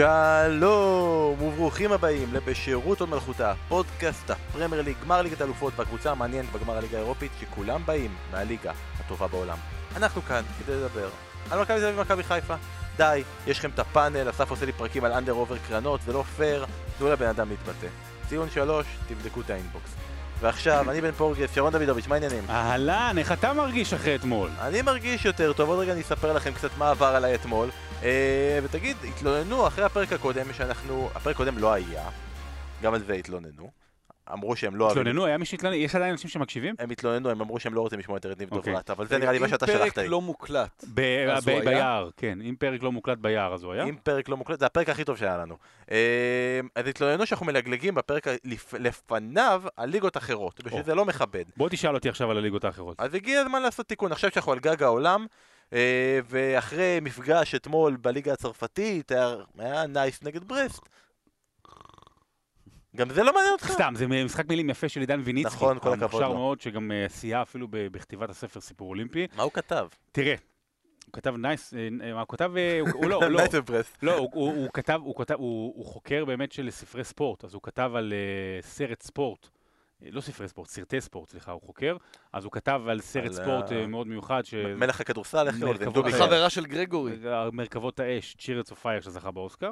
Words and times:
שלום 0.00 1.42
וברוכים 1.42 1.92
הבאים 1.92 2.34
לבשירות 2.34 3.00
הוד 3.00 3.08
מלכותה, 3.08 3.52
פודקאסט 3.68 4.30
הפרמייר 4.30 4.82
ליג, 4.82 4.96
גמר 5.04 5.22
ליגת 5.22 5.40
האלופות 5.40 5.72
והקבוצה 5.76 6.10
המעניינת 6.10 6.52
בגמר 6.52 6.76
הליגה 6.76 6.96
האירופית 6.96 7.32
שכולם 7.40 7.82
באים 7.86 8.14
מהליגה 8.32 8.72
הטובה 9.00 9.26
בעולם. 9.26 9.58
אנחנו 9.96 10.22
כאן 10.22 10.42
כדי 10.58 10.72
לדבר 10.76 11.08
על 11.50 11.60
מכבי 11.60 11.78
תל 11.80 11.86
אביב 11.86 11.98
ומכבי 11.98 12.22
חיפה. 12.22 12.54
די, 12.96 13.22
יש 13.46 13.58
לכם 13.58 13.70
את 13.74 13.78
הפאנל, 13.78 14.30
אסף 14.30 14.50
עושה 14.50 14.66
לי 14.66 14.72
פרקים 14.72 15.04
על 15.04 15.12
under 15.12 15.32
over 15.32 15.56
קרנות, 15.68 16.00
זה 16.06 16.12
לא 16.12 16.24
פייר, 16.36 16.66
תנו 16.98 17.08
לבן 17.08 17.26
אדם 17.26 17.48
להתבטא. 17.48 17.86
ציון 18.28 18.50
שלוש, 18.50 18.86
תבדקו 19.08 19.40
את 19.40 19.50
האינבוקס. 19.50 19.90
ועכשיו, 20.40 20.90
אני 20.90 21.00
בן 21.00 21.12
פורגס, 21.12 21.54
שרון 21.54 21.72
דוידוביץ', 21.72 22.06
מה 22.06 22.14
העניינים? 22.14 22.44
אהלן, 22.50 23.14
איך 23.18 23.32
אתה 23.32 23.52
מרגיש 23.52 23.94
אחרי 23.94 24.14
אתמול? 24.14 24.50
אני 24.60 24.82
מרגיש 24.82 25.24
יותר 25.24 25.52
טוב, 25.52 25.68
עוד 25.68 25.78
רגע 25.78 25.92
אני 25.92 26.00
אספר 26.00 26.32
לכם 26.32 26.52
קצת 26.52 26.70
מה 26.78 26.90
עבר 26.90 27.06
עליי 27.06 27.34
אתמול. 27.34 27.68
אה, 28.02 28.58
ותגיד, 28.62 28.96
התלוננו 29.08 29.66
אחרי 29.66 29.84
הפרק 29.84 30.12
הקודם 30.12 30.52
שאנחנו... 30.52 31.08
הפרק 31.14 31.34
הקודם 31.34 31.58
לא 31.58 31.72
היה, 31.72 32.08
גם 32.82 32.94
על 32.94 33.00
זה 33.04 33.12
התלוננו. 33.12 33.70
אמרו 34.32 34.56
שהם 34.56 34.76
לא. 34.76 34.90
התלוננו, 34.90 35.26
היה 35.26 35.38
מי 35.38 35.44
שהתלונן? 35.44 35.76
יש 35.76 35.94
עדיין 35.94 36.10
אנשים 36.10 36.30
שמקשיבים? 36.30 36.74
הם 36.78 36.90
התלוננו, 36.90 37.30
הם 37.30 37.40
אמרו 37.40 37.60
שהם 37.60 37.74
לא 37.74 37.80
רוצים 37.80 37.98
לשמוע 37.98 38.16
יותר 38.16 38.32
את 38.32 38.38
ניב 38.38 38.52
אוקיי. 38.52 38.72
דוברת, 38.72 38.90
אבל 38.90 39.06
זה 39.06 39.18
נראה 39.18 39.32
לי 39.32 39.38
מה 39.38 39.48
שאתה 39.48 39.66
שלחת 39.66 39.82
אם 39.82 39.90
פרק 39.90 39.98
לי. 39.98 40.08
לא 40.08 40.20
מוקלט. 40.20 40.84
אז 41.32 41.48
הוא 41.48 41.54
היה? 41.54 41.64
ביער, 41.64 42.10
כן. 42.16 42.38
אם 42.42 42.54
פרק 42.58 42.82
לא 42.82 42.92
מוקלט 42.92 43.18
ביער, 43.18 43.54
אז 43.54 43.62
הוא 43.62 43.72
היה? 43.72 43.84
אם 43.84 43.96
פרק 44.02 44.28
לא 44.28 44.36
מוקלט, 44.36 44.60
זה 44.60 44.66
הפרק 44.66 44.88
הכי 44.88 45.04
טוב 45.04 45.16
שהיה 45.16 45.38
לנו. 45.38 45.56
אה, 45.90 46.60
אז 46.74 46.86
התלוננו 46.86 47.26
שאנחנו 47.26 47.46
מלגלגים 47.46 47.94
בפרק 47.94 48.26
לפניו 48.78 49.62
על 49.76 49.88
ליגות 49.88 50.16
אחרות, 50.16 50.60
ושזה 50.64 50.94
לא 50.94 51.04
מכבד. 51.04 51.44
בוא 51.56 51.68
תשאל 51.68 51.94
אותי 51.94 52.08
עכשיו 52.08 52.30
על 52.30 52.36
הליגות 52.36 52.64
האחרות. 52.64 53.00
אז 53.00 53.14
הגיע 53.14 53.40
הזמן 53.40 53.62
לעשות 53.62 53.86
תיקון, 53.86 54.12
עכשיו 54.12 54.30
שאנחנו 54.30 54.52
על 54.52 54.58
גג 54.58 54.82
העולם, 54.82 55.26
ואחרי 56.28 56.98
מפגש 57.02 57.54
אתמול 57.54 57.96
בליגה 57.96 58.32
הצרפתית, 58.32 59.10
היה- 59.12 59.34
היה 59.58 59.86
נייס 59.86 60.22
נגד 60.22 60.44
ברסט. 60.44 60.88
גם 62.96 63.10
זה 63.10 63.22
לא 63.22 63.32
מעניין 63.34 63.52
אותך? 63.52 63.70
סתם, 63.72 63.92
זה 63.96 64.06
משחק 64.06 64.48
מילים 64.48 64.70
יפה 64.70 64.88
של 64.88 65.00
עידן 65.00 65.20
ויניצקי. 65.24 65.54
נכון, 65.54 65.78
כל 65.78 65.88
הכבוד 65.92 66.02
המוכשר. 66.22 66.32
מאוד, 66.32 66.60
שגם 66.60 66.92
אה, 66.92 67.06
סייע 67.08 67.42
אפילו 67.42 67.66
בכתיבת 67.70 68.30
הספר 68.30 68.60
סיפור 68.60 68.88
אולימפי. 68.88 69.26
מה 69.36 69.42
הוא 69.42 69.52
כתב? 69.52 69.88
תראה, 70.12 70.34
הוא 71.06 71.12
כתב 71.12 71.34
נייס, 71.36 71.74
אה, 71.74 71.78
אה, 72.02 72.14
מה 72.14 72.20
הוא 72.20 72.28
כתב, 72.28 72.52
אה, 72.56 72.80
הוא 72.80 72.88
הוא 72.94 73.06
לא, 73.10 73.20
לא. 73.30 73.40
לא, 74.02 74.16
הוא- 74.32 74.68
כתב, 74.74 75.00
הוא 75.04 75.14
כתב, 75.16 75.34
הוא 75.34 75.72
הוא 75.76 75.86
חוקר 75.86 76.24
באמת 76.24 76.52
של 76.52 76.70
ספרי 76.70 77.04
ספורט, 77.04 77.44
אז 77.44 77.54
הוא 77.54 77.62
כתב 77.62 77.90
על 77.94 78.12
אה, 78.12 78.62
סרט 78.62 79.02
ספורט. 79.02 79.48
אה, 80.04 80.08
לא 80.10 80.20
ספרי 80.20 80.48
ספורט, 80.48 80.68
סרטי 80.68 81.00
ספורט, 81.00 81.30
סליחה, 81.30 81.52
הוא 81.52 81.62
חוקר. 81.62 81.96
אז 82.32 82.44
הוא 82.44 82.52
כתב 82.52 82.82
על 82.88 83.00
סרט 83.00 83.24
על 83.26 83.32
ספורט 83.32 83.70
ה- 83.70 83.74
אה, 83.74 83.86
מאוד 83.86 84.06
מיוחד, 84.06 84.44
ש... 84.44 84.54
מלך 84.54 85.00
הכדורסל, 85.00 85.46
איך 85.46 85.56
קוראים 85.60 85.76
לזה? 86.06 86.24
חברה 86.26 86.50
של 86.50 86.66
גרגורי. 86.66 87.16
מרכבות 87.52 88.00
האש, 88.00 88.36
צ'ירץ 88.40 88.70
אוף 88.70 88.82
פייר 88.82 89.00
שזכה 89.00 89.30
באוסקר. 89.30 89.70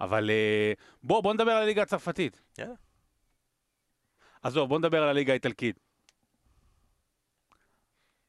אבל 0.00 0.30
אה, 0.30 0.72
בוא, 1.02 1.22
בוא 1.22 1.34
נדבר 1.34 1.50
על 1.50 1.62
הליגה 1.62 1.82
הצרפתית. 1.82 2.42
יאללה. 2.58 2.74
עזוב, 4.42 4.68
בוא 4.68 4.78
נדבר 4.78 5.02
על 5.02 5.08
הליגה 5.08 5.32
האיטלקית. 5.32 5.80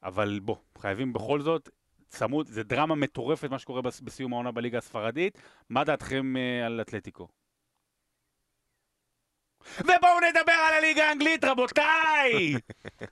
אבל 0.03 0.40
בוא, 0.44 0.56
חייבים 0.78 1.14
בכל 1.14 1.42
זאת, 1.42 1.70
צמוד, 2.09 2.48
זה 2.48 2.64
דרמה 2.64 2.95
מטורפת 2.95 3.50
מה 3.50 3.59
שקורה 3.59 3.81
בס- 3.81 4.00
בסיום 4.02 4.34
העונה 4.34 4.52
בליגה 4.52 4.78
הספרדית. 4.78 5.40
מה 5.70 5.84
דעתכם 5.84 6.38
אה, 6.38 6.66
על 6.66 6.81
אתלטיקו? 6.81 7.28
ובואו 9.80 10.20
נדבר 10.30 10.52
על 10.68 10.73
הליגה 10.73 11.04
האנגלית, 11.10 11.44
רבותיי! 11.44 12.54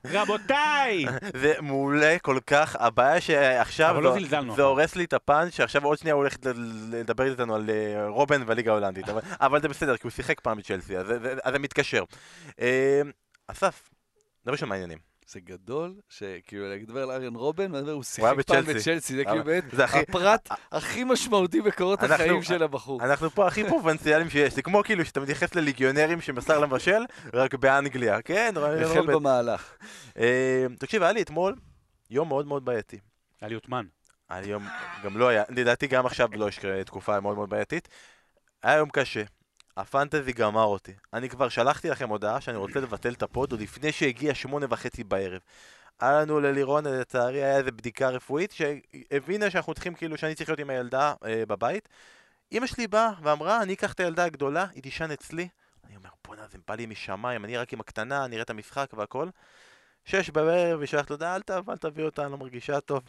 רבותיי! 0.06 1.04
זה 1.42 1.54
מעולה 1.60 2.16
כל 2.22 2.38
כך, 2.46 2.76
הבעיה 2.80 3.20
שעכשיו 3.20 4.00
לא 4.00 4.12
זה- 4.12 4.18
זלזלנו 4.20 4.56
זה. 4.56 4.62
הורס 4.62 4.96
לי 4.96 5.04
את 5.04 5.12
הפאנץ' 5.12 5.54
שעכשיו 5.54 5.84
עוד 5.84 5.98
שנייה 5.98 6.14
הוא 6.14 6.22
הולך 6.22 6.36
לדבר 6.92 7.30
איתנו 7.30 7.54
על 7.54 7.70
אה, 7.70 8.06
רובן 8.08 8.42
והליגה 8.46 8.70
ההולנדית, 8.70 9.08
אבל- 9.08 9.22
אבל 9.40 9.62
זה 9.62 9.68
בסדר, 9.68 9.96
כי 9.96 10.02
הוא 10.02 10.10
שיחק 10.10 10.40
פעם 10.40 10.58
בצ'לסי, 10.58 10.96
אז 10.98 11.06
זה- 11.06 11.58
מתקשר. 11.58 12.04
אה, 12.60 13.00
אסף, 13.48 13.88
דבר 14.44 14.52
ראשון 14.52 14.68
מעניינים. 14.68 14.98
זה 15.28 15.40
גדול, 15.40 15.94
שכאילו 16.08 16.68
לדבר 16.68 17.02
על 17.02 17.10
אריאן 17.10 17.34
רובן, 17.34 17.74
הוא 17.74 18.02
שיחק 18.02 18.28
פעם 18.46 18.64
בצ'לסי. 18.64 19.16
זה 19.16 19.24
כאילו 19.24 19.44
באמת. 19.44 19.64
הפרט 19.78 20.48
הכי 20.72 21.04
משמעותי 21.04 21.60
בקורות 21.60 22.02
החיים 22.02 22.42
של 22.42 22.62
הבחור. 22.62 23.04
אנחנו 23.04 23.30
פה 23.30 23.46
הכי 23.46 23.64
פרובנציאליים 23.64 24.30
שיש, 24.30 24.54
זה 24.54 24.62
כמו 24.62 24.82
כאילו 24.84 25.04
שאתה 25.04 25.20
מתייחס 25.20 25.54
לליגיונרים 25.54 26.20
שמסר 26.20 26.58
למבשל, 26.58 27.04
רק 27.34 27.54
באנגליה, 27.54 28.22
כן? 28.22 28.54
החל 28.56 28.98
רוברט. 28.98 29.16
במהלך. 29.16 29.76
אה, 30.18 30.66
תקשיב, 30.78 31.02
היה 31.02 31.12
לי 31.12 31.22
אתמול 31.22 31.54
יום 32.10 32.28
מאוד 32.28 32.46
מאוד 32.46 32.64
בעייתי. 32.64 32.98
היה 33.40 33.48
לי 33.48 33.54
עותמן. 33.54 33.86
היה 34.28 34.40
לי 34.40 34.48
יום, 34.48 34.64
גם 35.04 35.18
לא 35.18 35.28
היה, 35.28 35.42
לדעתי 35.48 35.86
גם 35.86 36.06
עכשיו 36.06 36.28
לא 36.34 36.48
יש 36.48 36.60
תקופה 36.86 37.20
מאוד 37.20 37.36
מאוד 37.36 37.50
בעייתית. 37.50 37.88
היה 38.62 38.76
יום 38.76 38.90
קשה. 38.90 39.22
הפנטזי 39.76 40.32
גמר 40.32 40.64
אותי. 40.64 40.92
אני 41.12 41.28
כבר 41.28 41.48
שלחתי 41.48 41.88
לכם 41.90 42.08
הודעה 42.08 42.40
שאני 42.40 42.56
רוצה 42.56 42.80
לבטל 42.80 43.12
את 43.12 43.22
הפוד 43.22 43.52
עוד 43.52 43.60
לפני 43.60 43.92
שהגיע 43.92 44.34
שמונה 44.34 44.66
וחצי 44.70 45.04
בערב. 45.04 45.40
היה 46.00 46.20
לנו 46.20 46.40
ללירון, 46.40 46.86
לצערי, 46.86 47.42
היה 47.44 47.56
איזה 47.56 47.72
בדיקה 47.72 48.08
רפואית 48.08 48.52
שהבינה 48.52 49.50
שאנחנו 49.50 49.74
צריכים, 49.74 49.94
כאילו, 49.94 50.18
שאני 50.18 50.34
צריך 50.34 50.48
להיות 50.50 50.60
עם 50.60 50.70
הילדה 50.70 51.14
אה, 51.24 51.42
בבית. 51.48 51.88
אמא 52.52 52.66
שלי 52.66 52.86
באה 52.86 53.10
ואמרה, 53.22 53.62
אני 53.62 53.72
אקח 53.72 53.92
את 53.92 54.00
הילדה 54.00 54.24
הגדולה, 54.24 54.66
היא 54.74 54.82
תישן 54.82 55.10
אצלי. 55.10 55.48
אני 55.84 55.96
אומר, 55.96 56.10
בואנה, 56.26 56.42
זה 56.48 56.58
בא 56.68 56.74
לי 56.74 56.86
משמיים, 56.86 57.44
אני 57.44 57.56
רק 57.56 57.72
עם 57.72 57.80
הקטנה, 57.80 58.24
אני 58.24 58.34
אראה 58.34 58.42
את 58.42 58.50
המשחק 58.50 58.90
והכל. 58.96 59.28
שש 60.04 60.30
בערב, 60.30 60.80
היא 60.80 60.86
שלחת 60.86 61.10
הודעה, 61.10 61.36
אל 61.36 61.42
תבוא, 61.42 61.72
אל 61.72 61.78
תביא 61.78 62.04
אותה, 62.04 62.22
אני 62.22 62.32
לא 62.32 62.38
מרגישה 62.38 62.80
טוב. 62.80 63.02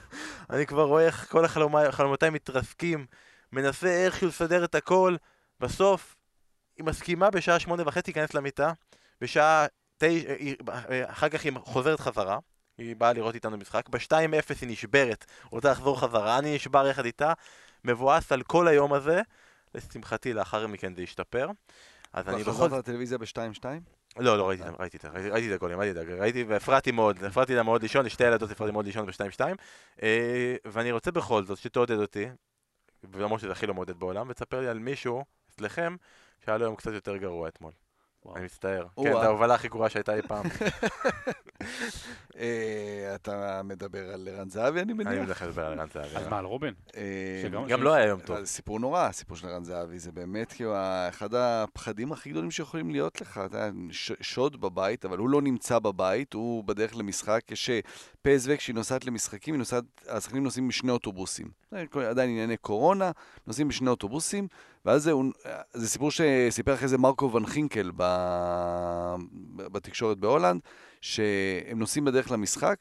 אני 0.50 0.66
כבר 0.66 0.84
רואה 0.84 1.06
איך 1.06 1.30
כל 1.30 1.44
החלומי- 1.44 1.90
חלומותיי 1.92 2.30
מתרסקים, 2.30 3.06
מנסה 3.52 4.04
איכשהו 4.04 4.28
לסדר 4.28 4.64
את 4.64 4.74
הכל, 4.74 5.16
בסוף 5.64 6.16
היא 6.76 6.84
מסכימה 6.84 7.30
בשעה 7.30 7.58
שמונה 7.58 7.82
וחצי 7.86 8.12
להיכנס 8.12 8.34
למיטה, 8.34 8.72
בשעה 9.20 9.66
תשע, 9.98 10.34
אחר 11.06 11.28
כך 11.28 11.44
היא 11.44 11.52
חוזרת 11.64 12.00
חזרה, 12.00 12.38
היא 12.78 12.96
באה 12.96 13.12
לראות 13.12 13.34
איתנו 13.34 13.56
משחק, 13.56 13.88
ב-2-0 13.88 14.54
היא 14.60 14.68
נשברת, 14.68 15.24
רוצה 15.50 15.70
לחזור 15.70 16.00
חזרה, 16.00 16.38
אני 16.38 16.54
נשבר 16.54 16.86
יחד 16.86 17.04
איתה, 17.04 17.32
מבואס 17.84 18.32
על 18.32 18.42
כל 18.42 18.68
היום 18.68 18.92
הזה, 18.92 19.22
לשמחתי 19.74 20.32
לאחר 20.32 20.66
מכן 20.66 20.94
זה 20.94 21.02
השתפר. 21.02 21.50
אז 22.12 22.28
אני 22.28 22.42
בכל 22.42 22.52
חזרת 22.52 22.72
לטלוויזיה 22.72 23.18
ב-2-2? 23.18 23.64
לא, 24.16 24.38
לא, 24.38 24.48
ראיתי, 24.48 24.62
ראיתי, 24.78 24.96
את 24.96 25.04
הגולים, 25.54 25.80
ראיתי 25.80 25.90
את 25.90 25.96
הגולים, 25.96 26.22
ראיתי 26.22 26.44
והפרעתי 26.44 26.90
מאוד, 26.90 27.24
הפרעתי 27.24 27.54
לה 27.54 27.62
מאוד 27.62 27.82
לישון, 27.82 28.06
לשתי 28.06 28.24
ילדות 28.24 28.50
הפרעתי 28.50 28.72
מאוד 28.72 28.86
לישון 28.86 29.06
ב-2-2, 29.06 29.40
אה, 30.02 30.56
ואני 30.64 30.92
רוצה 30.92 31.10
בכל 31.10 31.44
זאת 31.44 31.58
שתעודד 31.58 31.98
אותי, 31.98 32.26
ולמרות 33.04 33.40
שזה 33.40 33.52
הכי 33.52 33.66
לא 33.66 33.74
מעודד 33.74 33.98
בעולם, 33.98 34.26
ותספר 34.28 34.60
לי 34.60 34.68
על 34.68 34.78
מישהו, 34.78 35.24
אצלכם, 35.56 35.96
שהיה 36.44 36.58
לו 36.58 36.64
יום 36.64 36.76
קצת 36.76 36.92
יותר 36.92 37.16
גרוע 37.16 37.48
אתמול. 37.48 37.72
וואו. 38.24 38.36
אני 38.36 38.44
מצטער. 38.44 38.86
או-אה. 38.96 39.10
כן, 39.12 39.16
זו 39.16 39.22
ההובלה 39.22 39.54
הכי 39.54 39.68
גרועה 39.68 39.88
שהייתה 39.90 40.14
אי 40.14 40.22
פעם. 40.22 40.44
אה, 42.36 43.14
אתה 43.14 43.60
מדבר 43.64 44.14
על 44.14 44.28
ערן 44.28 44.48
זהבי, 44.50 44.80
אני 44.80 44.92
אני 44.92 45.04
מניח? 45.04 45.24
הולך 45.24 45.42
לדבר 45.42 45.66
על 45.66 45.78
ערן 45.80 45.88
זהבי. 45.94 46.16
אז 46.16 46.26
מה, 46.28 46.38
על 46.38 46.44
רובן? 46.44 46.72
אה, 46.96 47.02
שגם- 47.42 47.66
גם 47.68 47.82
לא 47.82 47.94
היה 47.94 48.06
יום 48.06 48.20
טוב. 48.20 48.40
זה 48.40 48.46
סיפור 48.46 48.80
נורא, 48.80 49.00
הסיפור 49.06 49.36
של 49.36 49.48
ערן 49.48 49.64
זהבי, 49.64 49.98
זה 49.98 50.12
באמת 50.12 50.52
כאילו 50.52 50.74
אחד 51.08 51.34
הפחדים 51.34 52.12
הכי 52.12 52.30
גדולים 52.30 52.50
שיכולים 52.50 52.90
להיות 52.90 53.20
לך. 53.20 53.38
אתה 53.46 53.56
יודע, 53.56 53.70
ש- 53.90 54.12
שוד 54.20 54.60
בבית, 54.60 55.04
אבל 55.04 55.18
הוא 55.18 55.28
לא 55.28 55.42
נמצא 55.42 55.78
בבית, 55.78 56.32
הוא 56.32 56.64
בדרך 56.64 56.96
למשחק. 56.96 57.40
יש 57.50 57.70
אה, 57.70 57.80
פסו 58.22 58.50
כשהיא 58.56 58.74
נוסעת 58.74 59.04
למשחקים, 59.04 59.60
השחקנים 60.08 60.44
נוסעים 60.44 60.68
בשני 60.68 60.90
אוטובוסים. 60.92 61.48
עדיין 62.08 62.30
ענייני 62.30 62.56
קורונה, 62.56 63.10
נוסעים 63.46 63.68
בשני 63.68 63.90
אוטובוסים, 63.90 64.48
ואז 64.84 65.02
זה, 65.02 65.10
הוא- 65.12 65.32
זה 65.74 65.88
סיפור 65.88 66.10
שסיפר 66.10 66.74
אחרי 66.74 66.88
זה 66.88 66.98
מרקו 66.98 67.32
ון 67.32 67.46
חינקל 67.46 67.90
ב, 67.96 68.04
בתקשורת 69.56 70.18
בהולנד, 70.18 70.60
שהם 71.00 71.78
נוסעים 71.78 72.04
בדרך 72.04 72.30
למשחק, 72.30 72.76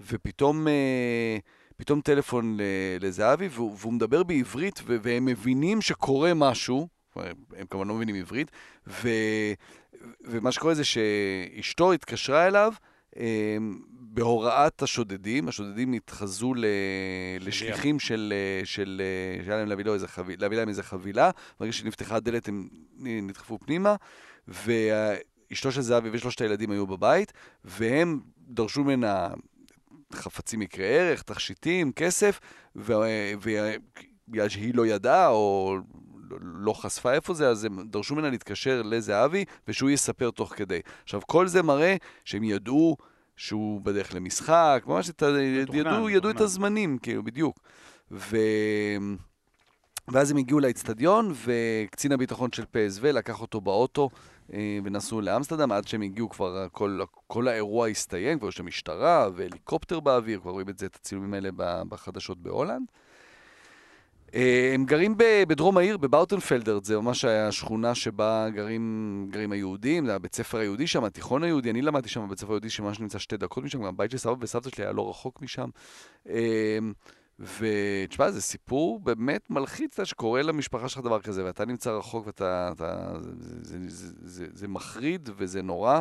ופתאום... 0.00 0.68
אה, 0.68 1.38
פתאום 1.78 2.00
טלפון 2.00 2.58
לזהבי, 3.00 3.48
והוא, 3.48 3.76
והוא 3.78 3.92
מדבר 3.92 4.22
בעברית, 4.22 4.80
והם 4.86 5.24
מבינים 5.24 5.80
שקורה 5.82 6.34
משהו, 6.34 6.88
הם 7.16 7.66
כמובן 7.70 7.88
לא 7.88 7.94
מבינים 7.94 8.16
עברית, 8.16 8.50
ו, 8.86 9.08
ומה 10.24 10.52
שקורה 10.52 10.74
זה 10.74 10.82
שאשתו 10.84 11.92
התקשרה 11.92 12.46
אליו 12.46 12.72
אה, 12.72 12.95
בהוראת 14.16 14.82
השודדים, 14.82 15.48
השודדים 15.48 15.92
התחזו 15.92 16.54
לשליחים 17.40 17.98
של, 17.98 18.32
אה, 18.36 18.64
של, 18.64 19.02
אה, 19.04 19.44
שהיה 19.44 19.58
להם 19.58 19.68
להביא, 19.68 19.84
לו 19.84 19.94
איזה 19.94 20.08
חביל, 20.08 20.40
להביא 20.40 20.56
להם 20.56 20.68
איזה 20.68 20.82
חבילה, 20.82 21.30
ברגע 21.60 21.72
שנפתחה 21.72 22.16
הדלת 22.16 22.48
הם 22.48 22.68
נדחפו 22.98 23.58
פנימה, 23.58 23.96
ואשתו 24.48 25.72
של 25.72 25.80
זהבי 25.80 26.08
ושלושת 26.12 26.40
הילדים 26.40 26.70
היו 26.70 26.86
בבית, 26.86 27.32
והם 27.64 28.20
דרשו 28.48 28.84
ממנה 28.84 29.28
חפצים 30.12 30.62
יקרי 30.62 30.98
ערך, 30.98 31.22
תכשיטים, 31.22 31.92
כסף, 31.92 32.40
ובגלל 32.76 34.48
שהיא 34.48 34.74
לא 34.74 34.86
ידעה 34.86 35.28
או 35.28 35.76
לא 36.40 36.72
חשפה 36.72 37.12
איפה 37.12 37.34
זה, 37.34 37.48
אז 37.48 37.64
הם 37.64 37.88
דרשו 37.88 38.14
ממנה 38.14 38.30
להתקשר 38.30 38.82
לזהבי, 38.82 39.44
ושהוא 39.68 39.90
יספר 39.90 40.30
תוך 40.30 40.54
כדי. 40.56 40.80
עכשיו, 41.02 41.20
כל 41.26 41.46
זה 41.46 41.62
מראה 41.62 41.96
שהם 42.24 42.44
ידעו 42.44 42.96
שהוא 43.36 43.80
בדרך 43.80 44.14
למשחק, 44.14 44.82
ממש 44.86 45.10
את 45.10 45.22
ה... 45.22 45.26
מתוכנן, 45.62 45.78
ידעו, 45.78 46.10
ידעו 46.10 46.30
את. 46.30 46.40
הזמנים, 46.40 46.98
כאילו, 46.98 47.22
בדיוק. 47.22 47.58
ו... 48.10 48.36
ואז 50.08 50.30
הם 50.30 50.36
הגיעו 50.36 50.60
לאצטדיון, 50.60 51.32
וקצין 51.44 52.12
הביטחון 52.12 52.52
של 52.52 52.62
PSV 52.62 53.06
לקח 53.12 53.40
אותו 53.40 53.60
באוטו, 53.60 54.10
אה, 54.52 54.78
ונסעו 54.84 55.20
לאמסטרדם, 55.20 55.72
עד 55.72 55.88
שהם 55.88 56.02
הגיעו 56.02 56.28
כבר, 56.28 56.66
כל, 56.72 57.00
כל 57.26 57.48
האירוע 57.48 57.88
הסתיים, 57.88 58.38
כבר 58.38 58.48
יש 58.48 58.54
שם 58.54 58.66
משטרה 58.66 59.28
והליקופטר 59.34 60.00
באוויר, 60.00 60.40
כבר 60.40 60.50
רואים 60.50 60.68
את 60.68 60.78
זה, 60.78 60.86
את 60.86 60.94
הצילומים 60.94 61.34
האלה 61.34 61.48
בחדשות 61.88 62.38
בהולנד. 62.38 62.86
אה, 64.34 64.70
הם 64.74 64.84
גרים 64.84 65.14
בדרום 65.18 65.76
העיר, 65.76 65.96
בבאוטנפלדר, 65.96 66.78
זה 66.82 66.96
ממש 66.98 67.24
השכונה 67.24 67.94
שבה 67.94 68.46
גרים, 68.50 69.26
גרים 69.30 69.52
היהודים, 69.52 70.06
זה 70.06 70.14
הבית 70.14 70.34
ספר 70.34 70.58
היהודי 70.58 70.86
שם, 70.86 71.04
התיכון 71.04 71.42
היהודי, 71.42 71.70
אני 71.70 71.82
למדתי 71.82 72.08
שם 72.08 72.26
בבית 72.26 72.38
ספר 72.38 72.52
היהודי 72.52 72.70
שממש 72.70 73.00
נמצא 73.00 73.18
שתי 73.18 73.36
דקות 73.36 73.64
משם, 73.64 73.78
גם 73.78 73.84
הבית 73.84 74.10
של 74.10 74.18
סבא 74.18 74.34
וסבתא 74.40 74.70
שלי 74.70 74.84
היה 74.84 74.92
לא 74.92 75.10
רחוק 75.10 75.42
משם. 75.42 75.68
אה, 76.28 76.78
ותשמע, 77.40 78.30
זה 78.30 78.42
סיפור 78.42 79.00
באמת 79.00 79.50
מלחיץ, 79.50 80.02
שקורה 80.04 80.42
למשפחה 80.42 80.88
שלך 80.88 81.00
דבר 81.00 81.20
כזה, 81.20 81.44
ואתה 81.44 81.64
נמצא 81.64 81.90
רחוק 81.90 82.26
ואתה... 82.26 82.72
אתה, 82.76 83.12
זה, 83.20 83.30
זה, 83.62 83.78
זה, 83.88 84.12
זה, 84.20 84.46
זה 84.52 84.68
מחריד 84.68 85.28
וזה 85.36 85.62
נורא, 85.62 86.00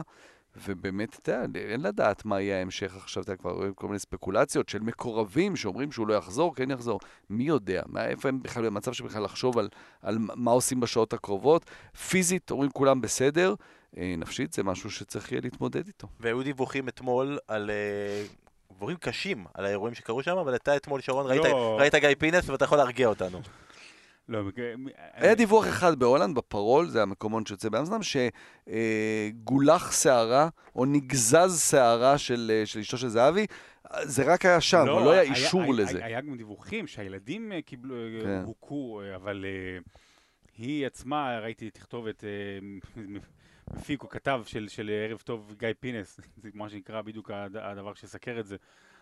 ובאמת, 0.67 1.19
אתה 1.21 1.31
יודע, 1.31 1.59
אין 1.59 1.81
לדעת 1.81 2.25
מה 2.25 2.41
יהיה 2.41 2.59
ההמשך 2.59 2.95
עכשיו, 2.95 3.23
אתה 3.23 3.35
כבר 3.35 3.51
רואה 3.51 3.67
כל 3.75 3.87
מיני 3.87 3.99
ספקולציות 3.99 4.69
של 4.69 4.79
מקורבים 4.79 5.55
שאומרים 5.55 5.91
שהוא 5.91 6.07
לא 6.07 6.13
יחזור, 6.13 6.55
כן 6.55 6.71
יחזור. 6.71 6.99
מי 7.29 7.43
יודע? 7.43 7.81
מה, 7.85 8.05
איפה 8.05 8.29
הם 8.29 8.43
בכלל 8.43 8.65
במצב 8.65 8.93
שבכלל 8.93 9.23
לחשוב 9.23 9.57
על, 9.57 9.69
על 10.01 10.17
מה 10.19 10.51
עושים 10.51 10.79
בשעות 10.79 11.13
הקרובות? 11.13 11.65
פיזית, 12.09 12.51
אומרים 12.51 12.71
כולם 12.71 13.01
בסדר. 13.01 13.53
אה, 13.97 14.15
נפשית 14.17 14.53
זה 14.53 14.63
משהו 14.63 14.91
שצריך 14.91 15.31
יהיה 15.31 15.41
להתמודד 15.41 15.87
איתו. 15.87 16.07
והיו 16.19 16.43
דיווחים 16.43 16.87
אתמול 16.87 17.37
על... 17.47 17.69
אה, 17.69 18.25
דיווחים 18.71 18.97
קשים 18.97 19.45
על 19.53 19.65
האירועים 19.65 19.95
שקרו 19.95 20.23
שם, 20.23 20.37
אבל 20.37 20.55
אתה 20.55 20.75
אתמול, 20.75 21.01
שרון, 21.01 21.27
ראית, 21.27 21.43
לא. 21.43 21.77
ראית 21.79 21.95
גיא 21.95 22.09
פינס 22.19 22.49
ואתה 22.49 22.65
יכול 22.65 22.77
להרגיע 22.77 23.07
אותנו. 23.07 23.41
לא, 24.29 24.39
היה 25.13 25.35
דיווח 25.35 25.67
אחד 25.67 25.99
בהולנד, 25.99 26.35
בפרול, 26.35 26.87
זה 26.89 27.01
המקומון 27.01 27.45
שיוצא 27.45 27.69
באמסטרדם, 27.69 28.01
שגולח 28.67 29.91
שערה, 30.01 30.49
או 30.75 30.85
נגזז 30.85 31.69
שערה 31.69 32.17
של, 32.17 32.51
אה, 32.53 32.65
של 32.65 32.79
אשתו 32.79 32.97
של 32.97 33.07
זהבי, 33.07 33.45
זה 34.03 34.33
רק 34.33 34.45
היה 34.45 34.61
שם, 34.61 34.77
אבל 34.77 35.03
לא 35.03 35.11
היה 35.11 35.21
אישור 35.21 35.61
היה, 35.61 35.71
לזה. 35.73 35.97
היה, 35.97 36.05
היה 36.05 36.21
גם 36.21 36.37
דיווחים 36.37 36.87
שהילדים 36.87 37.51
אה, 37.51 37.61
קיבלו, 37.61 37.95
אה, 37.95 38.21
כן. 38.23 38.43
הוכו, 38.45 39.01
אה, 39.01 39.15
אבל 39.15 39.45
אה, 39.47 39.77
היא 40.57 40.85
עצמה, 40.85 41.39
ראיתי 41.39 41.69
תכתובת, 41.69 42.23
אה, 42.23 42.59
מפיק 43.73 44.03
או 44.03 44.09
כתב 44.09 44.41
של, 44.45 44.67
של 44.67 44.91
ערב 45.09 45.19
טוב 45.19 45.53
גיא 45.59 45.69
פינס, 45.79 46.19
זה 46.43 46.49
מה 46.53 46.69
שנקרא 46.69 47.01
בדיוק 47.01 47.31
הד- 47.31 47.57
הדבר 47.57 47.93
שסקר 47.93 48.39
את 48.39 48.45
זה. 48.45 48.55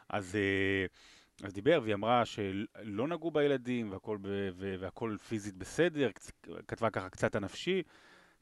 אז, 0.10 0.36
אה, 0.36 0.86
אז 1.42 1.54
דיבר 1.54 1.80
והיא 1.84 1.94
אמרה 1.94 2.26
שלא 2.26 3.08
נגעו 3.08 3.32
בילדים 3.32 3.92
והכל, 3.92 4.18
ב, 4.22 4.50
והכל 4.80 5.16
פיזית 5.28 5.58
בסדר, 5.58 6.10
כתבה 6.68 6.90
ככה 6.90 7.10
קצת 7.10 7.36
הנפשי. 7.36 7.84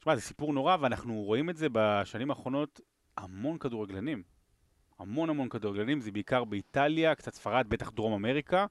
שמע, 0.02 0.16
זה 0.16 0.22
סיפור 0.22 0.52
נורא 0.52 0.76
ואנחנו 0.80 1.22
רואים 1.22 1.50
את 1.50 1.56
זה 1.56 1.66
בשנים 1.72 2.30
האחרונות 2.30 2.80
המון 3.16 3.58
כדורגלנים. 3.58 4.22
המון 4.98 5.30
המון 5.30 5.48
כדורגלנים, 5.48 6.00
זה 6.00 6.12
בעיקר 6.12 6.44
באיטליה, 6.44 7.14
קצת 7.14 7.34
ספרד, 7.34 7.66
בטח 7.68 7.90
דרום 7.90 8.12
אמריקה. 8.12 8.66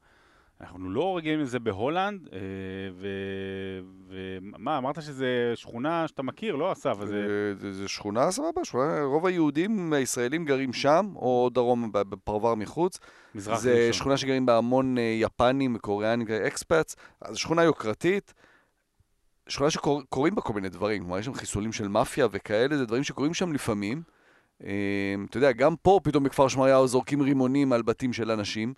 אנחנו 0.61 0.89
לא 0.89 1.17
רגילים 1.17 1.39
לזה 1.39 1.59
בהולנד, 1.59 2.29
אה, 2.33 2.39
ומה, 4.07 4.77
אמרת 4.77 5.01
שזה 5.01 5.51
שכונה 5.55 6.07
שאתה 6.07 6.23
מכיר, 6.23 6.55
לא 6.55 6.71
אסף? 6.71 6.97
זה... 6.99 7.05
זה, 7.05 7.53
זה, 7.55 7.73
זה 7.73 7.87
שכונה 7.87 8.31
סבבה, 8.31 8.65
שכונה, 8.65 9.03
רוב 9.03 9.25
היהודים 9.25 9.93
הישראלים 9.93 10.45
גרים 10.45 10.73
שם, 10.73 11.13
או 11.15 11.49
דרום, 11.53 11.89
בפרבר 11.91 12.55
מחוץ. 12.55 12.99
מזרח 13.35 13.59
זה 13.59 13.73
ראשון. 13.73 13.93
שכונה 13.93 14.17
שגרים 14.17 14.45
בה 14.45 14.57
המון 14.57 14.97
אה, 14.97 15.03
יפנים 15.03 15.75
וקוריאנים, 15.75 16.27
אקספרטס, 16.47 16.95
אז 17.21 17.37
שכונה 17.37 17.63
יוקרתית. 17.63 18.33
שכונה 19.47 19.69
שקורים 19.69 20.35
בה 20.35 20.41
כל 20.41 20.53
מיני 20.53 20.69
דברים, 20.69 21.01
כלומר 21.01 21.19
יש 21.19 21.25
שם 21.25 21.33
חיסולים 21.33 21.71
של 21.71 21.87
מאפיה 21.87 22.27
וכאלה, 22.31 22.77
זה 22.77 22.85
דברים 22.85 23.03
שקורים 23.03 23.33
שם 23.33 23.53
לפעמים. 23.53 24.01
אה, 24.65 25.15
אתה 25.29 25.37
יודע, 25.37 25.51
גם 25.51 25.75
פה 25.75 25.99
פתאום 26.03 26.23
בכפר 26.23 26.47
שמריהו 26.47 26.87
זורקים 26.87 27.21
רימונים 27.21 27.73
על 27.73 27.81
בתים 27.81 28.13
של 28.13 28.31
אנשים. 28.31 28.73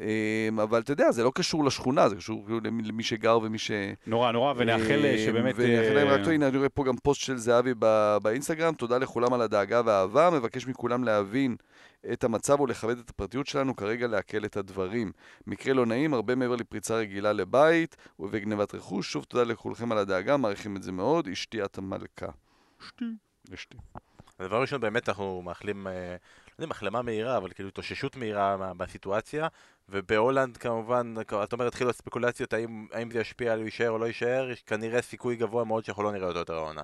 אה, 0.00 0.48
אבל 0.62 0.80
אתה 0.80 0.92
יודע, 0.92 1.12
זה 1.12 1.24
לא 1.24 1.32
קשור 1.34 1.64
לשכונה, 1.64 2.08
זה 2.08 2.16
קשור 2.16 2.44
כאילו 2.46 2.60
למי 2.62 3.02
שגר 3.02 3.38
ומי 3.42 3.58
ש... 3.58 3.70
נורא 4.06 4.32
נורא, 4.32 4.54
ונאחל 4.56 5.04
אה, 5.04 5.18
שבאמת... 5.18 5.54
ונאחל 5.58 5.94
להם. 5.94 6.08
אה, 6.08 6.14
רק 6.14 6.20
טוב, 6.20 6.32
הנה 6.32 6.48
אני 6.48 6.56
רואה 6.58 6.68
פה 6.68 6.84
גם 6.84 6.96
פוסט 6.96 7.20
של 7.20 7.36
זהבי 7.36 7.74
באינסטגרם, 8.22 8.74
תודה 8.74 8.98
לכולם 8.98 9.32
על 9.32 9.40
הדאגה 9.40 9.80
והאהבה, 9.84 10.30
מבקש 10.30 10.66
מכולם 10.66 11.04
להבין 11.04 11.56
את 12.12 12.24
המצב 12.24 12.60
ולכבד 12.60 12.98
את 12.98 13.10
הפרטיות 13.10 13.46
שלנו, 13.46 13.76
כרגע 13.76 14.06
לעכל 14.06 14.44
את 14.44 14.56
הדברים. 14.56 15.12
מקרה 15.46 15.74
לא 15.74 15.86
נעים, 15.86 16.14
הרבה 16.14 16.34
מעבר 16.34 16.56
לפריצה 16.56 16.96
רגילה 16.96 17.32
לבית 17.32 17.96
וגנבת 18.20 18.74
רכוש, 18.74 19.12
שוב 19.12 19.24
תודה 19.24 19.44
לכולכם 19.44 19.92
על 19.92 19.98
הדאגה, 19.98 20.36
מעריכים 20.36 20.76
את 20.76 20.82
זה 20.82 20.92
מאוד, 20.92 21.28
אשתי 21.28 21.64
את 21.64 21.78
המלכה. 21.78 22.26
אשתי, 22.82 23.04
אשתי. 23.54 23.76
הדבר 24.38 24.56
הראשון, 24.56 24.80
באמת 24.80 25.08
אנחנו 25.08 25.42
מאחלים, 25.42 25.86
אה, 25.86 26.16
יודע 26.58 26.66
אם 26.66 26.70
החלמה 26.70 27.02
מהירה, 27.02 27.36
אבל 27.36 27.50
כאילו 27.50 27.68
התאוששות 27.68 28.16
מהירה 28.16 28.56
מה- 28.56 28.74
בסיטואציה. 28.74 29.48
ובהולנד 29.88 30.56
כמובן, 30.56 31.14
את 31.44 31.52
אומרת, 31.52 31.68
התחילו 31.68 31.90
הספקולציות 31.90 32.52
האם, 32.52 32.86
האם 32.92 33.10
זה 33.10 33.20
ישפיע 33.20 33.52
על 33.52 33.60
יישאר 33.62 33.90
או 33.90 33.98
לא 33.98 34.06
יישאר, 34.06 34.50
יש 34.50 34.62
כנראה 34.62 35.02
סיכוי 35.02 35.36
גבוה 35.36 35.64
מאוד 35.64 35.84
שאנחנו 35.84 36.02
לא 36.02 36.12
נראה 36.12 36.28
אותו 36.28 36.38
יותר 36.38 36.54
העונה. 36.54 36.82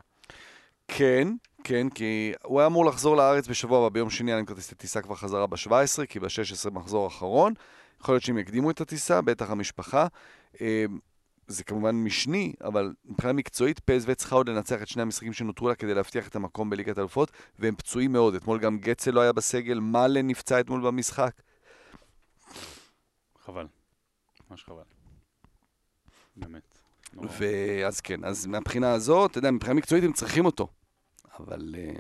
כן, 0.88 1.28
כן, 1.64 1.88
כי 1.90 2.32
הוא 2.44 2.61
היה 2.61 2.67
אמור 2.67 2.87
לחזור 2.87 3.17
לארץ 3.17 3.49
בשבוע 3.49 3.78
הבא, 3.78 3.88
ביום 3.88 4.11
שני 4.11 4.31
היה 4.31 4.37
להם 4.37 4.46
כרטיסי 4.46 4.75
טיסה 4.75 5.02
כבר 5.02 5.14
חזרה 5.14 5.46
ב-17, 5.46 6.06
כי 6.08 6.20
ב-16 6.20 6.70
מחזור 6.72 7.06
אחרון. 7.06 7.52
יכול 8.00 8.14
להיות 8.14 8.25
שהם 8.25 8.38
יקדימו 8.38 8.70
את 8.70 8.81
הטיסה, 8.81 9.20
בטח 9.20 9.50
המשפחה. 9.50 10.06
זה 11.50 11.64
כמובן 11.64 11.97
משני, 11.97 12.52
אבל 12.64 12.93
מבחינה 13.05 13.32
מקצועית, 13.32 13.81
פסו 13.81 14.14
צריכה 14.14 14.37
עוד 14.37 14.49
לנצח 14.49 14.82
את 14.82 14.88
שני 14.88 15.02
המשחקים 15.02 15.32
שנותרו 15.32 15.69
לה 15.69 15.75
כדי 15.75 15.94
להבטיח 15.94 16.29
את 16.29 16.37
המקום 16.37 16.70
בליגת 16.70 16.99
האלופות, 16.99 17.31
והם 17.58 17.75
פצועים 17.76 18.12
מאוד. 18.12 18.35
אתמול 18.35 18.58
גם 18.58 18.79
גצל 18.79 19.11
לא 19.11 19.20
היה 19.20 19.32
בסגל, 19.32 19.81
מאלן 19.81 20.26
נפצע 20.26 20.61
אתמול 20.61 20.87
במשחק. 20.87 21.43
חבל. 23.38 23.67
ממש 24.50 24.64
חבל. 24.64 24.82
באמת. 26.37 26.79
נורא. 27.12 27.29
ואז 27.38 28.00
כן, 28.00 28.25
אז 28.25 28.46
מהבחינה 28.46 28.93
הזאת, 28.93 29.31
אתה 29.31 29.38
יודע, 29.38 29.50
מבחינה 29.50 29.75
מקצועית 29.75 30.05
הם 30.05 30.12
צריכים 30.12 30.44
אותו. 30.44 30.69
אבל 31.38 31.75
אה, 31.79 31.93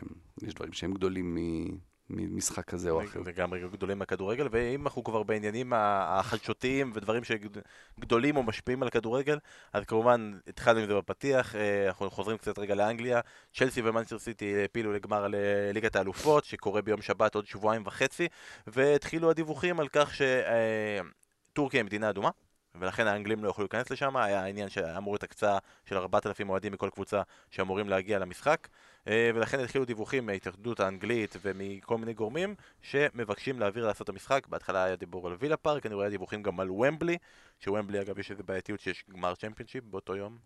יש 0.42 0.54
דברים 0.54 0.72
שהם 0.72 0.92
גדולים 0.92 1.34
מ- 1.34 1.89
ממשחק 2.10 2.64
כזה 2.64 2.90
או 2.90 3.04
אחר. 3.04 3.20
וגם 3.24 3.52
גדולים 3.72 3.98
מהכדורגל, 3.98 4.48
ואם 4.50 4.84
אנחנו 4.84 5.04
כבר 5.04 5.22
בעניינים 5.22 5.72
החדשותיים 5.76 6.92
ודברים 6.94 7.22
שגדולים 7.24 8.36
או 8.36 8.42
משפיעים 8.42 8.82
על 8.82 8.88
הכדורגל, 8.88 9.38
אז 9.72 9.84
כמובן 9.84 10.32
התחלנו 10.46 10.80
עם 10.80 10.86
זה 10.86 10.94
בפתיח, 10.94 11.56
אה, 11.56 11.86
אנחנו 11.86 12.10
חוזרים 12.10 12.38
קצת 12.38 12.58
רגע 12.58 12.74
לאנגליה, 12.74 13.20
צ'לסי 13.54 13.82
ומנצ'סטר 13.84 14.18
סיטי 14.18 14.56
העפילו 14.56 14.92
לגמר 14.92 15.28
ל- 15.28 15.34
ליגת 15.72 15.96
האלופות, 15.96 16.44
שקורה 16.44 16.82
ביום 16.82 17.02
שבת 17.02 17.34
עוד 17.34 17.46
שבועיים 17.46 17.82
וחצי, 17.86 18.28
והתחילו 18.66 19.30
הדיווחים 19.30 19.80
על 19.80 19.88
כך 19.88 20.12
שטורקיה 20.14 21.80
היא 21.80 21.84
מדינה 21.84 22.10
אדומה. 22.10 22.30
ולכן 22.74 23.06
האנגלים 23.06 23.44
לא 23.44 23.50
יכלו 23.50 23.64
להיכנס 23.64 23.90
לשם, 23.90 24.16
היה 24.16 24.42
העניין 24.42 24.68
שאמור 24.68 25.14
להיות 25.14 25.22
הקצאה 25.22 25.58
של 25.84 25.96
4,000 25.96 26.50
אוהדים 26.50 26.72
מכל 26.72 26.90
קבוצה 26.90 27.22
שאמורים 27.50 27.88
להגיע 27.88 28.18
למשחק. 28.18 28.68
אה, 29.08 29.30
ולכן 29.34 29.60
התחילו 29.60 29.84
דיווחים 29.84 30.26
מההתאחדות 30.26 30.80
האנגלית 30.80 31.36
ומכל 31.42 31.98
מיני 31.98 32.14
גורמים 32.14 32.54
שמבקשים 32.82 33.60
להעביר 33.60 33.86
לעשות 33.86 34.04
את 34.04 34.08
המשחק. 34.08 34.46
בהתחלה 34.46 34.84
היה 34.84 34.96
דיבור 34.96 35.26
על 35.26 35.36
וילה 35.38 35.56
פארק, 35.56 35.86
אני 35.86 35.94
רואה 35.94 36.08
דיווחים 36.08 36.42
גם 36.42 36.60
על 36.60 36.70
ומבלי, 36.70 37.18
שוומבלי 37.60 38.00
אגב 38.00 38.18
יש 38.18 38.30
איזה 38.30 38.42
בעייתיות 38.42 38.80
שיש 38.80 39.04
גמר 39.10 39.34
צ'מפיונשיפ 39.34 39.84
באותו 39.84 40.16
יום, 40.16 40.38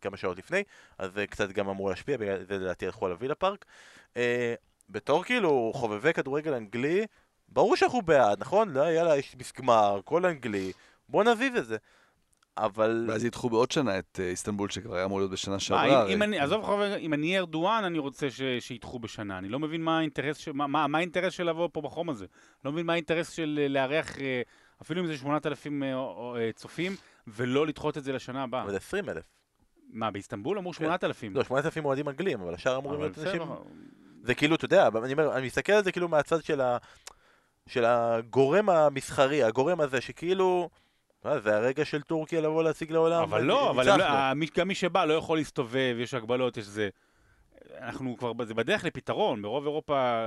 כמה 0.00 0.16
שעות 0.16 0.38
לפני, 0.38 0.62
אז 0.98 1.12
זה 1.12 1.26
קצת 1.26 1.48
גם 1.48 1.68
אמור 1.68 1.90
להשפיע, 1.90 2.16
בגלל 2.16 2.44
זה 2.44 2.58
לדעתי 2.58 2.86
הלכו 2.86 3.06
על 3.06 3.12
הווילה 3.12 3.34
פארק. 3.34 3.64
אה, 4.16 4.54
בתור 4.88 5.24
כאילו 5.24 5.72
חובבי 5.74 6.12
כדורגל 6.12 6.54
אנגלי, 6.54 7.06
ברור 7.48 7.76
שאנחנו 7.76 8.02
בעד, 8.02 8.40
נכון? 8.40 8.70
לא, 8.70 8.82
יאללה, 8.82 9.16
יש 9.16 9.36
גמר, 9.58 10.00
כל 10.04 10.26
אנגלי, 10.26 10.72
בוא 11.08 11.24
נזיז 11.24 11.56
את 11.56 11.66
זה. 11.66 11.76
אבל... 12.58 13.06
ואז 13.08 13.24
ידחו 13.24 13.50
בעוד 13.50 13.70
שנה 13.70 13.98
את 13.98 14.20
אה, 14.22 14.28
איסטנבול, 14.28 14.70
שכבר 14.70 14.94
היה 14.96 15.04
אמור 15.04 15.18
להיות 15.18 15.30
בשנה 15.30 15.58
שעברה. 15.58 16.06
אם- 16.08 16.22
אני, 16.22 16.38
עזוב 16.40 16.64
אם 16.98 17.14
אני 17.14 17.38
ארדואן, 17.38 17.84
אני 17.84 17.98
רוצה 17.98 18.30
ש- 18.30 18.42
שידחו 18.60 18.98
בשנה. 18.98 19.38
אני 19.38 19.48
לא 19.48 19.58
מבין 19.58 19.82
מה 19.82 19.98
האינטרס, 19.98 20.36
ש- 20.36 20.48
מה- 20.48 20.66
מה 20.66 20.86
מה 20.86 20.98
האינטרס 20.98 21.32
של 21.32 21.44
לבוא 21.48 21.68
פה 21.72 21.80
בחום 21.80 22.10
הזה. 22.10 22.26
לא 22.64 22.72
מבין 22.72 22.86
מה 22.86 22.92
האינטרס 22.92 23.30
של 23.30 23.58
אה, 23.62 23.68
לארח, 23.68 24.18
אה, 24.18 24.42
אפילו 24.82 25.00
אם 25.02 25.06
זה 25.06 25.16
8,000 25.16 25.82
אה, 25.82 25.94
או- 25.94 26.36
אה, 26.36 26.50
צופים, 26.54 26.96
ולא 27.28 27.66
לדחות 27.66 27.98
את 27.98 28.04
זה 28.04 28.12
לשנה 28.12 28.42
הבאה. 28.42 28.62
אבל 28.62 28.76
20 28.76 29.08
אלף. 29.08 29.24
מה, 29.90 30.10
באיסטנבול 30.10 30.58
אמרו 30.58 30.72
כן. 30.72 30.78
8,000. 30.84 31.34
לא, 31.34 31.44
8,000 31.44 31.84
אוהדים 31.84 32.08
אנגלים, 32.08 32.40
אבל 32.40 32.54
השאר 32.54 32.76
אמורים 32.78 33.00
להיות 33.00 33.18
אנשים... 33.18 33.42
זה 34.22 34.34
כאילו, 34.34 34.54
אתה 34.56 34.64
יודע, 34.64 34.88
אני 35.04 35.12
אומר, 35.12 35.36
אני 35.36 35.46
מסתכל 35.46 35.72
על 35.72 35.84
זה 35.84 35.92
כאילו 35.92 36.08
מהצד 36.08 36.44
של 36.44 36.60
ה... 36.60 36.76
של 37.66 37.84
הגורם 37.84 38.70
המסחרי, 38.70 39.42
הגורם 39.42 39.80
הזה 39.80 40.00
שכאילו... 40.00 40.68
זה 41.38 41.56
הרגע 41.56 41.84
של 41.84 42.02
טורקיה 42.02 42.40
לבוא 42.40 42.62
להציג 42.64 42.92
לעולם. 42.92 43.22
אבל 43.22 43.42
לא, 43.42 43.70
אבל. 43.70 43.96
לא- 43.98 44.04
המי- 44.04 44.46
גם 44.56 44.68
מי 44.68 44.74
שבא 44.74 45.04
לא 45.04 45.14
יכול 45.14 45.38
להסתובב, 45.38 45.96
יש 45.98 46.14
הגבלות, 46.14 46.56
יש 46.56 46.64
זה. 46.64 46.88
אנחנו 47.78 48.16
כבר, 48.16 48.32
זה 48.44 48.54
בדרך 48.54 48.84
לפתרון, 48.84 49.42
ברוב 49.42 49.64
אירופה, 49.64 50.22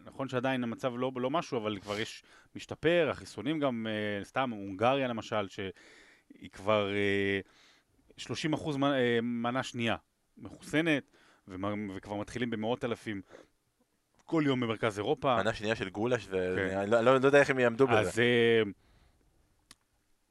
נכון 0.00 0.28
שעדיין 0.28 0.62
המצב 0.62 0.92
לא, 0.96 1.12
לא 1.16 1.30
משהו, 1.30 1.58
אבל 1.58 1.78
כבר 1.78 1.98
יש 2.00 2.22
משתפר, 2.56 3.08
החיסונים 3.10 3.60
גם, 3.60 3.86
אה, 3.90 4.24
סתם, 4.24 4.50
הונגריה 4.50 5.08
למשל, 5.08 5.46
היא 6.40 6.50
כבר 6.50 6.90
אה, 6.94 7.40
30 8.16 8.52
אחוז 8.52 8.76
מנה, 9.22 9.58
אה, 9.58 9.62
שנייה 9.62 9.96
מחוסנת, 10.38 11.02
וכבר 11.48 11.74
מתחילים 12.14 12.50
במאות 12.50 12.84
אלפים 12.84 13.22
כל 14.24 14.42
יום 14.46 14.60
במרכז 14.60 14.98
אירופה. 14.98 15.36
מנה 15.36 15.54
שנייה 15.54 15.74
של 15.76 15.88
גולש, 15.88 16.24
זה- 16.24 16.54
כן. 16.70 16.78
אני 16.78 16.90
לא 16.90 17.00
לא- 17.00 17.18
לא 17.20 17.26
יודע 17.26 17.40
איך 17.40 17.50
הם 17.50 17.58
יעמדו 17.58 17.86
בזה. 17.86 17.98
אז 17.98 18.18
אה, 18.18 18.62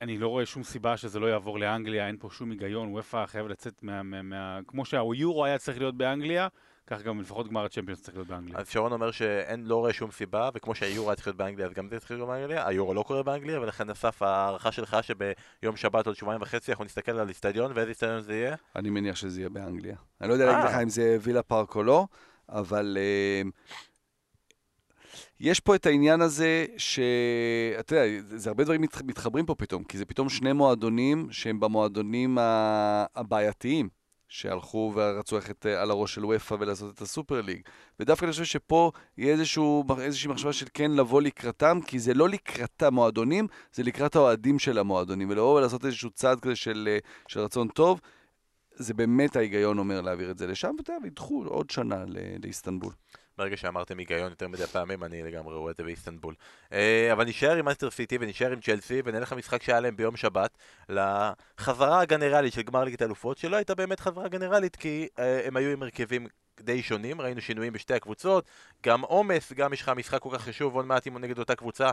אני 0.04 0.18
לא 0.18 0.28
רואה 0.28 0.46
שום 0.46 0.64
סיבה 0.64 0.98
שזה 0.98 1.20
לא 1.20 1.28
יעבור 1.28 1.60
לאנגליה, 1.60 2.08
אין 2.08 2.18
פה 2.20 2.30
שום 2.32 2.52
היגיון, 2.52 2.92
וופא 2.92 3.26
חייב 3.26 3.48
לצאת 3.48 3.84
מה... 3.84 4.04
מה, 4.04 4.22
מה 4.22 4.60
כמו 4.68 4.86
שהיורו 4.86 5.46
היה 5.46 5.58
צריך 5.58 5.78
להיות 5.78 5.98
באנגליה, 5.98 6.48
כך 6.88 7.02
גם 7.02 7.22
לפחות 7.22 7.48
גמר 7.48 7.66
הצ'מפיונס 7.66 8.02
צריך 8.02 8.18
להיות 8.18 8.28
באנגליה. 8.28 8.60
אז 8.60 8.70
שרון 8.70 8.92
אומר 8.92 9.12
שאין, 9.12 9.66
לא 9.66 9.76
רואה 9.76 9.94
שום 9.94 10.12
סיבה, 10.12 10.50
וכמו 10.54 10.76
שהיורו 10.76 11.10
היה 11.10 11.16
צריך 11.16 11.28
להיות 11.28 11.38
באנגליה, 11.38 11.68
אז 11.68 11.74
גם 11.74 11.88
זה 11.90 12.00
צריך 12.00 12.12
להיות 12.12 12.28
באנגליה, 12.28 12.68
היורו 12.68 12.94
לא 12.94 13.04
קורה 13.04 13.24
באנגליה, 13.24 13.62
ולכן 13.62 13.90
אסף, 13.90 14.22
ההערכה 14.22 14.72
שלך 14.72 14.98
שביום 15.02 15.76
שבת 15.76 16.08
עוד 16.08 16.16
שבועיים 16.16 16.42
וחצי 16.42 16.72
אנחנו 16.72 16.86
נסתכל 16.86 17.12
על 17.12 17.30
איצטדיון, 17.30 17.72
ואיזה 17.76 17.90
איצטדיון 17.90 18.22
זה 18.22 18.34
יהיה? 18.34 18.56
אני 18.76 18.90
מניח 18.90 19.16
שזה 19.16 19.40
יהיה 19.40 19.50
באנגליה. 19.50 19.96
אני 20.22 20.30
לא 20.30 20.34
יודע 20.34 20.46
להגיד 20.46 20.66
אה. 20.66 20.70
לך 20.70 20.82
אם 20.84 20.90
זה 20.90 21.18
וילה 21.22 21.44
פארק 21.44 21.76
או 21.76 21.84
לא, 21.84 22.08
אבל 22.50 22.98
אה, 23.00 23.50
יש 25.44 25.60
פה 25.60 25.76
את 25.76 25.86
העניין 25.86 26.22
הזה 26.22 26.66
שאתה 26.78 27.96
יודע, 27.96 28.22
זה 28.38 28.50
הרבה 28.50 28.64
דברים 28.64 28.82
מת- 28.82 29.02
מתחברים 29.02 29.46
פה 29.46 29.56
פתאום, 29.56 29.84
כי 29.84 29.98
זה 29.98 30.06
פתאום 30.06 30.30
שני 30.30 30.54
מועדונים 30.54 31.28
שהם 31.32 31.60
במועדונים 31.60 32.38
הבעייתיים, 33.16 33.90
שהלכו 34.28 34.92
ורצו 34.96 35.36
ללכת 35.36 35.66
אה, 35.66 35.82
על 35.82 35.92
הראש 35.92 36.16
של 36.16 36.26
וופא 36.26 36.56
ולעשות 36.60 36.96
את 36.96 37.02
הסופר 37.02 37.42
ליג. 37.42 37.62
ודווקא 38.00 38.26
אני 38.26 38.32
חושב 38.32 38.44
שפה 38.44 38.92
יהיה 39.18 39.34
איזשהו, 39.34 39.84
איזושהי 40.00 40.30
מחשבה 40.30 40.54
של 40.54 40.66
כן 40.74 40.92
לבוא 40.92 41.22
לקראתם, 41.22 41.80
כי 41.88 42.00
זה 42.00 42.14
לא 42.14 42.30
לקראת 42.30 42.84
המועדונים, 42.84 43.48
זה 43.74 43.84
לקראת 43.84 44.16
האוהדים 44.16 44.60
של 44.60 44.78
המועדונים, 44.78 45.30
ולבוא 45.30 45.58
ולעשות 45.58 45.86
איזשהו 45.86 46.10
צעד 46.10 46.40
כזה 46.40 46.56
של, 46.56 46.90
אה, 46.92 46.98
של 47.28 47.40
רצון 47.40 47.68
טוב. 47.68 48.00
זה 48.76 48.94
באמת 48.94 49.36
ההיגיון 49.36 49.78
אומר 49.78 50.02
להעביר 50.02 50.32
את 50.32 50.38
זה 50.38 50.48
לשם, 50.48 50.76
ואתה 50.78 50.92
יודע, 50.92 51.04
וידחו 51.04 51.44
עוד 51.46 51.70
שנה 51.70 52.04
לאיסטנבול. 52.44 52.94
ברגע 53.38 53.58
שאמרתם 53.58 53.98
היגיון 53.98 54.30
יותר 54.30 54.48
מדי 54.48 54.68
פעמים, 54.68 55.04
אני 55.04 55.24
לגמרי 55.24 55.56
רואה 55.56 55.72
את 55.72 55.78
זה 55.78 55.84
באיסטנבול. 55.84 56.36
אה, 56.74 57.10
אבל 57.12 57.26
נשאר 57.26 57.56
עם 57.56 57.66
מנצ'סטר 57.66 57.92
סיטי 57.92 58.18
ונשאר 58.22 58.52
עם 58.52 58.60
צ'לסי, 58.62 59.02
ונלך 59.06 59.32
למשחק 59.32 59.64
שהיה 59.64 59.80
להם 59.80 59.96
ביום 59.96 60.18
שבת, 60.18 60.58
לחזרה 60.90 62.00
הגנרלית 62.00 62.54
של 62.54 62.62
גמר 62.62 62.84
ליגת 62.84 63.02
האלופות, 63.02 63.38
שלא 63.38 63.56
הייתה 63.56 63.76
באמת 63.76 64.00
חזרה 64.00 64.28
גנרלית, 64.28 64.76
כי 64.76 65.08
אה, 65.20 65.48
הם 65.48 65.58
היו 65.58 65.70
עם 65.70 65.84
הרכבים 65.84 66.28
די 66.60 66.84
שונים, 66.84 67.22
ראינו 67.22 67.42
שינויים 67.42 67.74
בשתי 67.74 67.94
הקבוצות, 67.94 68.46
גם 68.84 69.02
עומס, 69.02 69.54
גם 69.54 69.74
יש 69.74 69.82
לך 69.82 69.90
משחק 69.90 70.22
כל 70.22 70.30
כך 70.34 70.42
חשוב, 70.42 70.76
עוד 70.76 70.86
מעט 70.86 71.06
אימון 71.06 71.22
נגד 71.22 71.40
אותה 71.40 71.56
קבוצה, 71.56 71.90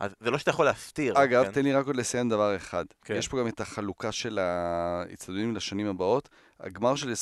אז 0.00 0.14
זה 0.20 0.30
לא 0.30 0.38
שאתה 0.38 0.50
יכול 0.50 0.64
להסתיר. 0.64 1.22
אגב, 1.22 1.44
כן? 1.44 1.52
תן 1.52 1.62
לי 1.62 1.72
רק 1.72 1.86
עוד 1.86 1.96
לציין 1.96 2.28
דבר 2.28 2.56
אחד. 2.56 2.84
כן. 3.04 3.14
יש 3.14 3.28
פה 3.28 3.40
גם 3.40 3.48
את 3.48 3.60
החלוקה 3.60 4.12
של 4.12 4.38
האיצטדיונים 4.38 5.56
לשנים 5.56 5.86
הבאות. 5.86 6.28
הגמר 6.60 6.94
של 6.94 7.12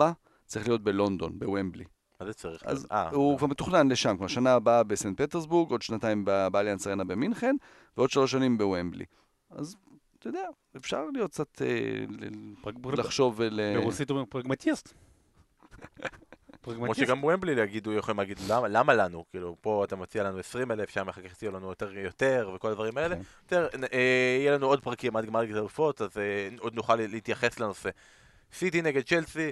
23-24 0.00 0.02
צריך 0.46 0.68
להיות 0.68 0.84
בלונדון, 0.84 1.38
בוומבלי. 1.38 1.84
מה 2.22 2.26
זה 2.26 2.34
צריך? 2.34 2.62
אז 2.64 2.86
אה, 2.92 3.10
הוא 3.10 3.38
כבר 3.38 3.46
מתוכנן 3.46 3.88
לשם, 3.88 4.16
כלומר, 4.16 4.28
שנה 4.28 4.52
הבאה 4.52 4.82
בסנט 4.82 5.20
פטרסבורג, 5.20 5.70
עוד 5.70 5.82
שנתיים 5.82 6.24
באליאנס 6.24 6.86
ארנה 6.86 7.04
במינכן, 7.04 7.56
ועוד 7.96 8.10
שלוש 8.10 8.30
שנים 8.30 8.58
בוומבלי. 8.58 9.04
אז, 9.50 9.76
אתה 10.18 10.28
יודע, 10.28 10.44
אפשר 10.76 11.04
להיות 11.14 11.30
קצת, 11.30 11.62
אה, 11.62 12.74
לחשוב 12.92 13.34
ול... 13.36 13.60
ברוסית 13.80 14.10
אומרים 14.10 14.26
פרגמטיסט. 14.26 14.92
כמו. 16.62 16.94
שגם 16.94 17.24
ומבלי 17.24 17.62
יגידו, 17.62 17.92
יכולים 17.92 18.18
להגיד 18.18 18.38
למה, 18.48 18.68
למה 18.68 18.94
לנו, 18.94 19.24
כאילו 19.30 19.56
פה 19.60 19.84
אתה 19.84 19.96
מציע 19.96 20.22
לנו 20.22 20.38
20 20.38 20.70
אלף, 20.70 20.90
שם 20.90 21.08
אחר 21.08 21.22
כך 21.22 21.32
יציעו 21.32 21.52
לנו 21.52 21.68
יותר, 21.68 21.98
יותר 21.98 22.50
וכל 22.54 22.70
הדברים 22.70 22.98
האלה, 22.98 23.16
כן. 23.16 23.22
יותר, 23.42 23.68
אה, 23.92 24.36
יהיה 24.40 24.52
לנו 24.52 24.66
עוד 24.66 24.82
פרקים 24.82 25.16
עד 25.16 25.26
גמר 25.26 25.40
האלופות, 25.40 26.02
אז 26.02 26.18
אה, 26.18 26.48
עוד 26.58 26.74
נוכל 26.74 26.96
להתייחס 26.96 27.60
לנושא. 27.60 27.90
סיטי 28.52 28.82
נגד 28.82 29.02
צ'לסי, 29.02 29.50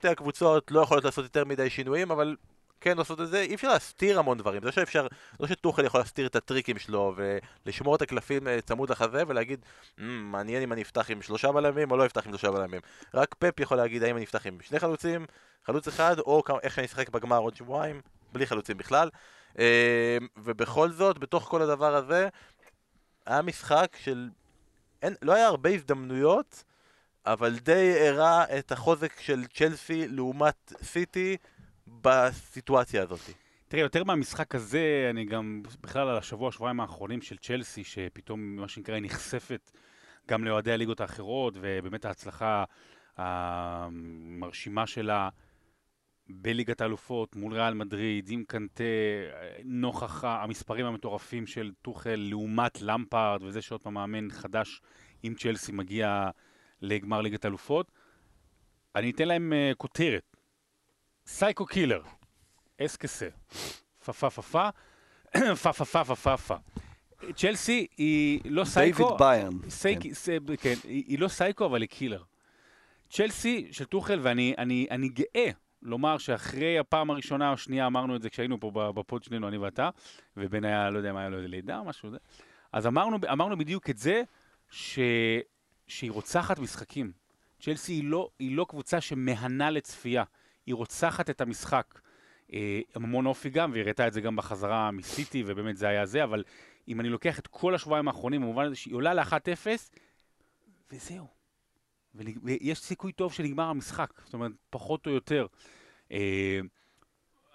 שתי 0.00 0.08
הקבוצות 0.08 0.70
לא 0.70 0.80
יכולות 0.80 1.04
לעשות 1.04 1.24
יותר 1.24 1.44
מדי 1.44 1.70
שינויים, 1.70 2.10
אבל 2.10 2.36
כן 2.80 2.98
לעשות 2.98 3.20
את 3.20 3.28
זה, 3.28 3.40
אי 3.40 3.54
אפשר 3.54 3.68
להסתיר 3.68 4.18
המון 4.18 4.38
דברים, 4.38 4.62
זה 4.62 4.72
שאפשר, 4.72 5.06
לא 5.40 5.46
שטוחל 5.46 5.84
יכול 5.84 6.00
להסתיר 6.00 6.26
את 6.26 6.36
הטריקים 6.36 6.78
שלו 6.78 7.14
ולשמור 7.16 7.96
את 7.96 8.02
הקלפים 8.02 8.48
אה, 8.48 8.60
צמוד 8.60 8.90
לחזה 8.90 9.22
ולהגיד, 9.26 9.64
"מ, 9.98 10.32
מעניין 10.32 10.62
אם 10.62 10.72
אני 10.72 10.82
אפתח 10.82 11.10
עם 11.10 11.22
שלושה 11.22 11.52
בלמים 11.52 11.90
או 11.90 11.96
לא 11.96 12.06
אפתח 12.06 12.26
עם 12.26 12.32
שלושה 12.32 12.50
בלמים. 12.50 12.80
רק 13.14 13.34
פפ 13.38 13.60
יכול 13.60 13.76
להגיד 13.76 14.02
האם 14.02 14.16
אני 14.16 14.24
אפתח 14.24 14.46
עם 14.46 14.58
שני 14.62 14.78
חלוצים, 14.78 15.26
חלוץ 15.64 15.88
אחד, 15.88 16.18
או 16.18 16.42
איך 16.62 16.78
אני 16.78 16.86
אשחק 16.86 17.08
בגמר 17.08 17.38
עוד 17.38 17.56
שבועיים, 17.56 18.00
בלי 18.32 18.46
חלוצים 18.46 18.76
בכלל. 18.76 19.10
אה, 19.58 20.18
ובכל 20.36 20.90
זאת, 20.90 21.18
בתוך 21.18 21.44
כל 21.44 21.62
הדבר 21.62 21.94
הזה, 21.94 22.28
היה 23.26 23.42
משחק 23.42 23.96
של... 24.02 24.28
אין, 25.02 25.14
לא 25.22 25.34
היה 25.34 25.46
הרבה 25.46 25.70
הזדמנויות, 25.70 26.64
אבל 27.26 27.58
די 27.58 28.08
הראה 28.08 28.58
את 28.58 28.72
החוזק 28.72 29.20
של 29.20 29.46
צ'לסי 29.46 30.08
לעומת 30.08 30.72
סיטי 30.82 31.36
בסיטואציה 31.86 33.02
הזאת. 33.02 33.20
תראה, 33.68 33.82
יותר 33.82 34.04
מהמשחק 34.04 34.54
הזה, 34.54 35.06
אני 35.10 35.24
גם 35.24 35.62
בכלל 35.80 36.08
על 36.08 36.16
השבוע, 36.16 36.52
שבועיים 36.52 36.80
האחרונים 36.80 37.22
של 37.22 37.36
צ'לסי, 37.36 37.84
שפתאום, 37.84 38.56
מה 38.56 38.68
שנקרא, 38.68 38.94
היא 38.94 39.02
נחשפת 39.02 39.70
גם 40.28 40.44
לאוהדי 40.44 40.72
הליגות 40.72 41.00
האחרות, 41.00 41.54
ובאמת 41.60 42.04
ההצלחה 42.04 42.64
המרשימה 43.16 44.86
שלה 44.86 45.28
בליגת 46.28 46.80
האלופות 46.80 47.36
מול 47.36 47.54
ריאל 47.54 47.74
מדריד, 47.74 48.28
עם 48.30 48.44
קנטה, 48.48 48.84
נוכח 49.64 50.24
המספרים 50.24 50.86
המטורפים 50.86 51.46
של 51.46 51.72
טוחל 51.82 52.16
לעומת 52.16 52.82
למפארד, 52.82 53.42
וזה 53.42 53.62
שעוד 53.62 53.82
פעם 53.82 53.94
מאמן 53.94 54.30
חדש 54.30 54.82
עם 55.22 55.34
צ'לסי 55.34 55.72
מגיע 55.72 56.30
לגמר 56.82 57.20
ליגת 57.20 57.44
האלופות. 57.44 57.92
אני 58.96 59.10
אתן 59.10 59.28
להם 59.28 59.52
uh, 59.52 59.74
כותרת. 59.74 60.36
סייקו 61.26 61.66
קילר. 61.66 62.02
אסקסה. 62.80 63.28
פה 64.04 64.12
פה 64.12 64.30
פה 64.30 64.42
פה. 64.42 64.68
fa 65.62 65.72
fa 65.72 65.84
fa 66.04 66.16
fa 66.16 66.36
fa. 66.36 66.56
צ'לסי 67.34 67.86
היא 67.96 68.40
לא 68.44 68.64
psycho. 68.64 68.96
דיוויד 68.96 69.18
בירן. 69.18 69.58
כן. 69.58 69.68
כן. 70.60 70.74
היא, 70.84 71.18
לא 71.18 71.28
psycho, 71.28 71.66
אבל 71.66 71.80
היא 71.80 71.88
killer. 71.88 72.22
צ'לסי 73.10 73.68
של 73.72 73.84
טוחל, 73.84 74.18
ואני 74.22 74.54
אני, 74.58 74.86
אני 74.90 75.08
גאה 75.08 75.50
לומר 75.82 76.18
שאחרי 76.18 76.78
הפעם 76.78 77.10
הראשונה 77.10 77.48
או 77.48 77.54
השנייה 77.54 77.86
אמרנו 77.86 78.16
את 78.16 78.22
זה 78.22 78.30
כשהיינו 78.30 78.60
פה 78.60 78.92
ב 78.94 79.01
pod 79.01 79.24
שנינו, 79.24 79.48
אני 79.48 79.58
ואתה, 79.58 79.90
ובן 80.36 80.64
היה, 80.64 80.90
לא 80.90 80.98
יודע 80.98 81.12
מה 81.12 81.20
היה 81.20 81.28
לו, 81.28 81.40
לידה 81.40 81.78
או 81.78 81.84
משהו, 81.84 82.10
זה. 82.10 82.16
אז 82.72 82.86
אמרנו, 82.86 83.18
אמרנו 83.32 83.58
בדיוק 83.58 83.90
את 83.90 83.98
זה, 83.98 84.22
ש, 84.70 84.98
שהיא 85.90 86.10
רוצחת 86.10 86.58
משחקים. 86.58 87.12
צ'לסי 87.60 87.92
היא 87.92 88.04
לא, 88.04 88.30
היא 88.38 88.56
לא 88.56 88.66
קבוצה 88.68 89.00
שמהנה 89.00 89.70
לצפייה, 89.70 90.24
היא 90.66 90.74
רוצחת 90.74 91.30
את 91.30 91.40
המשחק. 91.40 92.00
אה, 92.52 92.80
המון 92.94 93.26
אופי 93.26 93.50
גם, 93.50 93.70
והיא 93.72 93.82
הראתה 93.82 94.06
את 94.06 94.12
זה 94.12 94.20
גם 94.20 94.36
בחזרה 94.36 94.90
מסיטי, 94.90 95.44
ובאמת 95.46 95.76
זה 95.76 95.88
היה 95.88 96.06
זה, 96.06 96.24
אבל 96.24 96.44
אם 96.88 97.00
אני 97.00 97.08
לוקח 97.08 97.38
את 97.38 97.46
כל 97.46 97.74
השבועיים 97.74 98.08
האחרונים, 98.08 98.40
במובן 98.40 98.64
הזה 98.64 98.76
שהיא 98.76 98.94
עולה 98.94 99.14
ל-1-0, 99.14 99.66
וזהו. 100.92 101.26
ויש 102.14 102.78
סיכוי 102.78 103.12
טוב 103.12 103.32
שנגמר 103.32 103.64
המשחק, 103.64 104.12
זאת 104.24 104.34
אומרת, 104.34 104.52
פחות 104.70 105.06
או 105.06 105.10
יותר. 105.10 105.46
אה, 106.12 106.60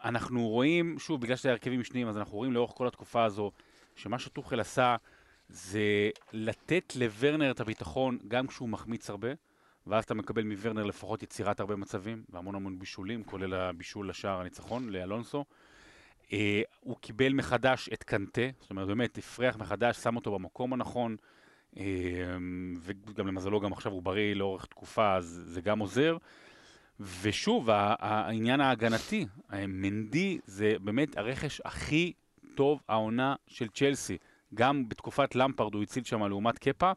אנחנו 0.03 0.47
רואים, 0.47 0.99
שוב, 0.99 1.21
בגלל 1.21 1.35
שזה 1.35 1.51
הרכבים 1.51 1.79
משניים, 1.79 2.07
אז 2.07 2.17
אנחנו 2.17 2.37
רואים 2.37 2.53
לאורך 2.53 2.71
כל 2.75 2.87
התקופה 2.87 3.23
הזו, 3.23 3.51
שמה 3.95 4.19
שטוחל 4.19 4.59
עשה 4.59 4.95
זה 5.49 6.09
לתת 6.33 6.93
לוורנר 6.95 7.51
את 7.51 7.59
הביטחון 7.59 8.17
גם 8.27 8.47
כשהוא 8.47 8.69
מחמיץ 8.69 9.09
הרבה, 9.09 9.29
ואז 9.87 10.03
אתה 10.03 10.13
מקבל 10.13 10.43
מוורנר 10.43 10.83
לפחות 10.83 11.23
יצירת 11.23 11.59
הרבה 11.59 11.75
מצבים, 11.75 12.23
והמון 12.29 12.55
המון 12.55 12.79
בישולים, 12.79 13.23
כולל 13.23 13.53
הבישול 13.53 14.09
לשער 14.09 14.39
הניצחון, 14.39 14.89
לאלונסו. 14.89 15.45
אה, 16.33 16.61
הוא 16.79 16.97
קיבל 17.01 17.33
מחדש 17.33 17.89
את 17.93 18.03
קנטה, 18.03 18.41
זאת 18.59 18.69
אומרת, 18.69 18.87
באמת, 18.87 19.17
הפריח 19.17 19.57
מחדש, 19.57 19.97
שם 19.97 20.15
אותו 20.15 20.31
במקום 20.31 20.73
הנכון, 20.73 21.15
אה, 21.77 21.83
וגם 22.79 23.27
למזלו 23.27 23.59
גם 23.59 23.73
עכשיו 23.73 23.91
הוא 23.91 24.03
בריא 24.03 24.35
לאורך 24.35 24.65
תקופה, 24.65 25.15
אז 25.15 25.41
זה 25.45 25.61
גם 25.61 25.79
עוזר. 25.79 26.17
ושוב, 27.21 27.69
העניין 27.69 28.61
ההגנתי, 28.61 29.25
אה, 29.53 29.67
מנדי 29.67 30.39
זה 30.45 30.75
באמת 30.81 31.17
הרכש 31.17 31.61
הכי 31.65 32.13
טוב 32.55 32.81
העונה 32.89 33.35
של 33.47 33.67
צ'לסי. 33.67 34.17
גם 34.53 34.89
בתקופת 34.89 35.35
למפרד 35.35 35.73
הוא 35.73 35.83
הציל 35.83 36.03
שם 36.03 36.23
לעומת 36.23 36.57
קפה, 36.57 36.91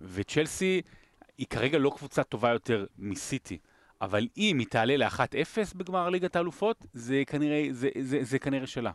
וצ'לסי 0.00 0.82
היא 1.38 1.46
כרגע 1.50 1.78
לא 1.78 1.90
קבוצה 1.96 2.22
טובה 2.22 2.50
יותר 2.50 2.86
מסיטי. 2.98 3.58
אבל 4.00 4.28
אם 4.36 4.58
היא 4.58 4.66
תעלה 4.66 4.96
ל-1-0 4.96 5.76
בגמר 5.76 6.08
ליגת 6.08 6.36
האלופות, 6.36 6.86
זה 6.92 7.22
כנראה, 7.26 7.66
זה, 7.70 7.88
זה, 8.00 8.18
זה 8.22 8.38
כנראה 8.38 8.66
שלה. 8.66 8.90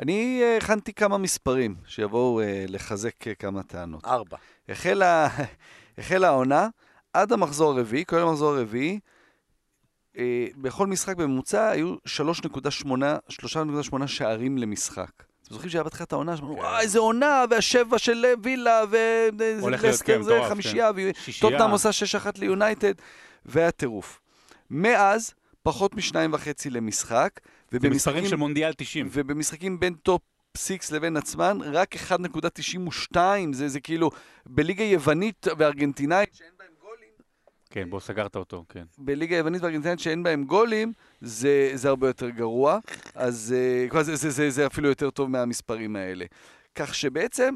אני 0.00 0.40
אה, 0.42 0.56
הכנתי 0.56 0.92
כמה 0.92 1.18
מספרים 1.18 1.76
שיבואו 1.86 2.40
אה, 2.40 2.64
לחזק 2.68 3.28
אה, 3.28 3.34
כמה 3.34 3.62
טענות. 3.62 4.04
ארבע. 4.04 4.36
החלה, 4.68 5.28
החלה 5.98 6.28
העונה, 6.28 6.68
עד 7.12 7.32
המחזור 7.32 7.72
הרביעי, 7.72 8.04
כולל 8.04 8.22
המחזור 8.22 8.54
הרביעי, 8.54 9.00
בכל 10.56 10.86
משחק 10.86 11.16
בממוצע 11.16 11.68
היו 11.68 11.94
3.8 11.94 12.88
3.8 13.30 14.06
שערים 14.06 14.58
למשחק. 14.58 15.10
אתם 15.46 15.54
זוכרים 15.54 15.70
שהיה 15.70 15.84
בהתחלת 15.84 16.12
העונה, 16.12 16.36
שאמרנו, 16.36 16.54
כן. 16.54 16.60
וואי, 16.60 16.80
איזה 16.80 16.98
עונה, 16.98 17.44
והשבע 17.50 17.98
של 17.98 18.24
וילה, 18.42 18.82
כן, 20.04 20.22
זה 20.22 20.34
מטורף, 20.34 20.48
חמישייה, 20.48 20.90
שישייה. 21.24 21.50
וטוטנאם 21.50 21.70
עושה 21.70 21.90
6-1 22.24 22.38
ליונייטד, 22.38 22.92
והיה 23.46 23.70
טירוף. 23.70 24.20
מאז, 24.70 25.34
פחות 25.62 25.94
משניים 25.94 26.32
וחצי 26.32 26.70
למשחק, 26.70 27.40
זה 27.70 27.78
מספרים 27.78 27.90
ובמשחקים 27.90 28.26
של 28.26 28.36
מונדיאל 28.36 28.72
90. 28.72 29.08
ובמשחקים 29.12 29.80
בין 29.80 29.94
טופ 29.94 30.22
6 30.56 30.92
לבין 30.92 31.16
עצמן, 31.16 31.58
רק 31.62 31.94
1.92, 33.14 33.16
זה, 33.52 33.68
זה 33.68 33.80
כאילו, 33.80 34.10
בליגה 34.46 34.84
יוונית 34.84 35.46
וארגנטינאית, 35.58 36.34
שאין 36.34 36.50
כן, 37.74 37.90
בוא, 37.90 38.00
סגרת 38.00 38.36
אותו, 38.36 38.64
כן. 38.68 38.84
בליגה 38.98 39.36
יוונית 39.36 39.62
וארגנטינאית 39.62 40.00
שאין 40.00 40.22
בהם 40.22 40.44
גולים, 40.44 40.92
זה, 41.20 41.70
זה 41.74 41.88
הרבה 41.88 42.06
יותר 42.06 42.28
גרוע, 42.28 42.78
אז 43.14 43.54
כבר 43.90 44.02
זה, 44.02 44.16
זה, 44.16 44.30
זה, 44.30 44.50
זה 44.50 44.66
אפילו 44.66 44.88
יותר 44.88 45.10
טוב 45.10 45.30
מהמספרים 45.30 45.96
האלה. 45.96 46.24
כך 46.74 46.94
שבעצם, 46.94 47.54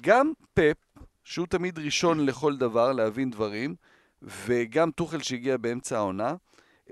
גם 0.00 0.32
פפ, 0.54 0.76
שהוא 1.24 1.46
תמיד 1.46 1.78
ראשון 1.78 2.26
לכל 2.26 2.56
דבר, 2.56 2.92
להבין 2.92 3.30
דברים, 3.30 3.74
וגם 4.22 4.90
טוחל 4.90 5.20
שהגיע 5.20 5.56
באמצע 5.56 5.96
העונה, 5.96 6.34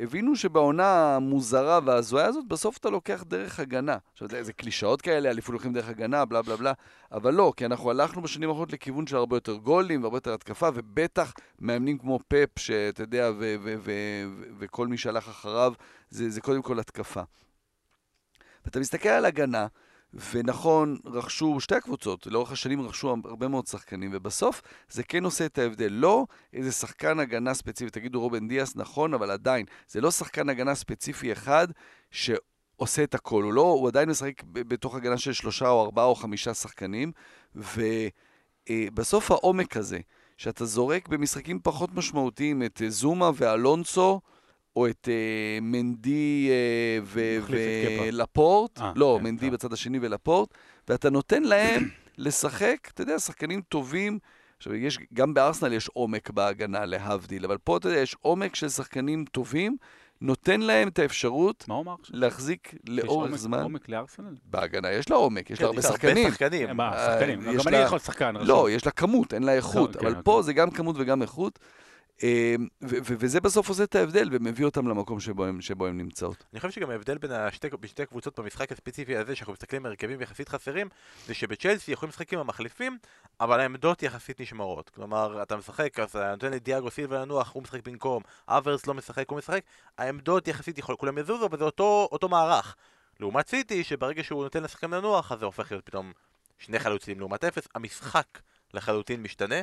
הבינו 0.00 0.36
שבעונה 0.36 1.16
המוזרה 1.16 1.80
וההזויה 1.84 2.26
הזאת, 2.26 2.48
בסוף 2.48 2.76
אתה 2.76 2.90
לוקח 2.90 3.24
דרך 3.28 3.60
הגנה. 3.60 3.96
עכשיו, 4.12 4.28
זה, 4.28 4.42
זה 4.42 4.52
קלישאות 4.52 5.02
כאלה, 5.02 5.30
אליפות 5.30 5.52
לוקחים 5.52 5.72
דרך 5.72 5.88
הגנה, 5.88 6.24
בלה 6.24 6.42
בלה 6.42 6.56
בלה, 6.56 6.72
אבל 7.12 7.34
לא, 7.34 7.52
כי 7.56 7.66
אנחנו 7.66 7.90
הלכנו 7.90 8.22
בשנים 8.22 8.48
האחרונות 8.48 8.72
לכיוון 8.72 9.06
של 9.06 9.16
הרבה 9.16 9.36
יותר 9.36 9.56
גולים 9.56 10.02
והרבה 10.02 10.16
יותר 10.16 10.34
התקפה, 10.34 10.68
ובטח 10.74 11.32
מאמנים 11.60 11.98
כמו 11.98 12.18
פפ, 12.28 12.58
שאתה 12.58 13.02
יודע, 13.02 13.30
וכל 14.58 14.86
מי 14.88 14.98
שהלך 14.98 15.28
אחריו, 15.28 15.72
זה, 16.10 16.30
זה 16.30 16.40
קודם 16.40 16.62
כל 16.62 16.80
התקפה. 16.80 17.22
ואתה 18.64 18.80
מסתכל 18.80 19.08
על 19.08 19.24
הגנה, 19.24 19.66
ונכון, 20.14 20.96
רכשו, 21.04 21.60
שתי 21.60 21.74
הקבוצות, 21.74 22.26
לאורך 22.26 22.52
השנים 22.52 22.82
רכשו 22.82 23.16
הרבה 23.24 23.48
מאוד 23.48 23.66
שחקנים, 23.66 24.10
ובסוף 24.14 24.62
זה 24.90 25.02
כן 25.02 25.24
עושה 25.24 25.46
את 25.46 25.58
ההבדל. 25.58 25.92
לא 25.92 26.26
איזה 26.52 26.72
שחקן 26.72 27.20
הגנה 27.20 27.54
ספציפי, 27.54 27.90
תגידו 27.90 28.20
רובן 28.20 28.48
דיאס, 28.48 28.76
נכון, 28.76 29.14
אבל 29.14 29.30
עדיין, 29.30 29.66
זה 29.88 30.00
לא 30.00 30.10
שחקן 30.10 30.48
הגנה 30.48 30.74
ספציפי 30.74 31.32
אחד 31.32 31.68
שעושה 32.10 33.02
את 33.02 33.14
הכל. 33.14 33.42
הוא 33.42 33.52
לא, 33.52 33.62
הוא 33.62 33.88
עדיין 33.88 34.08
משחק 34.08 34.42
בתוך 34.44 34.94
הגנה 34.94 35.18
של 35.18 35.32
שלושה 35.32 35.68
או 35.68 35.84
ארבעה 35.84 36.04
או 36.04 36.14
חמישה 36.14 36.54
שחקנים, 36.54 37.12
ובסוף 37.54 39.30
העומק 39.30 39.76
הזה, 39.76 39.98
שאתה 40.36 40.64
זורק 40.64 41.08
במשחקים 41.08 41.60
פחות 41.62 41.94
משמעותיים 41.94 42.62
את 42.62 42.82
אה, 42.82 42.90
זומה 42.90 43.30
ואלונסו, 43.34 44.20
או 44.76 44.86
את 44.88 45.08
אה, 45.10 45.14
מנדי 45.62 46.48
אה, 46.50 46.98
ו- 47.04 47.38
קפה. 47.44 47.52
ולפורט, 48.08 48.80
אה, 48.80 48.92
לא, 48.96 49.16
כן, 49.18 49.24
מנדי 49.24 49.46
טוב. 49.46 49.54
בצד 49.54 49.72
השני 49.72 49.98
ולפורט, 50.02 50.48
ואתה 50.88 51.10
נותן 51.10 51.42
להם 51.42 51.88
לשחק, 52.18 52.76
אתה 52.94 53.02
יודע, 53.02 53.18
שחקנים 53.18 53.60
טובים. 53.68 54.18
עכשיו, 54.56 54.74
יש, 54.74 54.98
גם 55.14 55.34
בארסנל 55.34 55.72
יש 55.72 55.88
עומק 55.88 56.30
בהגנה, 56.30 56.84
להבדיל, 56.84 57.44
אבל 57.44 57.58
פה, 57.58 57.76
אתה 57.76 57.88
יודע, 57.88 57.98
יש 58.00 58.16
עומק 58.20 58.54
של 58.54 58.68
שחקנים 58.68 59.24
טובים, 59.32 59.76
נותן 60.20 60.60
להם 60.60 60.88
את 60.88 60.98
האפשרות? 60.98 61.68
להחזיק 62.10 62.74
יש 62.74 62.80
לאורך 62.88 63.30
עומק- 63.30 63.36
זמן. 63.38 63.62
עומק 63.62 63.88
לארסנל? 63.88 64.34
בהגנה 64.44 64.92
יש 64.92 65.10
לה 65.10 65.16
עומק, 65.16 65.50
יש 65.50 65.58
כן, 65.58 65.64
לה 65.64 65.68
הרבה 65.68 65.78
יש 65.78 65.84
לה 65.84 65.90
שחקנים. 65.92 66.30
שחקנים. 66.30 66.76
מה, 66.76 66.92
שחקנים. 67.06 67.40
יש 67.40 67.66
גם 67.66 67.74
אני 67.74 67.82
יכול 67.82 67.98
שחקן. 67.98 68.34
לא, 68.36 68.70
יש 68.70 68.86
לה 68.86 68.92
כמות, 68.92 69.34
אין 69.34 69.42
לה 69.42 69.52
איכות, 69.54 69.92
כן, 69.92 69.98
אבל 69.98 70.08
אוקיי. 70.08 70.22
פה 70.24 70.42
זה 70.42 70.52
גם 70.52 70.70
כמות 70.70 70.96
וגם 70.98 71.22
איכות, 71.22 71.58
ו- 71.62 71.64
ו- 71.64 71.89
וזה 72.82 73.40
בסוף 73.40 73.68
עושה 73.68 73.84
את 73.84 73.94
ההבדל 73.94 74.28
ומביא 74.32 74.64
אותם 74.64 74.88
למקום 74.88 75.20
שבו 75.20 75.44
הם- 75.44 75.60
שבו 75.60 75.86
הם 75.86 75.98
נמצאות. 75.98 76.44
אני 76.52 76.60
חושב 76.60 76.72
שגם 76.72 76.90
ההבדל 76.90 77.18
בין 77.18 77.32
השתי, 77.32 77.68
בשתי 77.80 78.02
הקבוצות 78.02 78.38
במשחק 78.38 78.72
הספציפי 78.72 79.16
הזה, 79.16 79.36
שאנחנו 79.36 79.52
מסתכלים 79.52 79.86
על 79.86 79.92
הרכבים 79.92 80.20
יחסית 80.20 80.48
חסרים, 80.48 80.88
זה 81.26 81.34
שבצ'לסי 81.34 81.92
יכולים 81.92 82.10
לשחק 82.10 82.32
עם 82.32 82.38
המחליפים, 82.40 82.98
אבל 83.40 83.60
העמדות 83.60 84.02
יחסית 84.02 84.40
נשמרות. 84.40 84.90
כלומר, 84.90 85.42
אתה 85.42 85.56
משחק, 85.56 85.98
אז 86.00 86.08
אתה 86.08 86.30
נותן 86.30 86.50
לדיאגו 86.52 86.90
סילבה 86.90 87.20
לנוח, 87.20 87.50
הוא 87.54 87.62
משחק 87.62 87.88
במקום, 87.88 88.22
אברס 88.48 88.86
לא 88.86 88.94
משחק, 88.94 89.30
הוא 89.30 89.38
משחק, 89.38 89.60
העמדות 89.98 90.48
יחסית 90.48 90.78
יכול, 90.78 90.96
כולם 90.96 91.18
יזוזו, 91.18 91.46
אבל 91.46 91.58
זה 91.58 91.64
אותו, 91.64 92.08
אותו 92.12 92.28
מערך. 92.28 92.76
לעומת 93.20 93.48
סיטי, 93.48 93.84
שברגע 93.84 94.24
שהוא 94.24 94.42
נותן 94.42 94.62
לשחקן 94.62 94.90
לנוח, 94.90 95.32
אז 95.32 95.38
זה 95.38 95.44
הופך 95.44 95.72
להיות 95.72 95.86
פתאום 95.86 96.12
שני 96.58 96.78
חלוצים 96.78 97.18
לעומת 97.18 97.44
אפס, 97.44 97.68
המשחק 97.74 98.26
לחלוטין 98.74 99.22
משתנה, 99.22 99.54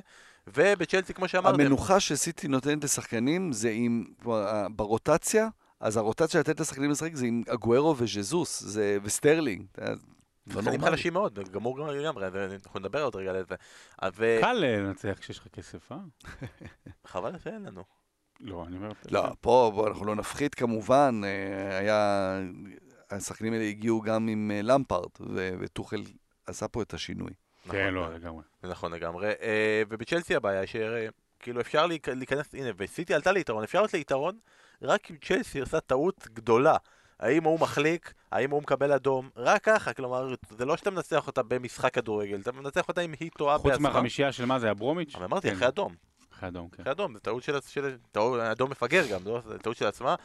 ובצ'לסי, 0.47 1.13
כמו 1.13 1.27
שאמרתם, 1.27 1.59
המנוחה 1.61 1.99
שסיטי 1.99 2.47
נותנת 2.47 2.83
לשחקנים 2.83 3.51
זה 3.51 3.69
עם, 3.73 4.05
כלומר, 4.23 4.37
ה- 4.47 4.69
ברוטציה, 4.69 5.47
אז 5.79 5.97
הרוטציה 5.97 6.39
לתת 6.39 6.59
לשחקנים 6.59 6.91
לשחק 6.91 7.15
זה 7.15 7.25
עם 7.25 7.43
אגוארו 7.49 7.95
וז'זוס 7.97 8.59
זה- 8.63 8.97
וסטרלינג. 9.03 9.65
לא 9.77 9.85
שחקנים 10.53 10.65
נורמלי. 10.65 10.91
חלשים 10.91 11.13
מאוד, 11.13 11.39
גמור 11.51 11.79
לגמרי, 11.79 12.27
אנחנו 12.65 12.79
נדבר 12.79 13.03
עוד 13.03 13.15
רגע 13.15 13.31
על 13.31 13.43
זה. 13.49 13.55
קל 14.41 14.63
אה, 14.63 14.77
לנצח 14.77 15.17
כשיש 15.19 15.37
לך 15.37 15.47
כסף, 15.47 15.91
אה? 15.91 15.97
חבל 17.11 17.39
שאין 17.43 17.63
לנו. 17.63 17.83
לא, 18.39 18.65
אני 18.67 18.75
אומר... 18.77 18.89
לא, 19.11 19.23
פה 19.41 19.71
בוא, 19.75 19.87
אנחנו 19.87 20.05
לא 20.05 20.15
נפחית 20.15 20.55
כמובן, 20.55 21.21
אה, 21.23 21.77
היה, 21.77 22.39
השחקנים 23.11 23.53
האלה 23.53 23.65
הגיעו 23.65 24.01
גם 24.01 24.27
עם 24.27 24.51
אה, 24.53 24.61
למפארד, 24.61 25.09
ו- 25.19 25.53
וטוחל 25.59 26.03
עשה 26.47 26.67
פה 26.67 26.81
את 26.81 26.93
השינוי. 26.93 27.31
כן, 27.71 27.89
נכון, 27.89 27.93
לא, 27.93 28.13
לגמרי. 28.15 28.43
זה 28.63 28.69
נכון 28.69 28.93
לגמרי. 28.93 29.27
אה, 29.41 29.81
ובצ'לסי 29.89 30.35
הבעיה 30.35 30.61
שכאילו 30.67 31.61
אפשר 31.61 31.87
להיכ- 31.87 32.09
להיכנס, 32.15 32.53
הנה, 32.55 32.69
וסיטי 32.77 33.13
עלתה 33.13 33.31
ליתרון, 33.31 33.63
אפשר 33.63 33.77
לעלות 33.77 33.93
ליתרון 33.93 34.37
רק 34.81 35.11
אם 35.11 35.15
צ'לסי 35.25 35.59
עושה 35.59 35.79
טעות 35.79 36.27
גדולה. 36.33 36.75
האם 37.19 37.43
הוא 37.43 37.59
מחליק, 37.59 38.13
האם 38.31 38.51
הוא 38.51 38.61
מקבל 38.61 38.91
אדום, 38.91 39.29
רק 39.35 39.63
ככה, 39.63 39.93
כלומר, 39.93 40.33
זה 40.49 40.65
לא 40.65 40.77
שאתה 40.77 40.91
מנצח 40.91 41.27
אותה 41.27 41.43
במשחק 41.43 41.93
כדורגל, 41.93 42.39
אתה 42.41 42.51
מנצח 42.51 42.87
אותה 42.87 43.01
אם 43.01 43.13
היא 43.19 43.29
טועה 43.37 43.57
חוץ 43.57 43.71
בעצמה. 43.71 43.89
מהחמישייה 43.89 44.31
של 44.31 44.45
מה 44.45 44.59
זה, 44.59 44.71
הברומיץ'? 44.71 45.15
אבל 45.15 45.23
אמרתי, 45.25 45.49
כן. 45.49 45.55
אחרי 45.55 45.67
אדום, 45.67 45.95
אחרי 46.33 46.49
אדום, 46.49 46.69
כן. 46.69 46.81
אחרי 46.81 46.91
אדום, 46.91 47.13
זה 47.13 47.19
טעות 47.19 47.43
של, 47.43 47.55
אדום 48.51 48.71
מפגר 48.71 49.07
גם, 49.11 49.19
לא? 49.25 49.41
זה 49.47 49.59
טעות 49.59 49.77
של 49.77 49.85
עצמה. 49.87 50.15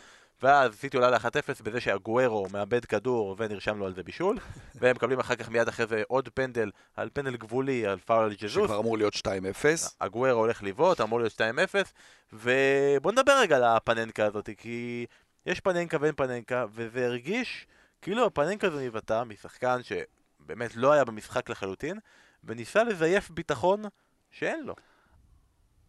ואז 0.42 0.74
סיטי 0.74 0.96
עולה 0.96 1.10
ל-1-0 1.10 1.62
בזה 1.62 1.80
שהגוארו 1.80 2.46
מאבד 2.52 2.84
כדור 2.84 3.36
ונרשם 3.38 3.78
לו 3.78 3.86
על 3.86 3.94
זה 3.94 4.02
בישול, 4.02 4.38
והם 4.80 4.96
מקבלים 4.96 5.20
אחר 5.20 5.34
כך 5.36 5.48
מיד 5.48 5.68
אחרי 5.68 5.86
זה 5.86 6.02
עוד 6.08 6.28
פנדל, 6.28 6.70
על 6.96 7.08
פנדל 7.12 7.36
גבולי, 7.36 7.86
על 7.86 7.98
פאול 7.98 8.24
על 8.24 8.34
ג'זוס. 8.34 8.64
שכבר 8.64 8.78
אמור 8.78 8.98
להיות 8.98 9.14
2-0. 9.14 9.26
הגוארו 10.00 10.40
הולך 10.40 10.62
לבעוט, 10.62 11.00
אמור 11.00 11.20
להיות 11.20 11.32
2-0, 11.32 11.38
ובוא 12.32 13.12
נדבר 13.12 13.32
רגע 13.40 13.56
על 13.56 13.64
הפננקה 13.64 14.26
הזאת, 14.26 14.50
כי 14.58 15.06
יש 15.46 15.60
פננקה 15.60 15.96
ואין 16.00 16.14
פננקה, 16.14 16.64
וזה 16.72 17.06
הרגיש 17.06 17.66
כאילו 18.02 18.26
הפננקה 18.26 18.66
הזו 18.66 18.80
נבעטה 18.80 19.24
משחקן 19.24 19.80
שבאמת 19.82 20.76
לא 20.76 20.92
היה 20.92 21.04
במשחק 21.04 21.50
לחלוטין, 21.50 21.98
וניסה 22.44 22.84
לזייף 22.84 23.30
ביטחון 23.30 23.82
שאין 24.30 24.64
לו. 24.64 24.74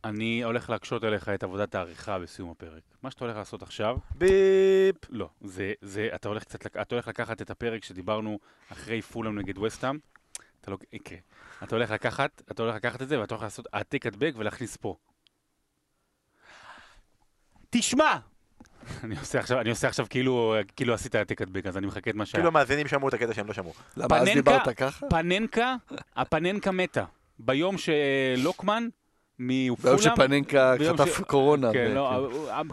אני 0.04 0.44
הולך 0.44 0.70
להקשות 0.70 1.04
עליך 1.04 1.30
את 1.30 1.44
עבודת 1.44 1.76
העריכה 1.76 2.20
בסיום 2.20 2.52
הפרק. 2.52 2.82
מה 3.04 3.12
שאתה 3.12 3.26
הולך 3.26 3.38
לעשות 3.38 3.62
עכשיו, 3.62 3.98
ביפ! 4.16 4.96
לא, 5.10 5.30
זה, 5.42 5.74
זה, 5.82 6.10
אתה 6.16 6.28
הולך 6.28 6.44
קצת, 6.44 6.66
אתה 6.66 6.96
הולך 6.96 7.08
לקחת 7.08 7.42
את 7.42 7.50
הפרק 7.50 7.84
שדיברנו 7.84 8.40
אחרי 8.72 9.02
פולאם 9.02 9.40
נגד 9.40 9.58
וסטאם, 9.58 9.98
אתה 10.62 10.72
לא, 10.72 10.78
יקרה. 10.94 11.18
אתה 11.64 11.76
הולך 11.76 11.92
לקחת, 11.92 12.42
אתה 12.52 12.64
הולך 12.64 12.76
לקחת 12.76 13.02
את 13.02 13.10
זה 13.10 13.20
ואתה 13.20 13.34
הולך 13.34 13.44
לעשות 13.44 13.68
העתק 13.74 14.06
הדבק 14.06 14.34
ולהכניס 14.38 14.78
פה. 14.78 14.96
תשמע! 17.70 18.18
אני 19.04 19.16
עושה 19.20 19.40
עכשיו, 19.40 19.62
אני 19.62 19.70
עושה 19.70 19.88
עכשיו 19.88 20.06
כאילו, 20.10 20.56
כאילו 20.76 20.94
עשית 20.94 21.16
העתק 21.16 21.42
הדבק, 21.42 21.66
אז 21.66 21.78
אני 21.78 21.88
מחכה 21.88 22.10
את 22.10 22.16
מה 22.16 22.26
שהיה. 22.26 22.42
כאילו 22.42 22.48
המאזינים 22.48 22.88
שמעו 22.88 23.10
את 23.10 23.14
הקטע 23.14 23.34
שהם 23.34 23.48
לא 23.48 23.54
שמעו. 23.54 23.74
למה 23.98 24.18
אז 24.18 24.28
דיברת 24.34 24.70
ככה? 24.70 25.10
פננקה, 25.10 25.76
הפננקה 26.16 26.72
מתה. 26.72 27.04
ביום 27.40 27.76
שלוקמן 27.78 28.88
ביום 29.40 29.76
מפולאם... 29.80 29.98
שפננקה 29.98 30.76
ביום 30.78 30.98
חטף 30.98 31.18
ש- 31.18 31.22
קורונה. 31.22 31.74
כן, 31.74 31.92
לא, 31.92 32.12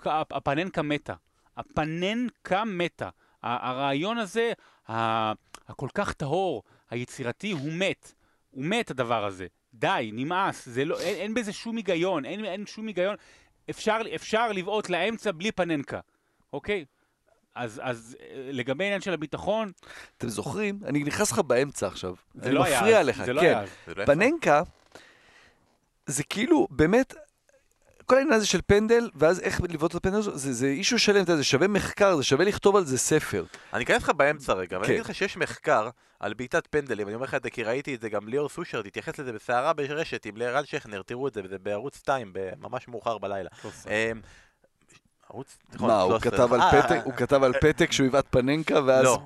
ה- 0.06 0.22
הפננקה 0.30 0.82
מתה. 0.82 1.14
הפננקה 1.56 2.64
מתה. 2.64 3.08
הרעיון 3.42 4.18
הזה, 4.18 4.52
ה- 4.90 5.32
הכל 5.68 5.88
כך 5.94 6.12
טהור, 6.12 6.62
היצירתי, 6.90 7.50
הוא 7.52 7.72
מת. 7.72 8.12
הוא 8.50 8.64
מת 8.64 8.90
הדבר 8.90 9.24
הזה. 9.24 9.46
די, 9.74 10.10
נמאס. 10.12 10.68
זה 10.68 10.84
לא, 10.84 11.00
אין, 11.00 11.14
אין 11.14 11.34
בזה 11.34 11.52
שום 11.52 11.76
היגיון, 11.76 12.24
אין, 12.24 12.44
אין 12.44 12.66
שום 12.66 12.86
היגיון. 12.86 13.14
אפשר, 13.70 13.98
אפשר 14.14 14.52
לבעוט 14.52 14.90
לאמצע 14.90 15.30
בלי 15.32 15.52
פננקה, 15.52 16.00
אוקיי? 16.52 16.84
אז, 17.54 17.80
אז 17.84 18.16
אה, 18.20 18.26
לגבי 18.52 18.84
העניין 18.84 19.00
של 19.00 19.12
הביטחון, 19.12 19.72
אתם 20.16 20.28
זוכרים? 20.28 20.78
אני 20.84 21.04
נכנס 21.04 21.32
לך 21.32 21.38
באמצע 21.38 21.86
עכשיו. 21.86 22.14
זה 22.34 22.52
לא 22.52 22.64
היה 22.64 22.80
מפריע 22.80 23.00
אז, 23.00 23.06
לך, 23.06 23.24
זה 23.24 23.32
לא 23.32 23.40
כן. 23.40 23.46
היה 23.46 23.60
אז. 23.60 23.68
זה 23.86 23.94
לא 23.94 24.02
יפה. 24.02 24.12
פננקה, 24.14 24.62
זה 26.10 26.22
כאילו, 26.22 26.66
באמת, 26.70 27.14
כל 28.06 28.16
העניין 28.16 28.34
הזה 28.34 28.46
של 28.46 28.60
פנדל, 28.66 29.10
ואז 29.14 29.40
איך 29.40 29.60
לבעוט 29.60 29.90
את 29.90 29.96
הפנדל 29.96 30.16
הזה, 30.16 30.36
זה, 30.36 30.52
זה 30.52 30.66
אישו 30.66 30.98
שלם, 30.98 31.24
זה 31.24 31.44
שווה 31.44 31.68
מחקר, 31.68 32.16
זה 32.16 32.24
שווה 32.24 32.44
לכתוב 32.44 32.76
על 32.76 32.84
זה 32.84 32.98
ספר. 32.98 33.44
אני 33.74 33.84
אכנס 33.84 34.02
לך 34.02 34.10
באמצע 34.10 34.52
רגע, 34.52 34.76
ואני 34.76 34.86
כן. 34.86 34.92
אגיד 34.92 35.04
לך 35.04 35.14
שיש 35.14 35.36
מחקר 35.36 35.88
על 36.20 36.34
בעיטת 36.34 36.66
פנדלים, 36.70 37.06
אני 37.06 37.14
אומר 37.14 37.24
לך 37.24 37.34
את 37.34 37.42
זה 37.42 37.50
כי 37.50 37.62
ראיתי 37.62 37.94
את 37.94 38.00
זה, 38.00 38.08
גם 38.08 38.28
ליאור 38.28 38.48
סושר 38.48 38.82
התייחס 38.86 39.18
לזה 39.18 39.32
בסערה 39.32 39.72
ברשת 39.72 40.24
עם 40.26 40.36
לירן 40.36 40.64
שכנר, 40.64 41.02
תראו 41.02 41.28
את 41.28 41.34
זה, 41.34 41.42
זה 41.48 41.58
בערוץ 41.58 41.96
2, 41.96 42.32
ממש 42.60 42.88
מאוחר 42.88 43.18
בלילה. 43.18 43.50
אמ, 43.86 44.20
ערוץ, 45.30 45.58
נכון, 45.74 45.88
מה, 45.88 46.00
הוא 46.00 46.18
13. 46.18 46.32
כתב 46.32 46.52
על 46.52 46.60
אה, 46.60 46.82
פתק, 46.82 47.00
הוא 47.04 47.12
כתב 47.12 47.42
על 47.42 47.52
פתק 47.60 47.92
שהוא 47.92 48.04
היווט 48.04 48.26
פננקה, 48.30 48.84
ואז 48.86 49.04
לא. 49.04 49.18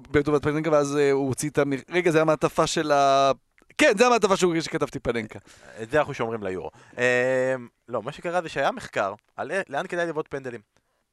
פננקה, 0.43 0.71
ואז 0.71 0.97
אה, 0.97 1.11
הוא 1.11 1.29
הוציא 1.29 1.51
את 1.51 1.59
המ... 1.59 1.73
רגע, 1.91 2.11
זה 2.11 2.21
המעטפה 2.21 2.67
של 2.67 2.93
ה... 2.93 3.33
כן, 3.79 3.93
זה 3.99 4.07
המעטפה 4.07 4.37
שהוא 4.37 4.61
שכתבתי 4.61 4.99
פננקה. 4.99 5.39
את 5.83 5.91
זה 5.91 5.99
אנחנו 5.99 6.15
שומרים 6.15 6.43
ליורו. 6.43 6.71
אה, 6.99 7.55
לא, 7.89 8.03
מה 8.03 8.13
שקרה 8.13 8.43
זה 8.43 8.49
שהיה 8.49 8.71
מחקר 8.71 9.15
על 9.37 9.51
לאן 9.69 9.87
כדאי 9.87 10.07
לבעוט 10.07 10.27
פנדלים. 10.31 10.61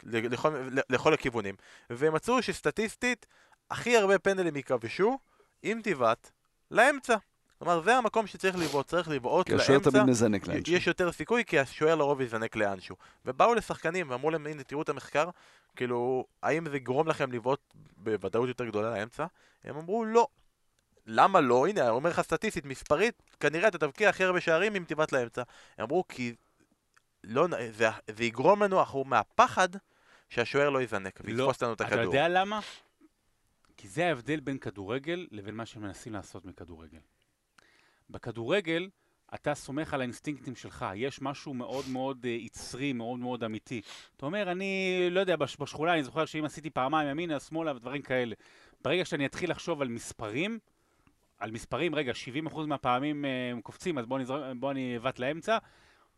לכל, 0.04 0.68
לכל 0.90 1.14
הכיוונים. 1.14 1.56
והם 1.90 2.14
מצאו 2.14 2.42
שסטטיסטית, 2.42 3.26
הכי 3.72 3.98
הרבה 3.98 4.20
פנדלים 4.20 4.56
ייכבשו, 4.56 5.20
אם 5.64 5.80
תבעט, 5.84 6.32
לאמצע. 6.72 7.16
כלומר, 7.60 7.82
זה 7.82 7.96
המקום 7.96 8.28
שצריך 8.28 8.58
לבעוט, 8.58 8.88
צריך 8.88 9.10
לבעוט 9.10 9.48
כי 9.48 9.56
השוער 9.56 9.72
לאמצע. 9.72 9.90
תמיד 9.90 10.04
מזנק 10.04 10.48
לאנשהו. 10.48 10.76
יש 10.76 10.88
יותר 10.88 11.12
סיכוי, 11.12 11.46
כי 11.46 11.60
השוער 11.60 11.96
לרוב 11.96 12.22
יזנק 12.22 12.56
לאנשהו. 12.56 12.96
ובאו 13.26 13.54
לשחקנים 13.54 14.10
ואמרו 14.10 14.30
להם, 14.30 14.48
הנה, 14.48 14.64
תראו 14.64 14.82
את 14.82 14.90
המחקר, 14.90 15.30
כאילו, 15.76 16.26
האם 16.44 16.70
זה 16.70 16.78
יגרום 16.78 17.08
לכם 17.08 17.32
לבעוט 17.32 17.60
בוודאות 17.98 18.48
יותר 18.48 18.66
גדולה 18.66 18.92
לאמצע? 18.92 19.26
הם 19.64 19.78
אמרו, 19.78 20.06
לא. 20.06 20.28
למה 21.08 21.42
לא? 21.42 21.68
הנה, 21.68 21.90
אומר 21.90 22.10
לך 22.10 22.22
סטטיסטית, 22.22 22.66
מספרית, 22.66 23.24
כנראה 23.40 23.68
אתה 23.68 23.78
תבקיע 23.78 24.10
הכי 24.10 24.24
הרבה 24.24 24.42
שערים 24.42 24.76
אם 24.76 24.84
תבעט 24.88 25.12
לאמצע. 25.12 25.44
הם 25.78 25.84
אמרו, 25.86 26.04
כי 26.10 26.36
לא, 27.24 27.48
זה, 27.72 27.88
זה 28.12 28.24
יגרום 28.24 28.64
לנו, 28.64 28.80
אנחנו 28.80 29.04
מהפחד 29.04 29.70
שהשוער 30.30 30.70
לא 30.70 30.82
יזנק 30.82 31.20
ויתפוס 31.24 31.64
לנו 31.64 31.74
את 31.74 31.82
אתה 31.82 31.86
הכדור. 31.88 32.04
יודע 32.04 32.28
למה? 32.28 32.60
כי 33.78 33.88
זה 33.88 34.06
ההבדל 34.08 34.40
בין 34.40 34.58
כדורגל 34.58 35.28
לבין 35.32 35.56
מה 35.56 35.66
שמנסים 35.66 36.14
לעשות 36.14 36.46
מכדורגל. 36.46 37.00
בכדורגל, 38.10 38.90
אתה 39.36 39.56
סומך 39.56 39.94
על 39.94 40.02
האינסטינקטים 40.02 40.56
שלך, 40.56 40.86
יש 40.96 41.22
משהו 41.22 41.54
מאוד 41.54 41.86
מאוד 41.90 42.26
אה, 42.26 42.30
יצרי, 42.30 42.94
מאוד 42.94 43.20
מאוד 43.20 43.44
אמיתי. 43.44 43.82
אתה 44.18 44.26
אומר, 44.26 44.52
אני 44.52 44.74
לא 45.12 45.20
יודע, 45.20 45.36
בש- 45.36 45.58
בשכונה 45.60 45.94
אני 45.94 46.04
זוכר 46.04 46.26
שאם 46.26 46.46
עשיתי 46.46 46.70
פעמיים 46.70 47.10
ימינה, 47.10 47.40
שמאלה 47.40 47.76
ודברים 47.76 48.02
כאלה. 48.02 48.36
ברגע 48.84 49.06
שאני 49.06 49.26
אתחיל 49.26 49.52
לחשוב 49.52 49.82
על 49.82 49.88
מספרים, 49.88 50.60
על 51.42 51.52
מספרים, 51.52 51.96
רגע, 51.96 52.12
70% 52.52 52.60
מהפעמים 52.68 53.26
אה, 53.26 53.52
הם 53.52 53.62
קופצים, 53.62 53.98
אז 53.98 54.06
בוא, 54.06 54.20
נזר... 54.20 54.54
בוא 54.60 54.72
אני 54.72 54.98
אבעט 54.98 55.20
לאמצע. 55.20 55.58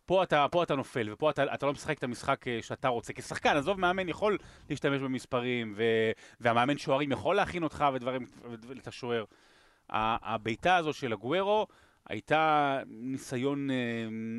פה 0.06 0.24
אתה, 0.24 0.46
פה 0.52 0.64
אתה 0.64 0.76
נופל, 0.76 1.10
ופה 1.14 1.30
אתה, 1.30 1.54
אתה 1.54 1.66
לא 1.66 1.72
משחק 1.72 1.98
את 1.98 2.04
המשחק 2.04 2.48
אה, 2.48 2.60
שאתה 2.62 2.88
רוצה. 2.88 3.14
כשחקן, 3.14 3.58
עזוב, 3.58 3.80
מאמן 3.80 4.10
יכול 4.10 4.38
להשתמש 4.70 5.02
במספרים, 5.02 5.74
ו... 5.78 5.84
והמאמן 6.40 6.78
שוערים 6.78 7.12
יכול 7.12 7.36
להכין 7.36 7.64
אותך 7.64 7.86
ודברים, 7.94 8.26
ואת 8.44 8.88
השוער. 8.88 9.24
הבעיטה 9.90 10.76
הזו 10.76 10.94
של 10.94 11.14
הגוורו 11.14 11.68
הייתה 12.10 12.80
ניסיון 12.88 13.70
אה, 13.72 13.76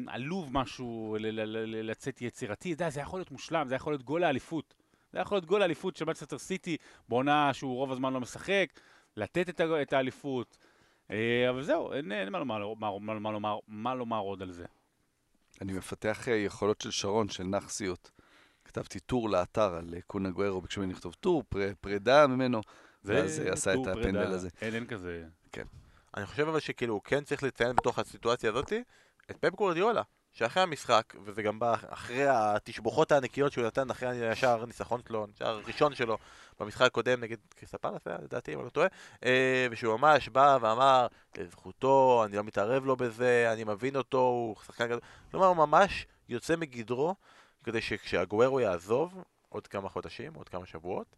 עלוב 0.06 0.48
משהו, 0.52 1.16
ל- 1.20 1.26
ל- 1.26 1.56
ל- 1.56 1.90
לצאת 1.90 2.22
יצירתי. 2.22 2.72
אתה 2.72 2.82
יודע, 2.82 2.90
זה 2.90 3.00
יכול 3.00 3.18
להיות 3.18 3.30
מושלם, 3.30 3.68
זה 3.68 3.74
יכול 3.74 3.92
להיות 3.92 4.02
גול 4.02 4.24
האליפות. 4.24 4.74
זה 5.12 5.18
יכול 5.18 5.36
להיות 5.36 5.46
גול 5.46 5.62
האליפות 5.62 5.96
של 5.96 6.04
מצטר 6.04 6.38
סיטי, 6.38 6.76
בעונה 7.08 7.54
שהוא 7.54 7.76
רוב 7.76 7.92
הזמן 7.92 8.12
לא 8.12 8.20
משחק, 8.20 8.66
לתת 9.16 9.48
את, 9.48 9.60
את 9.82 9.92
האליפות. 9.92 10.56
אה, 11.10 11.50
אבל 11.50 11.62
זהו, 11.62 11.92
אין, 11.92 12.12
אין 12.12 12.32
מה, 12.32 12.38
לומר, 12.38 12.74
מה, 12.74 12.98
מה, 13.00 13.18
מה, 13.20 13.32
לומר, 13.32 13.58
מה 13.68 13.94
לומר 13.94 14.18
עוד 14.18 14.42
על 14.42 14.52
זה. 14.52 14.64
אני 15.60 15.72
מפתח 15.72 16.28
אה, 16.28 16.34
יכולות 16.34 16.80
של 16.80 16.90
שרון, 16.90 17.28
של 17.28 17.44
נאחסיות. 17.44 18.10
כתבתי 18.64 19.00
טור 19.00 19.30
לאתר 19.30 19.74
על 19.74 19.94
אה, 19.94 20.00
קונה 20.06 20.30
גוארו, 20.30 20.60
ביקשו 20.60 20.80
ממני 20.80 20.92
לכתוב 20.92 21.14
טור, 21.20 21.42
פר- 21.48 21.72
פרידה 21.80 22.26
ממנו, 22.26 22.60
ואז 23.04 23.38
עשה 23.38 23.74
את 23.74 23.78
הפנדל 23.86 24.02
פרידה. 24.02 24.28
הזה. 24.28 24.48
אין, 24.60 24.74
אין 24.74 24.86
כזה. 24.86 25.24
אני 26.16 26.26
חושב 26.26 26.48
אבל 26.48 26.60
שכאילו, 26.60 27.00
כן 27.04 27.24
צריך 27.24 27.42
לציין 27.42 27.76
בתוך 27.76 27.98
הסיטואציה 27.98 28.50
הזאתי, 28.50 28.82
את 29.30 29.36
פפ 29.36 29.54
גורדיולה, 29.54 30.02
שאחרי 30.34 30.62
המשחק, 30.62 31.14
וזה 31.24 31.42
גם 31.42 31.58
בא 31.58 31.74
אחרי 31.88 32.26
התשבוכות 32.28 33.12
הענקיות 33.12 33.52
שהוא 33.52 33.66
נתן 33.66 33.90
אחרי 33.90 34.28
השער 34.28 34.62
הניצחון 34.62 35.00
שלו, 35.08 35.26
השער 35.34 35.60
הראשון 35.64 35.94
שלו 35.94 36.18
במשחק 36.60 36.86
הקודם 36.86 37.20
נגד 37.20 37.36
קריסטל 37.56 37.78
פלאס, 37.78 38.06
היה, 38.06 38.16
לדעתי, 38.22 38.54
אם 38.54 38.58
אני 38.58 38.64
לא 38.64 38.70
טועה, 38.70 38.86
אה, 39.24 39.66
ושהוא 39.70 39.96
ממש 39.96 40.28
בא 40.28 40.58
ואמר, 40.60 41.06
לזכותו, 41.38 42.22
אני 42.26 42.36
לא 42.36 42.44
מתערב 42.44 42.84
לו 42.84 42.96
בזה, 42.96 43.50
אני 43.52 43.64
מבין 43.64 43.96
אותו, 43.96 44.18
הוא 44.18 44.56
שחקן 44.66 44.86
גדול, 44.86 45.00
כלומר, 45.30 45.46
הוא 45.46 45.56
ממש 45.56 46.06
יוצא 46.28 46.56
מגדרו, 46.56 47.14
כדי 47.64 47.80
שכשהגוארו 47.80 48.60
יעזוב, 48.60 49.24
עוד 49.48 49.66
כמה 49.66 49.88
חודשים, 49.88 50.34
עוד 50.34 50.48
כמה 50.48 50.66
שבועות, 50.66 51.16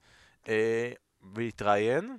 אה, 0.48 0.92
ויתראיין, 1.34 2.18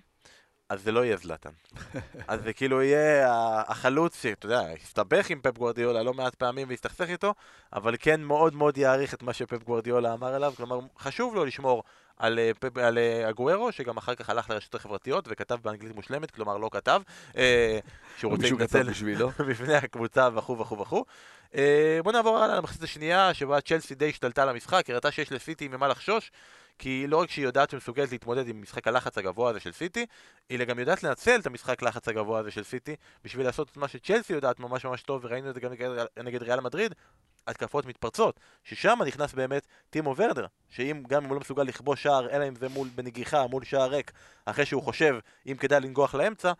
אז 0.69 0.83
זה 0.83 0.91
לא 0.91 1.05
יהיה 1.05 1.17
זלאטן. 1.17 1.49
אז 2.27 2.43
זה 2.43 2.53
כאילו 2.53 2.83
יהיה 2.83 3.27
החלוץ 3.67 4.21
שאתה 4.21 4.45
יודע, 4.45 4.61
הסתבך 4.83 5.29
עם 5.29 5.41
פפ 5.41 5.57
גוורדיולה 5.57 6.03
לא 6.03 6.13
מעט 6.13 6.35
פעמים 6.35 6.69
והסתכסך 6.69 7.09
איתו, 7.09 7.33
אבל 7.73 7.95
כן 7.99 8.21
מאוד 8.21 8.55
מאוד 8.55 8.77
יעריך 8.77 9.13
את 9.13 9.23
מה 9.23 9.33
שפפ 9.33 9.63
גוורדיולה 9.63 10.13
אמר 10.13 10.35
אליו, 10.35 10.53
כלומר 10.57 10.79
חשוב 10.99 11.35
לו 11.35 11.45
לשמור 11.45 11.83
על, 12.17 12.39
אה, 12.39 12.51
פפ, 12.59 12.77
על 12.77 12.97
אה, 12.97 13.29
אגוארו, 13.29 13.71
שגם 13.71 13.97
אחר 13.97 14.15
כך 14.15 14.29
הלך 14.29 14.49
לרשתות 14.49 14.75
החברתיות 14.75 15.25
וכתב 15.27 15.57
באנגלית 15.61 15.95
מושלמת, 15.95 16.31
כלומר 16.31 16.57
לא 16.57 16.69
כתב, 16.73 17.01
אה, 17.37 17.79
שהוא 18.17 18.31
רוצה 18.31 18.49
להתנצל 18.49 18.89
בשבילו. 18.89 19.29
בפני 19.49 19.75
הקבוצה 19.75 20.29
וכו' 20.35 20.59
וכו' 20.59 20.79
וכו'. 20.79 21.05
אה, 21.55 21.99
בוא 22.03 22.11
נעבור 22.11 22.37
הלאה 22.37 22.57
למחצית 22.57 22.83
השנייה, 22.83 23.33
שבה 23.33 23.61
צ'לסי 23.61 23.95
די 23.95 24.09
השתלטה 24.09 24.43
על 24.43 24.49
המשחק, 24.49 24.89
הראתה 24.89 25.11
שיש 25.11 25.31
לסיטי 25.31 25.67
ממה 25.67 25.87
לחשוש, 25.87 26.31
כי 26.79 27.07
לא 27.07 27.17
רק 27.21 27.29
שהיא 27.29 27.45
יודעת 27.45 27.69
שמסוגלת 27.69 28.11
להתמודד 28.11 28.47
עם 28.47 28.61
משחק 28.61 28.87
הלחץ 28.87 29.17
הגבוה 29.17 29.49
הזה 29.49 29.59
של 29.59 29.71
סיטי, 29.71 30.05
היא 30.49 30.63
גם 30.63 30.79
יודעת 30.79 31.03
לנצל 31.03 31.39
את 31.39 31.45
המשחק 31.45 31.81
לחץ 31.81 32.07
הגבוה 32.07 32.39
הזה 32.39 32.51
של 32.51 32.63
סיטי, 32.63 32.95
בשביל 33.23 33.45
לעשות 33.45 33.69
את 33.69 33.77
מה 33.77 33.87
שצ'לסי 33.87 34.33
יודעת 34.33 34.59
ממש 34.59 34.85
ממש 34.85 35.01
טוב, 35.01 35.25
וראינו 35.25 35.49
את 35.49 35.53
זה 35.53 35.59
גם 35.59 35.71
נגד, 35.71 35.89
נגד 36.23 36.43
ריאל 36.43 36.59
מדריד, 36.59 36.95
התקפות 37.47 37.85
מתפרצות, 37.85 38.39
ששם 38.63 38.99
נכנס 39.07 39.33
באמת 39.33 39.67
טימו 39.89 40.15
ורנר, 40.17 40.45
שאם 40.69 41.03
גם 41.07 41.23
אם 41.23 41.29
הוא 41.29 41.35
לא 41.35 41.41
מסוגל 41.41 41.63
לכבוש 41.63 42.03
שער, 42.03 42.29
אלא 42.29 42.47
אם 42.47 42.55
זה 42.55 42.69
מול 42.69 42.87
בנגיחה, 42.95 43.47
מול 43.47 43.63
שער 43.63 43.89
ריק, 43.89 44.11
אחרי 44.45 44.65
שהוא 44.65 44.83
חושב 44.83 45.15
אם 45.47 45.57
כדאי 45.59 45.79
לנגוח 45.79 46.15
לאמצע, 46.15 46.51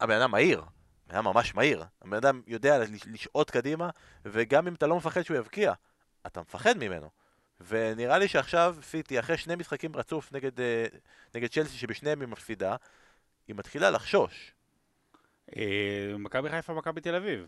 הבן 0.00 0.20
אדם 0.20 0.30
מהיר, 0.30 0.62
היה 1.08 1.22
ממש 1.22 1.54
מהיר. 1.54 1.84
הבן 2.02 2.16
אדם 2.16 2.42
יודע 2.46 2.78
לש- 2.78 3.06
לשעוט 3.06 3.50
קדימה, 3.50 3.90
וגם 4.24 4.66
אם 4.66 4.74
אתה 4.74 4.86
לא 4.86 4.96
מפחד 4.96 5.22
שהוא 5.22 5.36
יבקיע, 5.36 5.72
אתה 6.26 6.40
מפחד 6.40 6.78
ממנו. 6.78 7.23
ונראה 7.68 8.18
לי 8.18 8.28
שעכשיו 8.28 8.76
סיטי, 8.82 9.18
אחרי 9.20 9.36
שני 9.36 9.54
משחקים 9.56 9.96
רצוף 9.96 10.32
נגד, 10.32 10.60
אה, 10.60 10.86
נגד 11.34 11.48
צ'לסי, 11.50 11.76
שבשניהם 11.78 12.20
היא 12.20 12.28
מפסידה, 12.28 12.76
היא 13.48 13.56
מתחילה 13.56 13.90
לחשוש. 13.90 14.52
אה, 15.56 15.62
מכבי 16.18 16.50
חיפה, 16.50 16.74
מכבי 16.74 17.00
תל 17.00 17.14
אביב. 17.14 17.46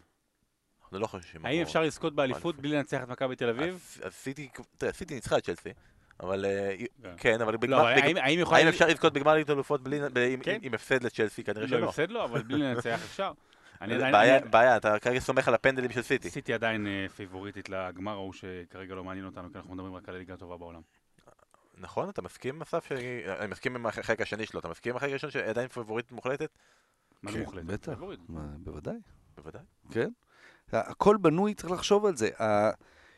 אנחנו 0.83 0.99
לא 0.99 1.07
חוששים. 1.07 1.47
האם 1.47 1.63
אפשר 1.63 1.83
לזכות 1.83 2.15
באליפות. 2.15 2.57
בלי 2.57 2.77
לנצח 2.77 3.03
את 3.03 3.09
מכבי 3.09 3.37
תל 3.37 3.49
אביב? 3.49 3.99
אז, 4.03 4.13
סיטי, 4.15 4.49
תראה, 4.79 4.93
סיטי 4.93 5.15
ניצחה 5.15 5.39
את 5.39 5.45
צ'לסי, 5.45 5.71
אבל... 6.21 6.45
אה, 6.45 6.77
כן. 7.03 7.15
כן, 7.17 7.41
אבל 7.41 7.53
לא, 7.53 7.59
בגמר... 7.59 7.85
בג- 7.97 8.17
האם- 8.19 8.69
אפשר 8.69 8.87
לזכות 8.87 9.13
בגמר 9.13 9.35
ליגת 9.35 9.51
אלופות 9.51 9.81
עם- 10.35 10.41
כן. 10.43 10.59
עם 10.63 10.75
הפסד 10.75 11.03
לצ'לסי? 11.05 11.45
כנראה 11.45 11.63
לא, 11.67 11.69
שלא. 11.69 11.89
הפסד 11.89 12.11
לו, 12.11 12.25
אבל 12.25 12.43
בלי 12.43 12.59
לנצח 12.59 13.01
אפשר. 13.05 13.33
אני 13.81 13.95
עדיין... 13.95 14.13
בעיה, 14.13 14.37
אני- 14.39 14.49
בעיה, 14.49 14.77
אתה 14.77 14.99
כרגע 14.99 15.19
סומך 15.21 15.49
על 15.49 15.55
הפנדלים 15.55 15.91
של 15.93 16.03
סיטי. 16.03 16.31
סיטי 16.31 16.55
עדיין 16.55 16.87
אה, 16.87 17.07
פייבוריטית 17.17 17.69
לגמר 17.69 18.13
ההוא 18.13 18.33
שכרגע 18.33 18.95
לא 18.95 19.05
מעניין 19.05 19.27
אותנו, 19.27 19.53
כי 19.53 19.59
אנחנו 19.59 19.75
מדברים 19.75 19.95
רק 19.95 20.09
על 20.09 20.15
הליגה 20.15 20.35
הטובה 20.35 20.57
בעולם. 20.57 20.81
נכון, 21.79 22.09
אתה 22.09 22.23
מסכים, 22.23 22.63
אסף? 22.63 22.93
אני 23.41 23.47
מסכים 23.49 23.75
עם 23.77 23.87
החלק 23.87 24.21
השני 24.21 24.47
שלו. 24.47 24.61
אתה 24.61 24.69
מסכים 24.69 24.93
עם 24.93 24.97
החלק 24.97 25.11
הראשון 25.11 25.31
שעדיין 25.31 25.69
פייבוריטית 25.69 26.13
מוחלטת? 26.13 26.51
מה 27.23 27.33
זה 27.33 27.39
כן, 27.39 27.45
מוחלט? 27.45 27.65
בטח. 27.65 27.93
בוודאי, 28.59 28.97
בוודאי. 29.37 29.63
כן. 29.91 30.11
הכל 30.73 31.17
בנוי, 31.17 31.55
צריך 31.55 31.73
לחשוב 31.73 32.07
על 32.07 32.17
זה. 32.17 32.31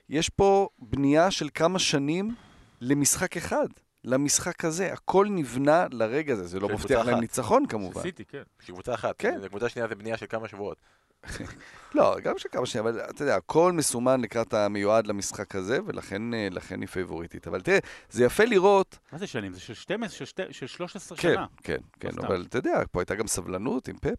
יש 0.09 0.29
פה 0.29 0.69
בנייה 0.79 1.31
של 1.31 1.49
כמה 1.55 1.79
שנים 1.79 2.35
למשחק 2.81 3.37
אחד, 3.37 3.69
למשחק 4.05 4.65
הזה. 4.65 4.93
הכל 4.93 5.27
נבנה 5.31 5.87
לרגע 5.93 6.33
הזה. 6.33 6.47
זה 6.47 6.61
לא 6.61 6.69
מבטיח 6.69 7.07
להם. 7.07 7.21
ניצחון 7.21 7.67
כמובן. 7.67 8.03
סיטי, 8.03 8.25
כן. 8.25 8.43
של 8.61 8.73
קבוצה 8.73 8.95
אחת. 8.95 9.15
כן. 9.19 9.49
קבוצה 9.49 9.69
שנייה 9.69 9.89
זה 9.89 9.95
בנייה 9.95 10.17
של 10.17 10.27
כמה 10.29 10.49
שבועות. 10.49 10.79
לא, 11.95 12.21
גם 12.21 12.39
של 12.39 12.49
כמה 12.53 12.67
שנים, 12.67 12.87
אבל 12.87 13.01
אתה 13.01 13.23
יודע, 13.23 13.37
הכל 13.37 13.73
מסומן 13.73 14.21
לקראת 14.21 14.55
המיועד 14.55 15.07
למשחק 15.07 15.55
הזה, 15.55 15.79
ולכן 15.87 16.35
אה, 16.35 16.49
היא 16.81 16.87
פייבוריטית. 16.89 17.49
אבל 17.49 17.61
תראה, 17.61 17.79
זה 18.11 18.25
יפה 18.25 18.45
לראות... 18.45 18.99
מה 19.13 19.19
זה 19.19 19.27
שנים? 19.27 19.53
זה 19.55 19.61
של 19.61 19.75
12, 19.75 20.19
של 20.19 20.25
שתי- 20.25 20.53
של 20.53 20.67
13 20.67 21.19
כן, 21.19 21.33
שנה. 21.35 21.47
כן, 21.63 21.77
כן, 22.01 22.13
סתם. 22.13 22.25
אבל 22.27 22.45
אתה 22.49 22.59
יודע, 22.59 22.83
פה 22.93 23.01
הייתה 23.01 23.15
גם 23.15 23.27
סבלנות 23.27 23.89
עם 23.89 23.97
פפ. 23.99 24.15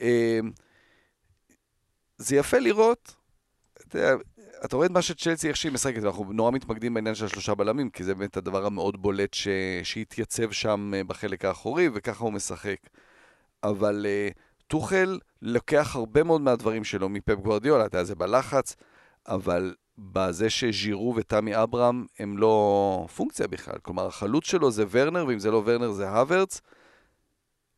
אה, 0.00 0.38
זה 2.18 2.36
יפה 2.36 2.58
לראות, 2.58 3.14
אתה 3.88 3.98
יודע, 3.98 4.14
אתה 4.64 4.76
רואה 4.76 4.86
את 4.86 4.90
מה 4.90 5.02
שצ'לסי, 5.02 5.48
איך 5.48 5.56
שהיא 5.56 5.72
משחקת, 5.72 6.02
ואנחנו 6.02 6.32
נורא 6.32 6.50
מתמקדים 6.50 6.94
בעניין 6.94 7.14
של 7.14 7.24
השלושה 7.24 7.54
בלמים, 7.54 7.90
כי 7.90 8.04
זה 8.04 8.14
באמת 8.14 8.36
הדבר 8.36 8.66
המאוד 8.66 9.02
בולט 9.02 9.34
ש... 9.34 9.48
שהתייצב 9.82 10.50
שם 10.50 10.92
אה, 10.94 11.04
בחלק 11.04 11.44
האחורי, 11.44 11.88
וככה 11.94 12.24
הוא 12.24 12.32
משחק. 12.32 12.76
אבל 13.62 14.06
uh, 14.06 14.34
טוחל 14.66 15.18
לוקח 15.42 15.96
הרבה 15.96 16.22
מאוד 16.22 16.40
מהדברים 16.40 16.84
שלו 16.84 17.08
מפפ 17.08 17.34
גוורדיולה, 17.34 17.86
אתה 17.86 17.96
יודע, 17.96 18.04
זה 18.04 18.14
בלחץ, 18.14 18.76
אבל 19.28 19.74
בזה 19.98 20.50
שז'ירו 20.50 21.14
ותמי 21.16 21.62
אברהם 21.62 22.06
הם 22.18 22.38
לא 22.38 23.06
פונקציה 23.16 23.46
בכלל. 23.46 23.78
כלומר, 23.82 24.06
החלוץ 24.06 24.44
שלו 24.44 24.70
זה 24.70 24.84
ורנר, 24.90 25.26
ואם 25.28 25.38
זה 25.38 25.50
לא 25.50 25.62
ורנר 25.66 25.90
זה 25.90 26.10
הוורץ, 26.10 26.60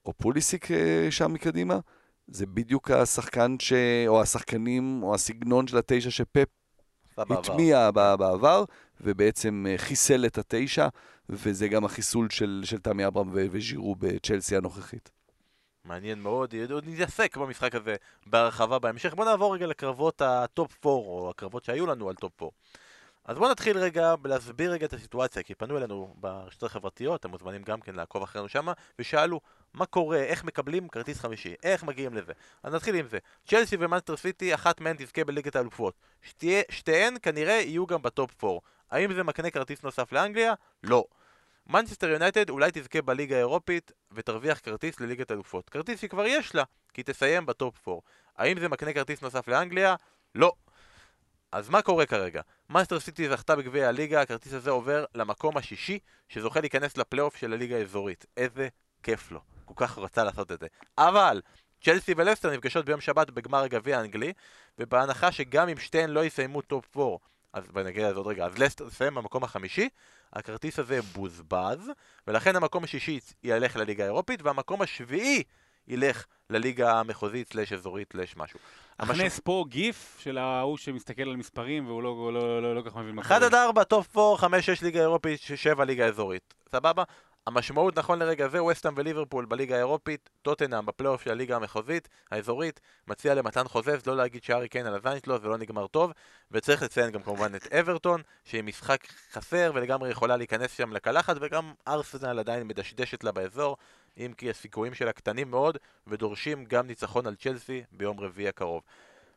או 0.07 0.13
פוליסיק 0.13 0.71
אה, 0.71 1.07
שם 1.11 1.33
מקדימה. 1.33 1.79
זה 2.29 2.47
בדיוק 2.47 2.91
השחקן 2.91 3.57
ש... 3.59 3.73
או 4.07 4.23
השחקנים, 4.23 5.03
או 5.03 5.15
הסגנון 5.15 5.67
של 5.67 5.79
התשע 5.79 6.11
שפפ 6.11 6.49
בעבר. 7.17 7.39
הטמיע 7.39 7.91
בעבר, 7.91 8.65
ובעצם 9.01 9.67
אה, 9.69 9.79
חיסל 9.79 10.27
את 10.27 10.39
התשע, 10.39 10.89
וזה 11.29 11.69
גם 11.69 11.85
החיסול 11.85 12.31
של, 12.31 12.63
של 12.65 12.79
תמי 12.79 13.07
אברהם 13.07 13.31
וז'ירו 13.33 13.97
בצ'לסי 13.99 14.57
הנוכחית. 14.57 15.11
מעניין 15.85 16.19
מאוד, 16.19 16.55
עוד 16.71 16.85
נתעסק 16.87 17.37
במשחק 17.37 17.75
הזה 17.75 17.97
בהרחבה 18.27 18.79
בהמשך. 18.79 19.15
בוא 19.15 19.25
נעבור 19.25 19.55
רגע 19.55 19.67
לקרבות 19.67 20.23
הטופ 20.23 20.87
4, 20.87 20.97
או 20.97 21.31
הקרבות 21.31 21.65
שהיו 21.65 21.87
לנו 21.87 22.09
על 22.09 22.15
טופ 22.15 22.43
4. 22.43 22.53
אז 23.25 23.39
בואו 23.39 23.51
נתחיל 23.51 23.79
רגע 23.79 24.15
להסביר 24.25 24.73
רגע 24.73 24.87
את 24.87 24.93
הסיטואציה, 24.93 25.43
כי 25.43 25.55
פנו 25.55 25.77
אלינו 25.79 26.15
ברשתות 26.21 26.71
החברתיות, 26.71 27.21
אתם 27.21 27.31
מוזמנים 27.31 27.63
גם 27.63 27.81
כן 27.81 27.95
לעקוב 27.95 28.23
אחרינו 28.23 28.49
שמה, 28.49 28.73
ושאלו 28.99 29.41
מה 29.77 29.87
קורה, 29.87 30.19
איך 30.19 30.45
מקבלים 30.45 30.89
כרטיס 30.89 31.21
חמישי, 31.21 31.55
איך 31.63 31.85
מגיעים 31.85 32.15
לזה. 32.15 32.33
אז 32.63 32.75
נתחיל 32.75 32.95
עם 32.95 33.09
זה. 33.09 33.19
צ'לסי 33.49 33.77
ומאנסטר 33.81 34.17
סיטי, 34.17 34.55
אחת 34.55 34.81
מהן 34.81 34.97
תזכה 34.99 35.25
בליגת 35.25 35.57
האלופות. 35.57 35.95
שתי, 36.23 36.63
שתיהן 36.71 37.17
כנראה 37.23 37.53
יהיו 37.53 37.87
גם 37.87 38.03
בטופ 38.03 38.45
4. 38.45 38.59
האם 38.91 39.15
זה 39.15 39.23
מקנה 39.23 39.51
כרטיס 39.51 39.83
נוסף 39.83 40.13
לאנגליה? 40.13 40.55
לא. 40.83 41.05
מנצ'סטר 41.67 42.09
יונייטד 42.09 42.51
אולי 42.51 42.71
תזכה 42.73 43.03
בליגה 43.03 43.37
האירופית 43.37 43.93
ותרוויח 44.13 44.59
כרטיס 44.59 45.01
לליגת 45.01 45.31
אלופות. 45.31 45.71
כרטיס 45.71 46.01
שכבר 46.01 46.27
יש 46.27 46.55
לה, 46.55 46.65
כי 46.95 47.03
תסיים 47.03 47.47
בטופ 47.47 47.89
4. 47.89 48.01
האם 48.37 48.61
זה 48.61 48.69
מקנה 48.69 48.93
כרטיס 48.93 49.23
נוסף 49.23 49.49
לאנגליה? 49.49 49.95
לא. 50.35 50.53
אז 51.53 51.69
מה 51.69 51.83
קורה 51.83 52.07
כרגע? 52.07 52.41
מנצ'סטר 52.71 53.01
סיטי 53.01 53.29
זכתה 53.29 53.57
בגביע 53.57 53.89
הליגה, 53.89 54.21
הכרטיס 54.21 54.53
הזה 54.53 54.71
עובר 54.71 55.05
למקום 55.15 55.57
השישי, 55.57 55.99
שזוכה 56.29 56.61
להיכנס 56.61 56.97
לפלייאוף 56.97 57.37
של 57.37 57.53
הליגה 57.53 57.77
האזורית. 57.77 58.27
איזה 58.37 58.69
כיף 59.03 59.31
לו. 59.31 59.56
כל 59.77 59.87
כך 59.87 59.99
רצה 59.99 60.25
לעשות 60.25 60.53
את 60.53 60.61
זה. 60.61 60.67
אבל, 60.99 61.41
צ'לסי 61.85 62.15
ולסטר 62.17 62.51
נפגשות 62.51 62.85
ביום 62.85 63.01
שבת 63.01 63.31
בגמר 63.31 63.63
הגביע 63.63 63.99
האנגלי, 63.99 64.33
ובהנחה 64.79 65.33
שגם 65.33 65.69
אם 65.69 65.79
שתיהן 65.79 66.11
לא 66.11 66.25
יסיימו 66.25 66.63
טופ 66.63 66.97
4, 66.97 67.17
אז 67.53 67.65
נגיע 67.75 68.11
לזה 68.11 68.19
עוד 68.19 68.27
רגע, 68.27 68.47
אז 68.47 68.59
לסטר 68.59 68.89
תסיים 68.89 69.15
במקום 69.15 69.45
החמישי, 69.45 69.89
הכרטיס 70.33 70.79
הזה 70.79 71.03
בוזבז, 71.03 71.91
ולכן 72.27 72.57
המקום 72.57 72.85
השישי 72.85 73.21
ילך 73.45 73.77
לליגה 73.77 74.05
האירופית, 74.05 74.43
והמקום 74.43 74.83
השביעי 74.83 75.43
ילך 75.89 76.27
לליגה 76.51 77.01
המחוזית 77.01 77.53
slash 77.53 77.73
אזורית 77.73 78.13
slash 78.13 78.37
משהו. 78.37 78.59
הכנס 78.99 79.41
פה 79.41 79.65
גיף 79.69 80.19
של 80.21 80.39
ההוא 80.39 80.77
שמסתכל 80.77 81.23
על 81.23 81.37
מספרים 81.37 81.87
והוא 81.87 82.03
לא, 82.03 82.33
לא, 82.33 82.63
לא, 82.63 82.75
לא 82.75 82.83
כל 82.83 82.91
כך 82.91 82.97
מבין 82.97 83.15
מה 83.15 83.23
קורה. 83.23 83.37
1 83.37 83.43
עד 83.43 83.55
4, 83.55 83.85
טופ 83.85 84.19
4, 84.19 84.39
5, 84.39 84.67
6 84.67 84.83
ליגה 84.83 85.01
אירופית, 85.01 85.41
7 85.41 85.85
ליגה 85.85 86.07
אזורית. 86.07 86.55
סבבה? 86.73 87.03
המשמעות 87.47 87.99
נכון 87.99 88.19
לרגע 88.19 88.49
זה, 88.49 88.63
ווסטהאם 88.63 88.93
וליברפול 88.97 89.45
בליגה 89.45 89.75
האירופית, 89.75 90.31
טוטנאם 90.43 90.87
בפלייאוף 90.87 91.23
של 91.23 91.31
הליגה 91.31 91.57
המחוזית, 91.57 92.09
האזורית, 92.31 92.81
מציע 93.09 93.35
למתן 93.35 93.69
חוזז, 93.69 94.07
לא 94.07 94.17
להגיד 94.17 94.45
שהארי 94.45 94.69
קיין 94.69 94.87
על 94.87 94.95
הזין 94.95 95.21
שלו, 95.25 95.39
זה 95.39 95.49
לא 95.49 95.59
נגמר 95.59 95.87
טוב, 95.87 96.13
וצריך 96.51 96.83
לציין 96.83 97.11
גם 97.11 97.23
כמובן 97.23 97.55
את 97.55 97.73
אברטון, 97.73 98.23
שהיא 98.45 98.63
משחק 98.63 99.07
חסר 99.33 99.73
ולגמרי 99.75 100.11
יכולה 100.11 100.37
להיכנס 100.37 100.73
שם 100.73 100.93
לקלחת, 100.93 101.37
וגם 101.41 101.73
ארסנל 101.89 102.39
עדיין 102.39 102.67
מדשדשת 102.67 103.25
לה 103.25 103.33
באזור, 103.33 103.77
אם 104.19 104.33
כי 104.37 104.51
הסיכויים 104.51 104.95
שלה 104.95 105.13
קטנים 105.13 105.51
מאוד, 105.51 105.79
ודורשים 106.07 106.65
גם 106.65 106.87
ניצחון 106.87 107.27
על 107.27 107.35
צ'לסי 107.35 107.83
ביום 107.93 108.21
רביעי 108.21 108.49
הקרוב. 108.49 108.83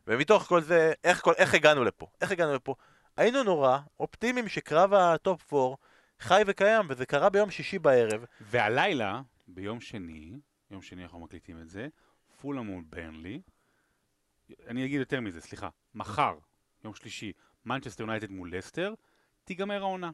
ומתוך 0.08 0.44
כל 0.44 0.62
זה, 0.62 0.94
איך, 1.04 1.22
כל, 1.22 1.34
איך 1.38 1.54
הגענו 1.54 1.84
לפה? 1.84 2.08
איך 2.22 2.32
הגענו 2.32 2.54
לפה? 2.54 2.76
היינו 3.18 3.44
נורא 3.44 3.78
אופטימיים 4.00 4.48
שקרב 4.48 4.94
הטופ 4.94 5.54
4 5.54 5.76
חי 6.20 6.42
וקיים, 6.48 6.86
וזה 6.90 7.06
קרה 7.06 7.30
ביום 7.30 7.52
שישי 7.52 7.80
בערב. 7.80 8.26
והלילה, 8.42 9.22
ביום 9.48 9.82
שני, 9.82 10.40
יום 10.72 10.82
שני 10.82 11.04
אנחנו 11.04 11.20
מקליטים 11.20 11.62
את 11.62 11.70
זה, 11.70 11.88
פולאם 12.42 12.62
מול 12.62 12.84
ברנלי, 12.90 13.42
אני 14.68 14.86
אגיד 14.86 15.00
יותר 15.00 15.22
מזה, 15.22 15.42
סליחה, 15.42 15.70
מחר, 15.96 16.36
יום 16.84 16.94
שלישי, 16.94 17.32
מנצ'סטר 17.66 18.04
יונייטד 18.04 18.32
מול 18.32 18.58
לסטר, 18.58 18.94
תיגמר 19.44 19.82
העונה. 19.82 20.12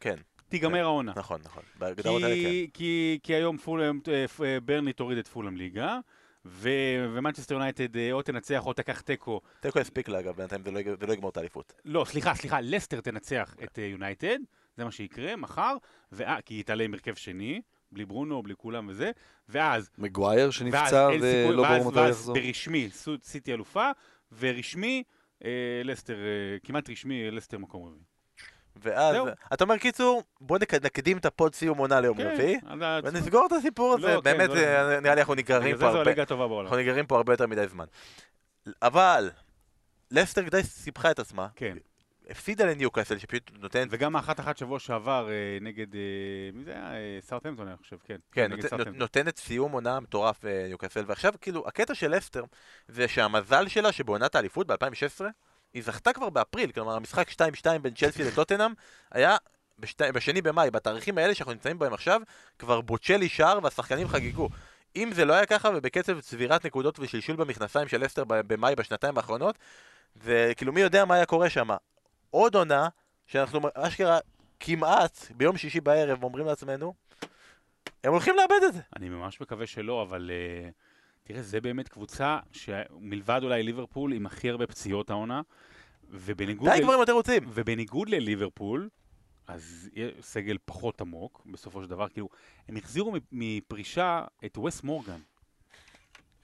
כן. 0.00 0.16
תיגמר 0.48 0.78
כן. 0.78 0.84
העונה. 0.84 1.12
נכון, 1.16 1.40
נכון. 1.44 1.62
בהגדרות 1.78 2.22
האלה 2.22 2.34
כן. 2.34 2.70
כי, 2.74 3.18
כי 3.22 3.34
היום 3.34 3.58
פולאם, 3.58 4.00
אה, 4.08 4.24
אה, 4.44 4.60
ברנלי 4.60 4.92
תוריד 4.92 5.18
את 5.18 5.28
פולאם 5.28 5.56
ליגה, 5.56 5.98
ומנצ'סטר 6.44 7.54
יונייטד 7.54 7.96
אה, 7.96 8.12
או 8.12 8.22
תנצח 8.22 8.66
או 8.66 8.72
תקח 8.72 9.00
תיקו. 9.00 9.40
תיקו 9.60 9.78
יספיק 9.78 10.08
לה 10.08 10.20
אגב, 10.20 10.36
בינתיים 10.36 10.62
זה 10.62 10.70
לא, 10.70 10.80
לא 11.08 11.12
יגמור 11.12 11.30
את 11.30 11.36
האליפות. 11.36 11.72
לא, 11.84 12.04
סליחה, 12.08 12.34
סליחה, 12.34 12.60
לסטר 12.60 13.00
תנצח 13.00 13.56
את 13.64 13.78
יונייטד. 13.78 14.38
זה 14.76 14.84
מה 14.84 14.90
שיקרה 14.90 15.36
מחר, 15.36 15.76
ואה, 16.12 16.40
כי 16.40 16.54
היא 16.54 16.64
תעלה 16.64 16.84
עם 16.84 16.94
הרכב 16.94 17.14
שני, 17.14 17.60
בלי 17.92 18.04
ברונו, 18.04 18.42
בלי 18.42 18.54
כולם 18.56 18.88
וזה, 18.88 19.10
ואז... 19.48 19.90
מגווייר 19.98 20.50
שנפצע 20.50 21.08
ולא 21.20 21.68
ברור 21.68 21.90
מתי 21.90 22.08
יחזור. 22.08 22.34
ואז 22.34 22.46
ברשמי 22.46 22.88
סיטי 23.22 23.52
אלופה, 23.52 23.90
ורשמי, 24.38 25.02
אה, 25.44 25.50
לסטר, 25.84 26.14
אה, 26.14 26.58
כמעט 26.64 26.90
רשמי, 26.90 27.30
לסטר 27.30 27.58
מקום 27.58 27.86
רביעי. 27.86 28.04
ואז, 28.76 29.14
זהו. 29.14 29.26
אתה 29.54 29.64
אומר 29.64 29.78
קיצור, 29.78 30.22
בוא 30.40 30.58
נקדים 30.84 31.18
את 31.18 31.24
הפוד 31.24 31.54
סיום 31.54 31.78
עונה 31.78 32.00
ליום 32.00 32.16
כן, 32.16 32.30
רביעי, 32.32 32.58
ונסגור 33.02 33.46
את 33.46 33.52
הסיפור 33.52 33.94
הזה, 33.94 34.14
לא, 34.14 34.20
כן, 34.20 34.24
באמת, 34.24 34.50
כן, 34.50 35.00
נראה 35.02 35.14
לי 35.14 35.20
אנחנו 35.20 35.34
נגררים 35.34 35.76
פה 35.78 35.88
הרבה, 35.88 36.12
אנחנו 36.60 36.76
נגררים 36.76 37.06
פה 37.06 37.16
הרבה 37.16 37.32
יותר 37.32 37.46
מדי 37.46 37.68
זמן. 37.68 37.84
אבל, 38.82 39.30
לסטר 40.10 40.48
די 40.48 40.62
פישלה 40.62 41.10
את 41.10 41.18
עצמה, 41.18 41.48
כן. 41.56 41.76
הפסידה 42.30 42.64
לניוקאסל, 42.66 43.18
שפשוט 43.18 43.50
נותנת... 43.58 43.88
וגם 43.90 44.16
האחת 44.16 44.40
אחת 44.40 44.58
שבוע 44.58 44.78
שעבר 44.78 45.28
אה, 45.30 45.58
נגד, 45.60 45.94
אה, 45.94 46.00
מי 46.52 46.64
זה 46.64 46.72
היה? 46.72 46.92
אה, 46.92 47.18
סאות'המפטון, 47.20 47.68
אני 47.68 47.76
חושב, 47.76 47.96
כן. 48.04 48.16
כן, 48.32 48.52
נות, 48.52 48.72
נות, 48.72 48.88
נותנת 48.88 49.38
סיום 49.38 49.72
עונה 49.72 50.00
מטורף 50.00 50.44
ניוקאסל, 50.44 51.04
ועכשיו 51.06 51.32
כאילו, 51.40 51.64
הקטע 51.68 51.94
של 51.94 52.18
לסטר, 52.18 52.44
זה 52.88 53.08
שהמזל 53.08 53.68
שלה 53.68 53.92
שבעונת 53.92 54.34
האליפות 54.34 54.66
ב-2016, 54.66 55.24
היא 55.74 55.82
זכתה 55.82 56.12
כבר 56.12 56.30
באפריל, 56.30 56.72
כלומר 56.72 56.96
המשחק 56.96 57.28
2-2 57.30 57.34
בין 57.82 57.94
צ'לסי 57.94 58.24
לטוטנאם, 58.24 58.72
היה 59.12 59.36
בשתי, 59.78 60.12
בשני 60.14 60.42
במאי, 60.42 60.70
בתאריכים 60.70 61.18
האלה 61.18 61.34
שאנחנו 61.34 61.52
נמצאים 61.52 61.78
בהם 61.78 61.92
עכשיו, 61.92 62.20
כבר 62.58 62.80
בוצ'לי 62.80 63.28
שר 63.28 63.58
והשחקנים 63.62 64.08
חגגו. 64.08 64.48
אם 64.96 65.10
זה 65.14 65.24
לא 65.24 65.32
היה 65.32 65.46
ככה 65.46 65.70
ובקצב 65.74 66.20
צבירת 66.20 66.66
נקודות 66.66 66.98
ושלשול 66.98 67.36
במכנסיים 67.36 67.88
של 67.88 68.06
אסטר 68.06 68.24
במאי 68.28 68.74
בשנתיים 68.76 69.16
האחרונות, 69.16 69.58
וכאילו 70.16 70.72
מי 70.72 70.80
יודע 70.80 71.04
מה 71.04 71.14
היה 71.14 71.26
קורה 71.26 71.50
שם. 71.50 71.68
עוד 72.30 72.54
עונה, 72.54 72.88
שאנחנו 73.26 73.60
אשכרה 73.74 74.18
כמעט 74.60 75.26
ביום 75.36 75.56
שישי 75.56 75.80
בערב 75.80 76.22
אומרים 76.22 76.46
לעצמנו, 76.46 76.94
הם 78.04 78.12
הולכים 78.12 78.36
לאבד 78.36 78.64
את 78.66 78.74
זה. 78.74 78.80
אני 78.96 79.08
ממש 79.08 79.40
מקווה 79.40 79.66
שלא, 79.66 80.02
אבל 80.02 80.30
uh, 80.30 80.72
תראה, 81.22 81.42
זה 81.42 81.60
באמת 81.60 81.88
קבוצה 81.88 82.38
שמלבד 82.52 83.40
אולי 83.42 83.62
ליברפול 83.62 84.12
עם 84.12 84.26
הכי 84.26 84.50
הרבה 84.50 84.66
פציעות 84.66 85.10
העונה, 85.10 85.40
ובניגוד... 86.10 86.70
די 86.70 86.80
ל... 86.80 86.82
כבר 86.82 86.94
אם 86.94 87.02
אתם 87.02 87.12
רוצים. 87.12 87.42
ובניגוד 87.46 88.08
לליברפול, 88.08 88.88
אז 89.46 89.90
סגל 90.20 90.56
פחות 90.64 91.00
עמוק, 91.00 91.42
בסופו 91.46 91.82
של 91.82 91.88
דבר, 91.88 92.08
כאילו, 92.08 92.28
הם 92.68 92.76
החזירו 92.76 93.14
מפרישה 93.32 94.24
את 94.44 94.58
וס 94.58 94.82
מורגן. 94.82 95.20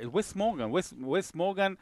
את 0.01 0.15
וס 0.15 0.35
מורגן, 0.35 0.71
וס 1.13 1.35
מורגן 1.35 1.75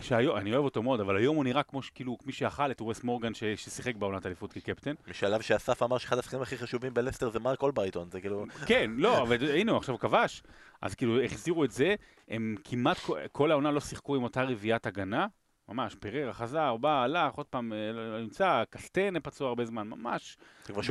שהיום, 0.00 0.36
אני 0.36 0.52
אוהב 0.52 0.64
אותו 0.64 0.82
מאוד, 0.82 1.00
אבל 1.00 1.16
היום 1.16 1.36
הוא 1.36 1.44
נראה 1.44 1.62
כמו 1.62 1.80
כאילו 1.94 2.18
מי 2.26 2.32
שאכל 2.32 2.70
את 2.70 2.80
ווסט 2.80 3.04
מורגן 3.04 3.34
ש, 3.34 3.44
ששיחק 3.44 3.94
בעונת 3.96 4.26
אליפות 4.26 4.52
כקפטן. 4.52 4.94
משלב 5.10 5.40
שאסף 5.40 5.82
אמר 5.82 5.98
שאחד 5.98 6.18
השחקנים 6.18 6.42
הכי 6.42 6.58
חשובים 6.58 6.94
בלסטר 6.94 7.30
זה 7.30 7.40
מרק 7.40 7.62
אולברייטון, 7.62 8.10
זה 8.10 8.20
כאילו... 8.20 8.44
כן, 8.66 8.90
לא, 8.96 9.22
אבל 9.22 9.50
הנה 9.50 9.72
הוא 9.72 9.78
עכשיו 9.78 9.98
כבש. 9.98 10.42
אז 10.82 10.94
כאילו 10.94 11.22
החזירו 11.22 11.64
את 11.64 11.70
זה, 11.70 11.94
הם 12.28 12.56
כמעט 12.64 12.96
כל 13.32 13.50
העונה 13.50 13.70
לא 13.70 13.80
שיחקו 13.80 14.16
עם 14.16 14.22
אותה 14.22 14.42
רביעיית 14.42 14.86
הגנה, 14.86 15.26
ממש, 15.68 15.94
פיררה 15.94 16.32
חזר, 16.32 16.76
בא, 16.76 17.02
הלך, 17.02 17.34
עוד 17.34 17.46
פעם 17.46 17.72
אה, 17.72 17.92
לא, 17.92 18.12
לא 18.12 18.20
נמצא, 18.20 18.62
קסטן 18.70 19.20
פצוע 19.22 19.48
הרבה 19.48 19.64
זמן, 19.64 19.88
ממש. 19.88 20.36
כבר 20.64 20.82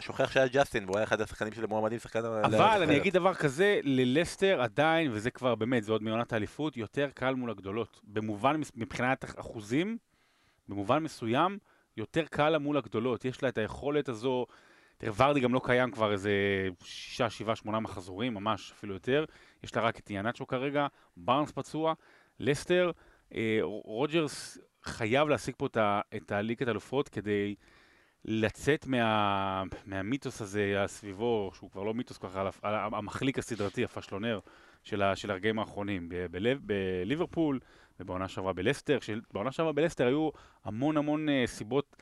שוכח 0.00 0.32
שהיה 0.32 0.48
ג'סטין, 0.48 0.84
והוא 0.84 0.96
היה 0.96 1.04
אחד 1.04 1.20
השחקנים 1.20 1.52
של 1.52 1.64
המועמדים, 1.64 1.98
שחקן... 1.98 2.24
אבל 2.24 2.82
אני 2.82 2.96
אגיד 2.96 3.14
דבר 3.14 3.34
כזה, 3.34 3.80
ללסטר 3.82 4.62
עדיין, 4.62 5.10
וזה 5.12 5.30
כבר 5.30 5.54
באמת, 5.54 5.84
זה 5.84 5.92
עוד 5.92 6.02
מעונת 6.02 6.32
האליפות, 6.32 6.76
יותר 6.76 7.08
קל 7.14 7.34
מול 7.34 7.50
הגדולות. 7.50 8.00
במובן, 8.04 8.60
מבחינת 8.74 9.24
אחוזים, 9.40 9.98
במובן 10.68 11.02
מסוים, 11.02 11.58
יותר 11.96 12.24
קל 12.30 12.48
לה 12.48 12.58
מול 12.58 12.76
הגדולות. 12.76 13.24
יש 13.24 13.42
לה 13.42 13.48
את 13.48 13.58
היכולת 13.58 14.08
הזו, 14.08 14.46
תראה, 14.98 15.12
ורדי 15.16 15.40
גם 15.40 15.54
לא 15.54 15.60
קיים 15.64 15.90
כבר 15.90 16.12
איזה 16.12 16.32
שישה, 16.82 17.30
שבעה, 17.30 17.56
שמונה 17.56 17.80
מחזורים, 17.80 18.34
ממש, 18.34 18.72
אפילו 18.72 18.94
יותר. 18.94 19.24
יש 19.62 19.76
לה 19.76 19.82
רק 19.82 19.98
את 19.98 20.10
יאנצ'ו 20.10 20.46
כרגע, 20.46 20.86
בארנס 21.16 21.50
פצוע, 21.50 21.94
לסטר. 22.40 22.90
אה, 23.34 23.58
רוג'רס 23.62 24.58
חייב 24.82 25.28
להשיג 25.28 25.54
פה 25.58 25.66
את 26.16 26.32
הליגת 26.32 26.68
אלופות 26.68 27.08
כדי 27.08 27.54
לצאת 28.24 28.86
מה, 28.86 29.62
מהמיתוס 29.86 30.40
הזה 30.40 30.84
סביבו, 30.86 31.50
שהוא 31.54 31.70
כבר 31.70 31.82
לא 31.82 31.94
מיתוס 31.94 32.18
ככה, 32.18 32.50
המחליק 32.62 33.38
הסדרתי, 33.38 33.84
הפשלונר 33.84 34.40
של, 34.82 35.02
של 35.14 35.30
הרגעים 35.30 35.58
האחרונים, 35.58 36.08
בליברפול 36.60 37.60
ובעונה 38.00 38.28
שעברה 38.28 38.52
בלסטר, 38.52 38.98
בעונה 39.32 39.52
שעברה 39.52 39.72
בלסטר 39.72 40.06
היו 40.06 40.30
המון 40.64 40.96
המון 40.96 41.28
אה, 41.28 41.44
סיבות 41.46 41.96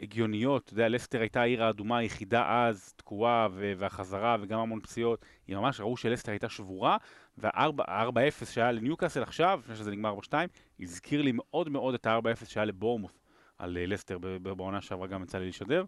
הגיוניות, 0.00 0.62
אתה 0.64 0.72
יודע, 0.72 0.88
לסטר 0.88 1.20
הייתה 1.20 1.40
העיר 1.40 1.64
האדומה 1.64 1.98
היחידה 1.98 2.66
אז, 2.66 2.92
תקועה, 2.96 3.48
והחזרה 3.78 4.36
וגם 4.40 4.58
המון 4.58 4.80
פציעות, 4.80 5.24
היא 5.46 5.56
ממש 5.56 5.80
ראו 5.80 5.96
שלסטר 5.96 6.32
הייתה 6.32 6.48
שבורה, 6.48 6.96
וה-4-0 7.38 8.46
שהיה 8.50 8.72
לניוקאסל 8.72 9.22
עכשיו, 9.22 9.60
לפני 9.62 9.76
שזה 9.76 9.90
נגמר 9.90 10.14
4-2, 10.30 10.32
הזכיר 10.80 11.22
לי 11.22 11.32
מאוד 11.34 11.68
מאוד 11.68 11.94
את 11.94 12.06
ה-4-0 12.06 12.46
שהיה 12.46 12.64
לבורמוס. 12.64 13.24
על 13.58 13.76
אה, 13.76 13.86
לסטר 13.86 14.18
בעונה 14.42 14.80
שעברה 14.80 15.06
גם 15.06 15.22
יצא 15.22 15.38
לי 15.38 15.48
לשדר. 15.48 15.84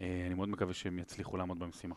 אה, 0.00 0.22
אני 0.26 0.34
מאוד 0.34 0.48
מקווה 0.48 0.74
שהם 0.74 0.98
יצליחו 0.98 1.36
לעמוד 1.36 1.58
במשימה. 1.58 1.94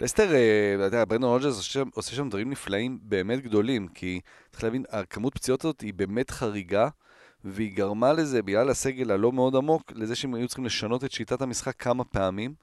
לסטר, 0.00 0.34
אה, 0.34 0.74
אתה 0.74 0.82
יודע, 0.82 1.04
ברנדון 1.08 1.30
רוג'רס 1.30 1.76
עושה 1.94 2.16
שם 2.16 2.28
דברים 2.28 2.50
נפלאים 2.50 2.98
באמת 3.02 3.40
גדולים, 3.40 3.88
כי 3.88 4.20
צריך 4.50 4.64
להבין, 4.64 4.84
הכמות 4.88 5.34
פציעות 5.34 5.64
הזאת 5.64 5.80
היא 5.80 5.94
באמת 5.94 6.30
חריגה, 6.30 6.88
והיא 7.44 7.76
גרמה 7.76 8.12
לזה, 8.12 8.42
בגלל 8.42 8.70
הסגל 8.70 9.10
הלא 9.10 9.32
מאוד 9.32 9.56
עמוק, 9.56 9.92
לזה 9.94 10.14
שהם 10.14 10.34
היו 10.34 10.48
צריכים 10.48 10.64
לשנות 10.64 11.04
את 11.04 11.12
שיטת 11.12 11.42
המשחק 11.42 11.76
כמה 11.76 12.04
פעמים, 12.04 12.54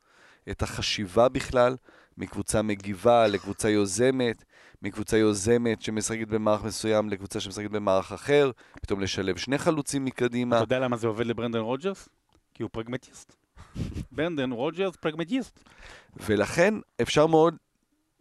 את 0.50 0.62
החשיבה 0.62 1.30
בכלל, 1.30 1.76
מקבוצה 2.18 2.62
מגיבה 2.62 3.28
לקבוצה 3.28 3.70
יוזמת, 3.70 4.44
מקבוצה 4.82 5.18
יוזמת 5.18 5.82
שמשחקת 5.82 6.28
במערך 6.28 6.64
מסוים 6.64 7.10
לקבוצה 7.10 7.40
שמשחקת 7.40 7.70
במערך 7.70 8.12
אחר, 8.12 8.52
פתאום 8.82 9.02
לשלב 9.02 9.38
שני 9.38 9.58
חלוצים 9.58 10.06
מקדימה. 10.06 10.56
אתה 10.56 10.64
יודע 10.64 10.80
למה 10.80 10.98
זה 10.98 11.08
עובד 11.08 11.26
לברנדן 11.26 11.60
רוג'רס? 11.60 12.10
כי 12.54 12.64
הוא 12.64 12.70
פרגמטיסט. 12.74 13.36
ברנדן 14.12 14.52
רוג'רס 14.52 14.96
פרגמטיסט. 14.96 15.60
ולכן 16.28 16.74
אפשר 17.02 17.28
מאוד 17.28 17.56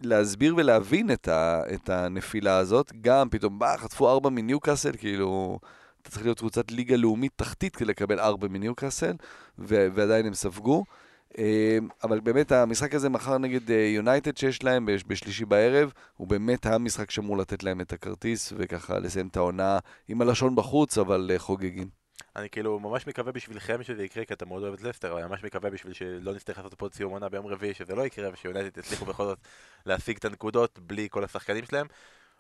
להסביר 0.03 0.55
ולהבין 0.57 1.11
את, 1.11 1.29
ה, 1.29 1.63
את 1.75 1.89
הנפילה 1.89 2.57
הזאת. 2.57 2.93
גם 3.01 3.29
פתאום, 3.31 3.59
בא, 3.59 3.77
חטפו 3.77 4.09
ארבע 4.11 4.31
מניוקאסל, 4.31 4.93
כאילו, 4.99 5.59
אתה 6.03 6.11
צריך 6.11 6.25
להיות 6.25 6.39
קבוצת 6.39 6.71
ליגה 6.71 6.97
לאומית 6.97 7.33
תחתית 7.37 7.77
כדי 7.77 7.89
לקבל 7.89 8.21
ארבע 8.21 8.49
מניוקאסל, 8.49 9.13
ו- 9.59 9.89
ועדיין 9.95 10.27
הם 10.27 10.35
ספגו. 10.35 10.85
אה, 11.39 11.79
אבל 12.05 12.21
באמת 12.21 12.53
המשחק 12.53 12.95
הזה 12.95 13.09
מחר 13.09 13.39
נגד 13.39 13.71
יונייטד 13.71 14.37
שיש 14.37 14.65
להם 14.65 14.87
בש- 14.87 15.05
בשלישי 15.07 15.45
בערב, 15.45 15.93
הוא 16.17 16.29
באמת 16.29 16.67
המשחק 16.67 17.11
שאמור 17.11 17.39
לתת 17.39 17.63
להם 17.63 17.81
את 17.81 17.93
הכרטיס, 17.93 18.53
וככה 18.57 18.99
לסיים 18.99 19.29
את 19.29 19.37
העונה 19.37 19.79
עם 20.09 20.23
הלשון 20.23 20.57
בחוץ, 20.57 20.99
אבל 20.99 21.31
אה, 21.33 21.39
חוגגים. 21.39 21.89
אני 22.37 22.51
כאילו 22.51 22.79
ממש 22.79 23.07
מקווה 23.07 23.33
בשבילכם 23.33 23.83
שזה 23.83 24.05
יקרה, 24.05 24.25
כי 24.25 24.35
אתה 24.35 24.45
מאוד 24.45 24.63
אוהב 24.63 24.75
את 24.75 24.83
לסטר, 24.83 25.13
אבל 25.13 25.21
אני 25.21 25.29
ממש 25.29 25.45
מקווה 25.45 25.71
בשביל 25.71 25.93
שלא 25.93 26.35
נצטרך 26.35 26.59
לעשות 26.59 26.75
פה 26.75 26.89
סיום 26.93 27.13
עונה 27.13 27.29
ביום 27.29 27.47
רביעי, 27.47 27.75
שזה 27.75 27.95
לא 27.95 28.07
יקרה, 28.07 28.31
ושיונייטד 28.33 28.79
יצליחו 28.79 29.05
בכל 29.05 29.25
זאת 29.25 29.39
להשיג 29.87 30.17
את 30.17 30.25
הנקודות 30.25 30.79
בלי 30.79 31.09
כל 31.11 31.25
השחקנים 31.25 31.65
שלהם. 31.65 31.87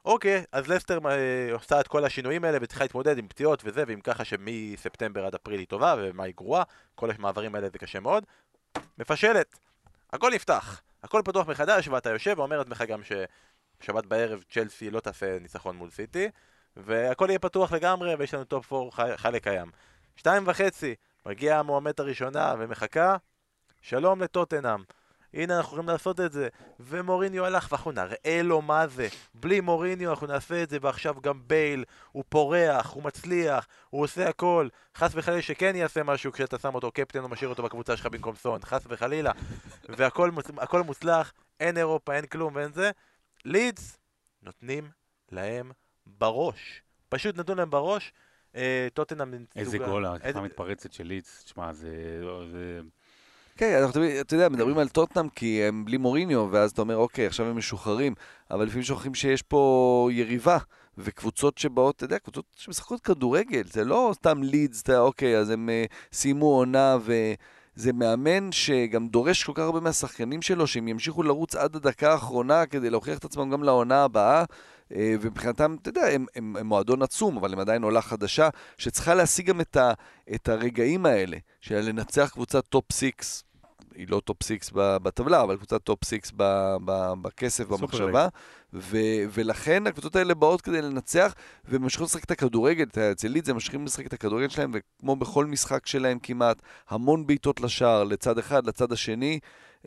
אוקיי, 0.04 0.44
אז 0.52 0.68
לסטר 0.68 0.98
אה, 1.06 1.52
עושה 1.52 1.80
את 1.80 1.88
כל 1.88 2.04
השינויים 2.04 2.44
האלה 2.44 2.58
וצריכה 2.60 2.84
להתמודד 2.84 3.18
עם 3.18 3.28
פציעות 3.28 3.62
וזה, 3.64 3.84
ועם 3.86 4.00
ככה 4.00 4.24
שמספטמבר 4.24 5.26
עד 5.26 5.34
אפריל 5.34 5.58
היא 5.58 5.66
טובה 5.66 5.94
ומה 5.98 6.24
היא 6.24 6.34
גרועה, 6.36 6.62
כל 6.94 7.10
המעברים 7.10 7.54
האלה 7.54 7.68
זה 7.72 7.78
קשה 7.78 8.00
מאוד. 8.00 8.24
מפשלת, 8.98 9.58
הכל 10.12 10.30
נפתח, 10.34 10.82
הכל 11.02 11.22
פתוח 11.24 11.48
מחדש, 11.48 11.88
ואתה 11.88 12.10
יושב 12.10 12.34
ואומר 12.38 12.58
לעצמך 12.58 12.82
גם 12.88 13.00
ששבת 13.02 14.06
בערב 14.06 14.42
צ'לסי 14.50 14.90
לא 14.90 15.00
תעשה 15.00 15.38
ניצחון 15.38 15.76
מול 15.76 15.90
סיטי, 15.90 16.28
והכל 16.76 17.26
יהיה 17.28 17.38
פתוח 17.38 17.72
לגמרי, 17.72 18.14
ויש 18.14 18.34
לנו 18.34 18.44
טופ 18.44 18.72
4 18.72 19.16
חי, 19.16 19.28
לקיים. 19.32 19.70
שתיים 20.16 20.42
וחצי, 20.46 20.94
מגיעה 21.26 21.58
המועמדת 21.58 22.00
הראשונה 22.00 22.54
ומחכה, 22.58 23.16
שלום 23.80 24.22
לטוטנאם. 24.22 24.80
הנה 25.34 25.56
אנחנו 25.56 25.68
יכולים 25.68 25.88
לעשות 25.88 26.20
את 26.20 26.32
זה, 26.32 26.48
ומוריניו 26.80 27.44
הלך 27.44 27.68
ואנחנו 27.72 27.92
נראה 27.92 28.40
לו 28.42 28.62
מה 28.62 28.86
זה. 28.86 29.08
בלי 29.34 29.60
מוריניו 29.60 30.10
אנחנו 30.10 30.26
נעשה 30.26 30.62
את 30.62 30.70
זה, 30.70 30.78
ועכשיו 30.80 31.14
גם 31.20 31.42
בייל, 31.46 31.84
הוא 32.12 32.24
פורח, 32.28 32.90
הוא 32.90 33.02
מצליח, 33.02 33.66
הוא 33.90 34.02
עושה 34.02 34.28
הכל. 34.28 34.68
חס 34.96 35.10
וחלילה 35.14 35.42
שכן 35.42 35.76
יעשה 35.76 36.02
משהו 36.02 36.32
כשאתה 36.32 36.58
שם 36.58 36.74
אותו 36.74 36.90
קפטן 36.92 37.24
ומשאיר 37.24 37.50
אותו 37.50 37.62
בקבוצה 37.62 37.96
שלך 37.96 38.06
במקום 38.06 38.36
סון, 38.36 38.60
חס 38.64 38.82
וחלילה. 38.88 39.32
והכל 39.88 40.30
מוצ... 40.30 40.46
מוצלח, 40.86 41.32
אין 41.60 41.76
אירופה, 41.76 42.14
אין 42.16 42.26
כלום 42.26 42.54
ואין 42.56 42.72
זה. 42.72 42.90
לידס 43.44 43.98
נותנים 44.42 44.90
להם 45.32 45.70
בראש. 46.06 46.82
פשוט 47.08 47.36
נתנו 47.36 47.54
להם 47.54 47.70
בראש. 47.70 48.12
אה, 48.56 48.88
טוטנאם... 48.94 49.34
איזה 49.56 49.78
סוג- 49.78 49.86
גול, 49.86 50.04
איזה- 50.06 50.24
ההתקפה 50.26 50.40
מתפרצת 50.40 50.92
של 50.92 51.04
לידס. 51.04 51.44
תשמע, 51.44 51.72
זה... 51.72 51.90
זה- 53.60 53.66
כן, 53.66 53.78
אנחנו 53.78 53.92
תמיד, 53.92 54.16
אתה 54.16 54.34
יודע, 54.34 54.48
מדברים 54.48 54.78
על 54.78 54.88
טוטנאם 54.88 55.28
כי 55.28 55.62
הם 55.62 55.84
בלי 55.84 55.96
מוריניו, 55.96 56.48
ואז 56.50 56.70
אתה 56.70 56.82
אומר, 56.82 56.96
אוקיי, 56.96 57.26
עכשיו 57.26 57.46
הם 57.46 57.56
משוחררים, 57.56 58.14
אבל 58.50 58.64
לפעמים 58.64 58.82
שוכחים 58.82 59.14
שיש 59.14 59.42
פה 59.42 60.08
יריבה, 60.12 60.58
וקבוצות 60.98 61.58
שבאות, 61.58 61.96
אתה 61.96 62.04
יודע, 62.04 62.18
קבוצות 62.18 62.44
שמשחקות 62.56 63.00
כדורגל, 63.00 63.62
זה 63.72 63.84
לא 63.84 64.12
סתם 64.14 64.42
לידס, 64.42 64.82
אתה, 64.82 65.00
אוקיי, 65.00 65.38
אז 65.38 65.50
הם 65.50 65.68
uh, 65.68 65.92
סיימו 66.12 66.46
עונה, 66.46 66.98
וזה 67.04 67.92
מאמן 67.92 68.52
שגם 68.52 69.08
דורש 69.08 69.44
כל 69.44 69.52
כך 69.54 69.62
הרבה 69.62 69.80
מהשחקנים 69.80 70.42
שלו, 70.42 70.66
שהם 70.66 70.88
ימשיכו 70.88 71.22
לרוץ 71.22 71.54
עד 71.54 71.76
הדקה 71.76 72.12
האחרונה 72.12 72.66
כדי 72.66 72.90
להוכיח 72.90 73.18
את 73.18 73.24
עצמם 73.24 73.50
גם 73.50 73.62
לעונה 73.62 74.04
הבאה. 74.04 74.44
אה, 74.94 75.14
ומבחינתם, 75.20 75.76
אתה 75.82 75.88
יודע, 75.88 76.06
הם, 76.06 76.26
הם, 76.36 76.56
הם 76.56 76.66
מועדון 76.66 77.02
עצום, 77.02 77.36
אבל 77.36 77.52
הם 77.52 77.58
עדיין 77.58 77.82
עולה 77.82 78.02
חדשה, 78.02 78.48
שצריכה 78.78 79.14
להשיג 79.14 79.46
גם 79.46 79.60
את, 79.60 79.76
ה, 79.76 79.92
את 80.34 80.48
הרגעים 80.48 81.06
האלה, 81.06 81.36
של 81.60 81.80
לנצח 81.80 82.30
קבוצת 82.32 82.66
טופ 82.66 82.84
6, 82.92 83.10
היא 84.00 84.06
לא 84.10 84.20
טופ 84.20 84.42
6 84.42 84.70
בטבלה, 84.74 85.42
אבל 85.42 85.56
קבוצת 85.56 85.82
טופ 85.82 86.04
6 86.04 86.18
ב, 86.36 86.76
ב, 86.84 87.12
בכסף, 87.22 87.68
במחשבה, 87.68 88.28
ו, 88.72 88.98
ולכן 89.32 89.86
הקבוצות 89.86 90.16
האלה 90.16 90.34
באות 90.34 90.60
כדי 90.60 90.82
לנצח, 90.82 91.34
והם 91.64 91.82
ממשיכים 91.82 92.04
לשחק 92.04 92.24
את 92.24 92.30
הכדורגל, 92.30 92.86
אצל 93.12 93.28
לידס 93.28 93.48
הם 93.48 93.54
ממשיכים 93.54 93.84
לשחק 93.84 94.06
את 94.06 94.12
הכדורגל 94.12 94.48
שלהם, 94.48 94.70
וכמו 94.74 95.16
בכל 95.16 95.46
משחק 95.46 95.86
שלהם 95.86 96.18
כמעט, 96.18 96.62
המון 96.88 97.26
בעיטות 97.26 97.60
לשער, 97.60 98.04
לצד 98.04 98.38
אחד, 98.38 98.66
לצד 98.66 98.92
השני. 98.92 99.38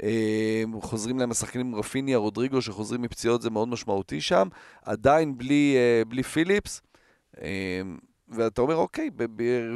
אה, 0.03 0.63
חוזרים 0.81 1.19
להם 1.19 1.31
השחקנים 1.31 1.75
רפיניה, 1.75 2.17
רודריגו, 2.17 2.61
שחוזרים 2.61 3.01
מפציעות, 3.01 3.41
זה 3.41 3.49
מאוד 3.49 3.67
משמעותי 3.67 4.21
שם. 4.21 4.47
עדיין 4.85 5.37
בלי, 5.37 5.75
אה, 5.77 6.05
בלי 6.07 6.23
פיליפס. 6.23 6.81
אה, 7.41 7.81
ואתה 8.29 8.61
אומר, 8.61 8.75
אוקיי, 8.75 9.09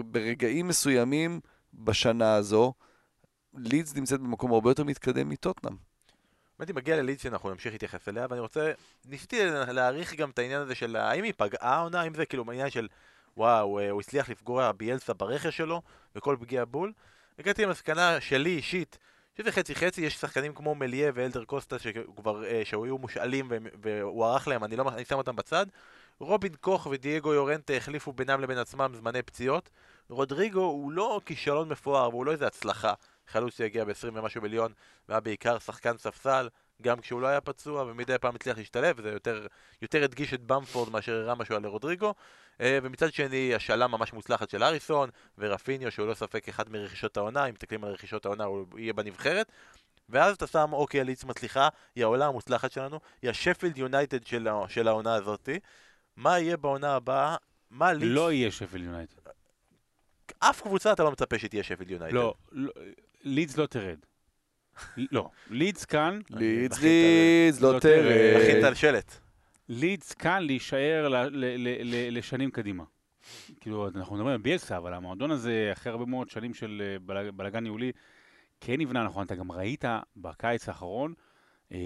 ברגעים 0.05 0.67
מסוימים 0.67 1.39
בשנה 1.73 2.35
הזו, 2.35 2.73
לידס 3.57 3.95
נמצאת 3.95 4.19
במקום 4.19 4.51
הרבה 4.53 4.71
יותר 4.71 4.83
מתקדם 4.83 5.29
מטוטנאם. 5.29 5.75
האמת 6.59 6.67
היא, 6.67 6.75
מגיע 6.75 6.97
ללידס 6.97 7.23
שאנחנו 7.23 7.49
נמשיך 7.49 7.71
להתייחס 7.71 8.09
אליה, 8.09 8.27
ואני 8.29 8.41
רוצה, 8.41 8.71
ניסיתי 9.05 9.45
להעריך 9.67 10.15
גם 10.15 10.29
את 10.29 10.39
העניין 10.39 10.61
הזה 10.61 10.75
של 10.75 10.95
האם 10.95 11.23
היא 11.23 11.33
פגעה 11.37 11.75
העונה, 11.75 12.01
האם 12.01 12.13
זה 12.13 12.25
כאילו 12.25 12.51
עניין 12.51 12.69
של 12.69 12.87
וואו, 13.37 13.79
אה, 13.79 13.89
הוא 13.89 14.01
הצליח 14.01 14.29
לפגוע 14.29 14.71
ביאלסה 14.71 15.13
ברכש 15.13 15.57
שלו, 15.57 15.81
וכל 16.15 16.37
פגיעה 16.39 16.65
בול. 16.65 16.93
הגעתי 17.39 17.65
למסקנה 17.65 18.21
שלי 18.21 18.49
אישית, 18.49 18.97
שזה 19.37 19.51
חצי 19.51 19.75
חצי, 19.75 20.01
יש 20.01 20.15
שחקנים 20.15 20.53
כמו 20.53 20.75
מליה 20.75 21.11
ואלדר 21.15 21.45
קוסטה 21.45 21.79
שכבר, 21.79 22.45
אה, 22.45 22.61
שהיו 22.65 22.97
מושאלים 22.97 23.51
והוא 23.81 24.25
ערך 24.25 24.47
להם, 24.47 24.63
אני 24.63 24.75
לא, 24.75 24.89
אני 24.89 25.05
שם 25.05 25.17
אותם 25.17 25.35
בצד. 25.35 25.65
רובין 26.19 26.55
קוך 26.61 26.87
ודייגו 26.91 27.33
יורנטה 27.33 27.73
החליפו 27.73 28.13
בינם 28.13 28.41
לבין 28.41 28.57
עצמם 28.57 28.91
זמני 28.95 29.21
פציעות. 29.21 29.69
רודריגו 30.09 30.61
הוא 30.61 30.91
לא 30.91 31.21
כישלון 31.25 31.69
מפואר, 31.69 32.09
והוא 32.09 32.25
לא 32.25 32.31
איזה 32.31 32.47
הצלחה. 32.47 32.93
חלוץ 33.27 33.57
שהגיע 33.57 33.85
ב-20 33.85 34.09
ומשהו 34.13 34.41
מיליון, 34.41 34.73
והיה 35.09 35.19
בעיקר 35.19 35.59
שחקן 35.59 35.97
ספסל, 35.97 36.49
גם 36.81 36.99
כשהוא 36.99 37.21
לא 37.21 37.27
היה 37.27 37.41
פצוע, 37.41 37.83
ומדי 37.83 38.17
פעם 38.17 38.35
הצליח 38.35 38.57
להשתלב, 38.57 38.95
וזה 38.99 39.09
יותר, 39.09 39.47
יותר 39.81 40.03
הדגיש 40.03 40.33
את 40.33 40.41
במפורד 40.41 40.89
מאשר 40.89 41.13
הראה 41.13 41.35
משהו 41.35 41.55
על 41.55 41.65
רודריגו. 41.65 42.13
אה, 42.61 42.79
ומצד 42.83 43.13
שני, 43.13 43.55
השאלה 43.55 43.87
ממש 43.87 44.13
מוצלחת 44.13 44.49
של 44.49 44.63
אריסון, 44.63 45.09
ורפיניו, 45.37 45.91
שהוא 45.91 46.07
לא 46.07 46.13
ספק 46.13 46.49
אחד 46.49 46.69
מרכישות 46.69 47.17
העונה, 47.17 47.45
אם 47.45 47.53
מסתכלים 47.53 47.83
על 47.83 47.91
רכישות 47.91 48.25
העונה, 48.25 48.43
הוא 48.43 48.65
יהיה 48.79 48.93
בנבחרת. 48.93 49.51
ואז 50.09 50.35
אתה 50.35 50.47
שם, 50.47 50.73
אוקיי, 50.73 51.03
ליץ 51.03 51.23
מצליחה, 51.23 51.69
היא 51.95 52.03
העולה 52.03 52.25
המוצלחת 52.25 52.71
שלנו, 52.71 52.99
היא 53.21 53.29
השפילד 53.29 53.77
יונייטד 53.77 54.25
של, 54.25 54.47
של 54.67 54.87
העונה 54.87 55.13
הזאתי. 55.13 55.59
מה 56.15 56.39
יהיה 56.39 56.57
בעונה 56.57 56.95
הבאה? 56.95 57.35
מה 57.71 57.93
ליץ... 57.93 58.09
לא 58.11 58.31
יהיה 58.31 58.51
שפל 58.51 58.83
יונייטד. 58.83 59.29
אף 60.39 60.61
קבוצה 60.61 60.93
אתה 60.93 61.03
לא 61.03 61.11
מצפה 61.11 61.39
שתהיה 61.39 61.63
שפילד 61.63 61.91
יונייטד. 61.91 62.15
לא, 62.15 62.33
לא, 62.51 62.71
לידס 63.23 63.57
לא 63.57 63.65
תרד. 63.65 63.97
לא, 64.97 65.29
לידס 65.49 65.85
כאן, 65.85 66.19
לידס, 66.29 66.81
לידס, 66.83 67.61
לא 67.61 67.73
לא 67.73 67.79
תרד. 67.79 68.41
הכי 68.41 68.63
על 68.63 68.73
שלט. 68.73 69.19
לידס 69.69 70.13
כאן 70.13 70.43
להישאר 70.43 71.07
לשנים 72.11 72.51
קדימה. 72.51 72.83
כאילו, 73.59 73.87
אנחנו 73.95 74.15
מדברים 74.15 74.33
על 74.33 74.41
ביאלסה, 74.41 74.77
אבל 74.77 74.93
המועדון 74.93 75.31
הזה, 75.31 75.69
אחרי 75.73 75.91
הרבה 75.91 76.05
מאוד 76.05 76.29
שנים 76.29 76.53
של 76.53 76.81
אה, 76.85 77.31
בלאגן 77.31 77.63
ניהולי, 77.63 77.91
כן 78.61 78.73
נבנה 78.77 79.03
נכון. 79.03 79.25
אתה 79.25 79.35
גם 79.35 79.51
ראית 79.51 79.85
בקיץ 80.17 80.69
האחרון, 80.69 81.13
אה, 81.71 81.77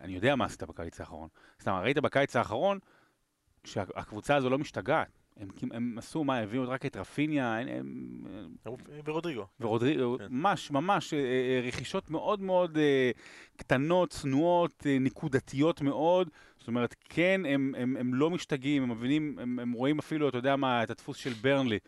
אני 0.00 0.12
יודע 0.12 0.36
מה 0.36 0.44
עשית 0.44 0.62
בקיץ 0.62 1.00
האחרון. 1.00 1.28
סתם, 1.60 1.72
ראית 1.72 1.98
בקיץ 1.98 2.36
האחרון 2.36 2.78
שהקבוצה 3.64 4.36
הזו 4.36 4.50
לא 4.50 4.58
משתגעת. 4.58 5.21
הם, 5.36 5.48
כמ- 5.56 5.72
הם 5.72 5.98
עשו, 5.98 6.24
מה, 6.24 6.38
הביאו 6.38 6.68
רק 6.68 6.86
את 6.86 6.96
רפיניה, 6.96 7.58
הם, 7.58 7.68
הם, 8.34 8.46
ורודריגו. 9.04 9.46
ורודריגו, 9.60 10.16
כן. 10.18 10.26
ממש, 10.30 10.70
ממש 10.70 11.14
אה, 11.14 11.18
אה, 11.18 11.60
רכישות 11.68 12.10
מאוד 12.10 12.40
מאוד 12.40 12.78
אה, 12.78 13.10
קטנות, 13.56 14.10
צנועות, 14.10 14.86
נקודתיות 15.00 15.80
מאוד. 15.80 16.30
זאת 16.58 16.68
אומרת, 16.68 16.94
כן, 17.08 17.40
הם, 17.48 17.74
הם, 17.78 17.96
הם 17.96 18.14
לא 18.14 18.30
משתגעים, 18.30 18.82
הם 18.82 18.90
מבינים, 18.90 19.38
הם, 19.38 19.58
הם 19.58 19.72
רואים 19.72 19.98
אפילו, 19.98 20.28
אתה 20.28 20.38
יודע 20.38 20.56
מה, 20.56 20.82
את 20.82 20.90
הדפוס 20.90 21.16
של 21.16 21.32
ברנלי 21.32 21.78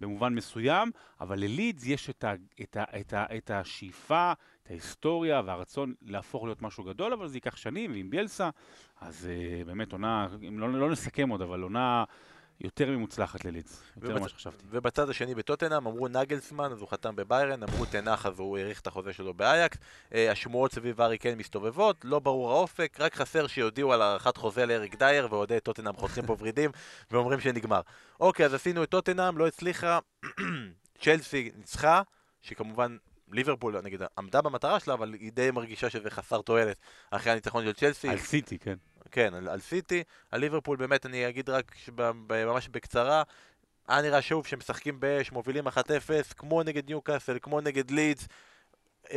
במובן 0.00 0.34
מסוים, 0.34 0.90
אבל 1.20 1.38
ללידס 1.40 1.86
יש 1.86 2.10
את, 2.10 2.24
ה, 2.24 2.34
את, 2.62 2.76
ה, 2.76 2.84
את, 3.00 3.12
ה, 3.12 3.24
את 3.36 3.50
השאיפה, 3.50 4.32
את 4.62 4.70
ההיסטוריה 4.70 5.42
והרצון 5.44 5.94
להפוך 6.02 6.44
להיות 6.44 6.62
משהו 6.62 6.84
גדול, 6.84 7.12
אבל 7.12 7.28
זה 7.28 7.36
ייקח 7.36 7.56
שנים, 7.56 7.92
ועם 7.92 8.10
ביאלסה, 8.10 8.50
אז 9.00 9.28
באמת 9.66 9.92
עונה, 9.92 10.28
לא, 10.52 10.72
לא 10.72 10.90
נסכם 10.90 11.28
עוד, 11.28 11.42
אבל 11.42 11.62
עונה 11.62 12.04
יותר 12.64 12.90
ממוצלחת 12.90 13.44
ללידס, 13.44 13.82
יותר 13.96 14.08
ובצ- 14.08 14.18
ממה 14.18 14.28
שחשבתי. 14.28 14.64
ובצד 14.70 15.10
השני 15.10 15.34
בטוטנאם 15.34 15.86
אמרו 15.86 16.08
נגלסמן, 16.08 16.72
אז 16.72 16.80
הוא 16.80 16.88
חתם 16.88 17.16
בביירן, 17.16 17.62
אמרו 17.62 17.86
תנח, 17.86 18.26
אז 18.26 18.38
הוא 18.38 18.58
האריך 18.58 18.80
את 18.80 18.86
החוזה 18.86 19.12
שלו 19.12 19.34
באייקס. 19.34 19.78
אה, 20.14 20.30
השמועות 20.32 20.72
סביב 20.72 21.00
ארי 21.00 21.18
קיין 21.18 21.38
מסתובבות, 21.38 22.04
לא 22.04 22.18
ברור 22.18 22.50
האופק, 22.52 22.96
רק 23.00 23.14
חסר 23.14 23.46
שיודיעו 23.46 23.92
על 23.92 24.02
הארכת 24.02 24.36
חוזה 24.36 24.66
לאריק 24.66 24.94
דייר, 24.94 25.28
ואוהדי 25.30 25.60
טוטנאם 25.60 25.96
חותכים 25.96 26.26
פה 26.26 26.36
ורידים, 26.38 26.70
ואומרים 27.10 27.40
שנגמר. 27.40 27.80
אוקיי, 28.20 28.46
אז 28.46 28.54
עשינו 28.54 28.82
את 28.82 28.88
טוטנאם, 28.88 29.38
לא 29.38 29.46
הצליחה, 29.46 29.98
צ'לסי 31.02 31.50
ניצחה, 31.56 32.02
שכמובן... 32.42 32.96
ליברפול, 33.32 33.80
נגיד, 33.80 34.02
עמדה 34.18 34.42
במטרה 34.42 34.80
שלה, 34.80 34.94
אבל 34.94 35.14
היא 35.14 35.32
די 35.32 35.50
מרגישה 35.50 35.90
שזה 35.90 36.10
חסר 36.10 36.42
תועלת 36.42 36.76
אחרי 37.10 37.32
הניצחון 37.32 37.64
של 37.64 37.72
צ'לסי. 37.72 38.08
על 38.08 38.18
סיטי, 38.18 38.58
כן. 38.58 38.74
כן, 39.10 39.34
על, 39.34 39.48
על 39.48 39.60
סיטי, 39.60 40.02
על 40.30 40.40
ליברפול 40.40 40.76
באמת 40.76 41.06
אני 41.06 41.28
אגיד 41.28 41.50
רק 41.50 41.72
שב- 41.84 42.10
ב- 42.26 42.44
ממש 42.44 42.68
בקצרה, 42.68 43.22
היה 43.88 44.02
נראה 44.02 44.22
שוב 44.22 44.46
שהם 44.46 44.58
משחקים 44.58 45.00
באש, 45.00 45.32
מובילים 45.32 45.68
1-0, 45.68 45.70
כמו 46.36 46.62
נגד 46.62 46.88
ניוקאסל, 46.88 47.38
כמו 47.42 47.60
נגד 47.60 47.90
לידס, 47.90 48.28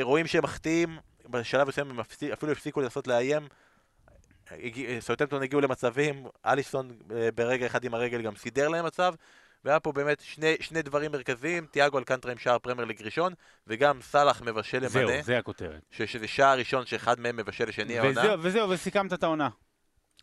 רואים 0.02 0.28
שהם 0.28 0.44
מחטיאים, 0.44 0.98
בשלב 1.30 1.68
מסוים 1.68 1.90
הם 1.90 2.00
אפסי- 2.00 2.34
אפילו 2.34 2.52
הפסיקו 2.52 2.82
לנסות 2.82 3.08
לאיים, 3.08 3.48
סאוטמפטון 5.00 5.44
הגיעו 5.44 5.62
למצבים, 5.62 6.26
אליסון 6.46 6.92
אה, 7.16 7.30
ברגע 7.36 7.66
אחד 7.66 7.84
עם 7.84 7.94
הרגל 7.94 8.22
גם 8.22 8.36
סידר 8.36 8.68
להם 8.68 8.86
מצב, 8.86 9.14
והיה 9.66 9.80
פה 9.80 9.92
באמת 9.92 10.20
שני, 10.20 10.56
שני 10.60 10.82
דברים 10.82 11.12
מרכזיים, 11.12 11.66
תיאגו 11.66 11.98
אלקנטרה 12.00 12.32
עם 12.32 12.38
שער 12.38 12.60
פרמייר 12.60 12.88
ליג 12.88 13.02
ראשון, 13.04 13.34
וגם 13.68 14.02
סאלח 14.02 14.42
מבשל 14.42 14.88
זהו, 14.88 15.02
למנה, 15.04 15.22
זה 15.22 15.38
הכותרת. 15.38 15.82
ש- 15.92 16.02
שזה 16.02 16.28
שער 16.28 16.58
ראשון 16.58 16.86
שאחד 16.86 17.20
מהם 17.20 17.36
מבשל 17.38 17.66
לשני 17.70 18.00
העונה. 18.00 18.22
וזהו, 18.22 18.44
וזהו, 18.44 18.70
וסיכמת 18.70 19.14
את 19.14 19.24
העונה. 19.24 19.50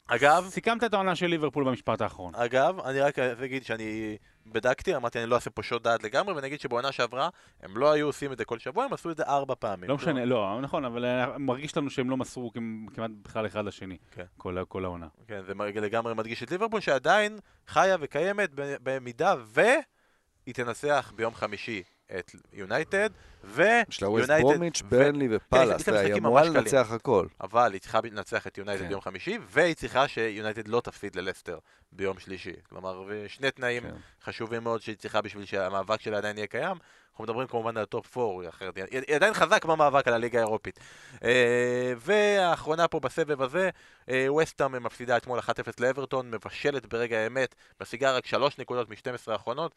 אגב, 0.09 0.49
סיכמת 0.49 0.85
את 0.85 0.95
העונה 0.95 1.17
של 1.17 1.27
ליברפול 1.27 1.65
במשפט 1.65 2.01
האחרון. 2.01 2.35
אגב, 2.35 2.81
אני 2.81 3.01
רק 3.01 3.19
אגיד 3.19 3.65
שאני 3.65 4.17
בדקתי, 4.47 4.97
אמרתי 4.97 5.19
אני 5.19 5.31
לא 5.31 5.35
אעשה 5.35 5.51
פה 5.51 5.63
שוד 5.63 5.83
דעת 5.83 6.03
לגמרי, 6.03 6.35
ואני 6.35 6.47
אגיד 6.47 6.61
שבעונה 6.61 6.93
שעברה 6.93 7.29
הם 7.63 7.77
לא 7.77 7.93
היו 7.93 8.07
עושים 8.07 8.33
את 8.33 8.39
זה 8.39 8.45
כל 8.45 8.59
שבוע, 8.59 8.85
הם 8.85 8.93
עשו 8.93 9.11
את 9.11 9.17
זה 9.17 9.23
ארבע 9.23 9.55
פעמים. 9.59 9.91
לא 9.91 9.95
משנה, 9.97 10.25
לא, 10.25 10.59
נכון, 10.63 10.85
אבל 10.85 11.05
מרגיש 11.39 11.77
לנו 11.77 11.91
שהם 11.91 12.11
לא 12.11 12.17
מסרו 12.17 12.53
כמ- 12.53 12.87
כמעט 12.95 13.11
בכלל 13.23 13.47
אחד 13.47 13.65
לשני. 13.65 13.97
כן. 14.11 14.25
כל 14.37 14.57
כל 14.69 14.85
העונה. 14.85 15.07
כן, 15.29 15.43
זה 15.43 15.55
לגמרי 15.81 16.15
מדגיש 16.15 16.43
את 16.43 16.51
ליברפול, 16.51 16.81
שעדיין 16.81 17.39
חיה 17.67 17.97
וקיימת 18.01 18.51
במידה 18.55 19.35
והיא 19.47 20.55
תנצח 20.55 21.13
ביום 21.17 21.35
חמישי 21.35 21.83
את 22.19 22.31
יונייטד, 22.53 23.11
ו... 23.45 23.63
יש 23.89 24.03
לה 24.03 24.09
ווסט 24.09 24.29
יונייטד 24.29 24.49
ברומיץ', 24.49 24.83
ברנלי 24.83 25.29
ופאלאס, 25.37 25.81
יש 25.81 25.89
להם 25.89 25.97
היא 25.97 26.05
משחקים 26.05 26.27
אמורה. 26.27 26.45
לנצח 26.45 26.93
הכל. 26.93 27.27
אבל 27.41 27.73
היא 27.73 27.81
צריכה 27.81 28.01
לנצח 28.05 28.47
את 28.47 28.59
יונייטד 28.59 28.83
כן. 28.83 28.89
ביום 28.89 29.01
חמישי, 29.01 29.39
והיא 29.49 29.75
צריכה 29.75 30.09
שיונייטד 30.09 30.69
לא 30.69 30.81
תפסיד 30.81 31.17
ללסטר 31.17 31.59
ביום 31.93 32.19
שלישי. 32.19 32.53
כלומר, 32.69 33.05
שני 33.29 33.51
תנאים 33.51 33.83
כן. 33.83 33.95
חשובים 34.25 34.65
מאוד 34.65 34.83
שהיא 34.83 34.97
צריכה 34.97 35.21
בשביל 35.21 35.45
שהמאבק 35.45 36.01
שלה 36.01 36.19
עדיין 36.19 36.37
יהיה 36.37 36.47
קיים. 36.47 36.77
אנחנו 37.15 37.25
מדברים 37.25 37.47
כמובן 37.47 37.77
על 37.77 37.83
הטופ 37.83 38.19
4, 38.19 38.49
אחרת 38.49 38.77
היא 38.77 39.17
עדיין 39.17 39.35
חזק 39.35 39.65
במאבק 39.65 40.09
על 40.09 40.15
הליגה 40.15 40.39
האירופית. 40.39 40.79
אה, 41.25 41.93
והאחרונה 41.97 42.89
פה 42.89 43.01
בסבב 43.01 43.43
הזה, 43.43 43.71
אה, 44.11 44.33
ווסטהאם 44.33 44.83
מפסידה 44.83 45.17
אתמול 45.17 45.39
1-0 45.39 45.43
לאברטון, 45.81 46.31
מפשלת 46.31 46.87
ברגע 46.87 47.19
האמת, 47.19 47.55
משיגה 47.83 48.17
רק 48.17 48.27
3 48.27 48.59
נקודות 48.59 48.89
מ-12 48.89 49.33
האחרונות. 49.33 49.75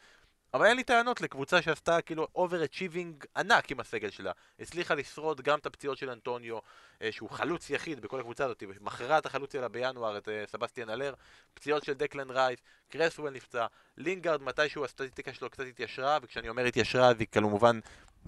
אבל 0.54 0.66
אין 0.66 0.76
לי 0.76 0.84
טענות 0.84 1.20
לקבוצה 1.20 1.62
שעשתה 1.62 2.00
כאילו 2.00 2.28
overachieving 2.34 3.24
ענק 3.36 3.70
עם 3.70 3.80
הסגל 3.80 4.10
שלה. 4.10 4.32
הצליחה 4.60 4.94
לשרוד 4.94 5.40
גם 5.40 5.58
את 5.58 5.66
הפציעות 5.66 5.98
של 5.98 6.10
אנטוניו, 6.10 6.58
אה, 7.02 7.12
שהוא 7.12 7.30
חלוץ 7.30 7.70
יחיד 7.70 8.00
בכל 8.00 8.20
הקבוצה 8.20 8.44
הזאת, 8.44 8.62
מכרה 8.80 9.18
את 9.18 9.26
החלוץ 9.26 9.52
שלה 9.52 9.68
בינואר, 9.68 10.18
את 10.18 10.28
אה, 10.28 10.44
סבסטיאן 10.46 10.90
אלר, 10.90 11.14
פציעות 11.54 11.84
של 11.84 11.92
דקלן 11.92 12.30
רייס, 12.30 12.60
קרסוול 12.88 13.30
נפצע, 13.30 13.66
לינגארד 13.96 14.42
מתישהו 14.42 14.84
הסטטיסטיקה 14.84 15.32
שלו 15.32 15.50
קצת 15.50 15.64
התיישרה, 15.68 16.18
וכשאני 16.22 16.48
אומר 16.48 16.64
התיישרה 16.64 17.08
אז 17.08 17.16
היא 17.18 17.28
כמובן 17.32 17.80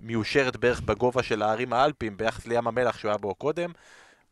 מיושרת 0.03 0.57
בערך 0.57 0.81
בגובה 0.81 1.23
של 1.23 1.43
הרי 1.43 1.72
האלפים 1.73 2.16
ביחס 2.16 2.47
לים 2.47 2.66
המלח 2.66 2.99
שהוא 2.99 3.09
היה 3.09 3.18
בו 3.18 3.35
קודם. 3.35 3.73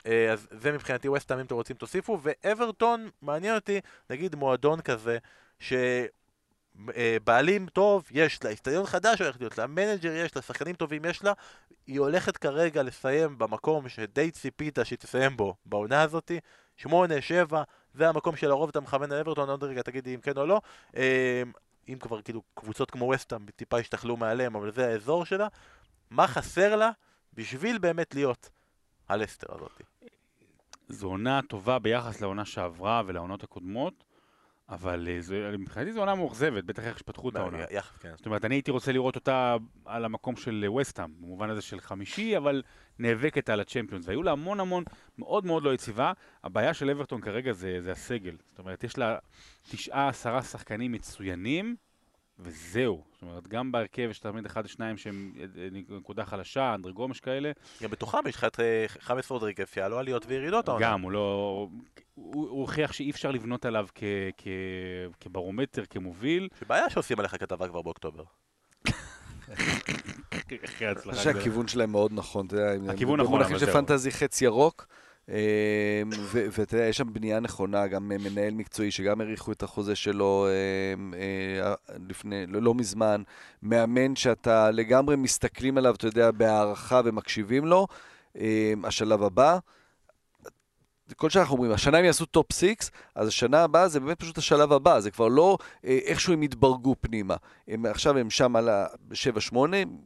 אה, 0.06 0.32
אז 0.32 0.48
זה 0.50 0.72
מבחינתי 0.72 1.08
ווסטהאם 1.08 1.40
אם 1.40 1.46
אתם 1.46 1.54
רוצים 1.54 1.76
תוסיפו, 1.76 2.18
ואברטון 2.22 3.10
מעניין 3.22 3.54
אותי, 3.54 3.80
נגיד 4.10 4.34
מועדון 4.34 4.80
כזה, 4.80 5.18
ש... 5.60 5.72
אה, 6.96 7.16
בעלים 7.24 7.66
טוב 7.66 8.08
יש 8.10 8.44
לה, 8.44 8.52
אצטדיון 8.52 8.86
חדש 8.86 9.20
הולך 9.20 9.36
להיות 9.40 9.58
לה, 9.58 9.66
manager 9.66 10.12
יש 10.12 10.36
לה, 10.36 10.42
שחקנים 10.42 10.74
טובים 10.74 11.04
יש 11.04 11.24
לה, 11.24 11.32
היא 11.86 12.00
הולכת 12.00 12.36
כרגע 12.36 12.82
לסיים 12.82 13.38
במקום 13.38 13.88
שדי 13.88 14.30
ציפית 14.30 14.78
שהיא 14.84 14.98
תסיים 14.98 15.36
בו 15.36 15.54
בעונה 15.66 16.02
הזאתי, 16.02 16.40
שמונה, 16.76 17.20
שבע, 17.20 17.62
זה 17.94 18.08
המקום 18.08 18.36
שלרוב 18.36 18.68
אתה 18.68 18.80
מכוון 18.80 19.12
לאברטון, 19.12 19.50
עוד 19.50 19.64
רגע 19.64 19.82
תגידי 19.82 20.14
אם 20.14 20.20
כן 20.20 20.36
או 20.36 20.46
לא, 20.46 20.60
אה, 20.96 21.42
אם 21.88 21.98
כבר 21.98 22.22
כאילו 22.22 22.42
קבוצות 22.54 22.90
כמו 22.90 23.08
וסטאם 23.14 23.46
טיפה 23.56 23.78
השתחלו 23.78 24.16
מעליהם, 24.16 24.56
אבל 24.56 24.72
זה 24.72 24.88
האזור 24.88 25.24
שלה, 25.24 25.48
מה 26.10 26.26
חסר 26.26 26.76
לה 26.76 26.90
בשביל 27.34 27.78
באמת 27.78 28.14
להיות 28.14 28.50
הלסטר 29.08 29.54
הזאתי? 29.54 29.84
זו 30.88 31.06
עונה 31.06 31.40
טובה 31.48 31.78
ביחס 31.78 32.20
לעונה 32.20 32.44
שעברה 32.44 33.02
ולעונות 33.06 33.44
הקודמות, 33.44 34.04
אבל 34.68 35.08
אה, 35.32 35.56
מבחינתי 35.58 35.92
זו 35.92 36.00
עונה 36.00 36.14
מאוכזבת, 36.14 36.64
בטח 36.64 36.82
איך 36.82 36.98
שפתחו 36.98 37.28
את 37.28 37.36
העונה. 37.36 37.58
כן. 38.00 38.12
זאת 38.16 38.26
אומרת, 38.26 38.44
אני 38.44 38.54
הייתי 38.54 38.70
רוצה 38.70 38.92
לראות 38.92 39.16
אותה 39.16 39.56
על 39.84 40.04
המקום 40.04 40.36
של 40.36 40.66
וסטהאם, 40.80 41.10
במובן 41.20 41.50
הזה 41.50 41.62
של 41.62 41.80
חמישי, 41.80 42.36
אבל 42.36 42.62
נאבקת 42.98 43.48
על 43.48 43.60
הצ'מפיונס. 43.60 44.08
והיו 44.08 44.22
לה 44.22 44.32
המון 44.32 44.60
המון, 44.60 44.84
מאוד 45.18 45.46
מאוד 45.46 45.62
לא 45.62 45.74
יציבה. 45.74 46.12
הבעיה 46.44 46.74
של 46.74 46.90
אברטון 46.90 47.20
כרגע 47.20 47.52
זה, 47.52 47.78
זה 47.80 47.92
הסגל. 47.92 48.36
זאת 48.50 48.58
אומרת, 48.58 48.84
יש 48.84 48.98
לה 48.98 49.18
תשעה, 49.70 50.08
עשרה 50.08 50.42
שחקנים 50.42 50.92
מצוינים, 50.92 51.76
וזהו. 52.38 53.04
זאת 53.12 53.22
אומרת, 53.22 53.48
גם 53.48 53.72
בהרכב 53.72 54.08
יש 54.10 54.18
תמיד 54.18 54.46
אחד 54.46 54.64
או 54.64 54.68
שניים 54.68 54.96
שהם 54.96 55.32
אה, 55.38 55.68
נקודה 55.72 56.24
חלשה, 56.24 56.74
אנדרי 56.74 56.92
גומש 56.92 57.20
כאלה. 57.20 57.52
גם 57.82 57.90
בתוכם 57.90 58.18
יש 58.28 58.36
לך 58.36 58.44
את 58.44 58.60
אה, 58.60 58.84
חמאס 58.88 59.30
רודריגז, 59.30 59.68
שהיה 59.68 59.88
לו 59.88 59.98
עליות 59.98 60.24
וירידות. 60.26 60.68
גם, 60.80 61.00
הוא 61.00 61.12
לא... 61.12 61.68
הוא 62.22 62.48
הוא 62.48 62.60
הוכיח 62.60 62.92
שאי 62.92 63.10
אפשר 63.10 63.30
לבנות 63.30 63.64
עליו 63.64 63.86
כ, 63.94 64.04
כ, 64.36 64.48
כברומטר, 65.20 65.84
כמוביל. 65.90 66.48
שבעיה 66.60 66.90
שעושים 66.90 67.18
עליך 67.18 67.36
כתבה 67.40 67.68
כבר 67.68 67.82
באוקטובר. 67.82 68.24
אחרי 69.52 70.58
אני 70.80 70.86
ההצלחה. 70.88 71.16
חושב 71.16 71.32
שהכיוון 71.32 71.68
שלהם 71.68 71.92
מאוד 71.92 72.12
נכון, 72.14 72.46
אתה 72.46 72.56
יודע, 72.56 72.92
הכיוון 72.92 73.20
נכון, 73.20 73.32
במונחים 73.32 73.58
של. 73.58 73.72
פנטזי 73.72 74.10
חץ 74.10 74.42
ירוק, 74.42 74.86
ו- 75.28 76.46
ואתה 76.52 76.76
יודע, 76.76 76.86
יש 76.86 76.96
שם 76.96 77.12
בנייה 77.12 77.40
נכונה, 77.40 77.86
גם 77.86 78.08
מנהל 78.08 78.54
מקצועי 78.54 78.90
שגם 78.90 79.20
האריכו 79.20 79.52
את 79.52 79.62
החוזה 79.62 79.94
שלו 79.96 80.46
אה, 80.48 81.18
אה, 81.62 81.74
לפני, 82.08 82.46
לא 82.46 82.62
לא 82.62 82.74
מזמן, 82.74 83.22
מאמן 83.62 84.16
שאתה 84.16 84.70
לגמרי 84.70 85.16
מסתכלים 85.16 85.78
עליו, 85.78 85.94
אתה 85.94 86.06
יודע, 86.06 86.30
בהערכה 86.30 87.00
ומקשיבים 87.04 87.64
לו. 87.66 87.86
אה, 88.38 88.72
השלב 88.84 89.22
הבא, 89.22 89.58
כל 91.16 91.30
שנה 91.30 91.42
אנחנו 91.42 91.56
אומרים, 91.56 91.72
השנה 91.72 91.98
הם 91.98 92.04
יעשו 92.04 92.26
טופ 92.26 92.52
6, 92.52 92.66
אז 93.14 93.28
השנה 93.28 93.62
הבאה 93.62 93.88
זה 93.88 94.00
באמת 94.00 94.20
פשוט 94.20 94.38
השלב 94.38 94.72
הבא, 94.72 95.00
זה 95.00 95.10
כבר 95.10 95.28
לא 95.28 95.58
אה, 95.84 95.98
איכשהו 96.04 96.32
הם 96.32 96.42
יתברגו 96.42 96.94
פנימה. 97.00 97.36
הם, 97.68 97.86
עכשיו 97.86 98.18
הם 98.18 98.30
שם 98.30 98.56
על 98.56 98.68
ה-7-8, 98.68 99.56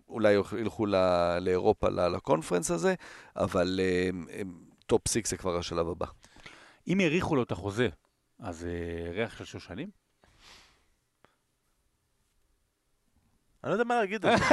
אולי 0.09 0.35
ילכו 0.59 0.87
ל- 0.87 1.39
לאירופה, 1.41 1.89
ל- 1.89 2.09
לקונפרנס 2.09 2.71
הזה, 2.71 2.95
אבל 3.37 3.81
אה, 3.83 4.09
הם, 4.09 4.27
הם, 4.33 4.53
טופ 4.87 5.09
6 5.09 5.21
זה 5.27 5.37
כבר 5.37 5.57
השלב 5.57 5.89
הבא. 5.89 6.07
אם 6.89 7.01
האריכו 7.01 7.37
לו 7.37 7.43
את 7.43 7.53
החוזה, 7.53 7.89
אז 8.41 8.65
אה, 8.65 9.13
ריח 9.13 9.37
של 9.39 9.45
שש 9.45 9.65
שנים? 9.65 9.89
אני 13.65 13.71
לא 13.71 13.75
יודע 13.75 13.85
מה 13.85 14.01
להגיד 14.01 14.27
על 14.27 14.39
זה. 14.39 14.45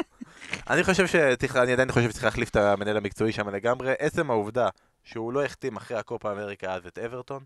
אני 0.70 0.84
חושב 0.84 1.06
שצריך, 1.06 1.56
אני 1.56 1.72
עדיין 1.72 1.92
חושב 1.92 2.10
שצריך 2.10 2.24
להחליף 2.24 2.48
את 2.48 2.56
המנהל 2.56 2.96
המקצועי 2.96 3.32
שם 3.32 3.48
לגמרי. 3.48 3.94
עצם 3.98 4.30
העובדה 4.30 4.68
שהוא 5.08 5.32
לא 5.32 5.44
החתים 5.44 5.76
אחרי 5.76 5.96
הקופה 5.96 6.32
אמריקה 6.32 6.74
אז 6.74 6.86
את 6.86 6.98
אברטון, 6.98 7.44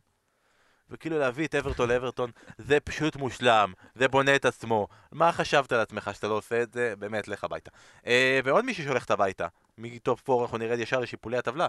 וכאילו 0.90 1.18
להביא 1.18 1.46
את 1.46 1.54
אברטון 1.54 1.88
לאברטון, 1.88 2.30
זה 2.58 2.80
פשוט 2.80 3.16
מושלם, 3.16 3.72
זה 3.94 4.08
בונה 4.08 4.36
את 4.36 4.44
עצמו. 4.44 4.88
מה 5.12 5.32
חשבת 5.32 5.72
על 5.72 5.80
עצמך 5.80 6.10
שאתה 6.14 6.28
לא 6.28 6.34
עושה 6.34 6.62
את 6.62 6.72
זה? 6.72 6.94
באמת, 6.98 7.28
לך 7.28 7.44
הביתה. 7.44 7.70
אה, 8.06 8.40
ועוד 8.44 8.64
מישהי 8.64 8.84
שהולכת 8.84 9.10
הביתה, 9.10 9.46
מטופ 9.78 10.30
4 10.30 10.42
אנחנו 10.42 10.58
נרד 10.58 10.78
ישר 10.78 11.00
לשיפולי 11.00 11.38
הטבלה. 11.38 11.66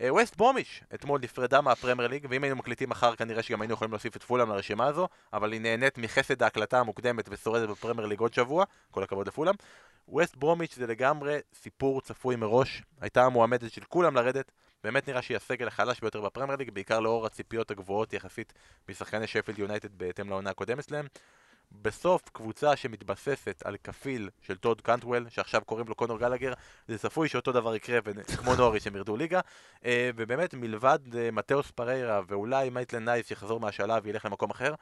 אה, 0.00 0.14
ווסט 0.14 0.36
ברומיש, 0.36 0.82
אתמול 0.94 1.20
נפרדה 1.22 1.60
מהפרמייר 1.60 2.08
ליג, 2.08 2.26
ואם 2.30 2.42
היינו 2.42 2.56
מקליטים 2.56 2.88
מחר 2.88 3.16
כנראה 3.16 3.42
שגם 3.42 3.62
היינו 3.62 3.74
יכולים 3.74 3.92
להוסיף 3.92 4.16
את 4.16 4.22
פולאם 4.22 4.48
לרשימה 4.48 4.86
הזו, 4.86 5.08
אבל 5.32 5.52
היא 5.52 5.60
נהנית 5.60 5.98
מחסד 5.98 6.42
ההקלטה 6.42 6.80
המוקדמת 6.80 7.28
ושורדת 7.30 7.68
בפרמייר 7.68 8.06
ליג 8.06 8.20
עוד 8.20 8.34
שבוע, 8.34 8.64
כל 8.90 9.02
הכבוד 9.02 9.28
לפולאם. 9.28 9.54
ווסט 10.08 10.36
ברומיץ' 10.36 10.74
זה 10.74 10.86
לגמרי 10.86 11.38
סיפור 11.54 12.00
צפוי 12.00 12.36
מראש, 12.36 12.82
הייתה 13.00 13.24
המועמדת 13.24 13.72
של 13.72 13.82
כולם 13.88 14.14
לרדת, 14.14 14.52
באמת 14.86 15.08
נראה 15.08 15.22
שהיא 15.22 15.36
הסגל 15.36 15.66
החלש 15.66 16.00
ביותר 16.00 16.20
בפרמייר 16.20 16.58
ליג, 16.58 16.70
בעיקר 16.70 17.00
לאור 17.00 17.26
הציפיות 17.26 17.70
הגבוהות 17.70 18.12
יחסית 18.12 18.52
משחקני 18.88 19.26
שפילד 19.26 19.58
יונייטד 19.58 19.98
בהתאם 19.98 20.28
לעונה 20.28 20.50
הקודמת 20.50 20.84
שלהם. 20.88 21.06
בסוף 21.72 22.22
קבוצה 22.32 22.76
שמתבססת 22.76 23.62
על 23.64 23.76
כפיל 23.84 24.30
של 24.40 24.56
טוד 24.56 24.80
קנטוול, 24.80 25.26
שעכשיו 25.28 25.62
קוראים 25.64 25.88
לו 25.88 25.94
קונור 25.94 26.18
גלגר, 26.18 26.52
זה 26.88 26.98
צפוי 26.98 27.28
שאותו 27.28 27.52
דבר 27.52 27.74
יקרה, 27.74 27.98
כמו 28.38 28.54
נוריץ' 28.54 28.80
שהם 28.80 28.96
ירדו 28.96 29.16
ליגה. 29.16 29.40
אה, 29.84 30.10
ובאמת, 30.16 30.54
מלבד 30.54 30.98
אה, 31.16 31.30
מתאוס 31.30 31.70
פריירה 31.70 32.20
ואולי 32.28 32.70
מייטלנד-ניילס 32.70 33.30
יחזור 33.30 33.60
מהשלב 33.60 34.02
וילך 34.04 34.24
למקום 34.24 34.50
אחר, 34.50 34.74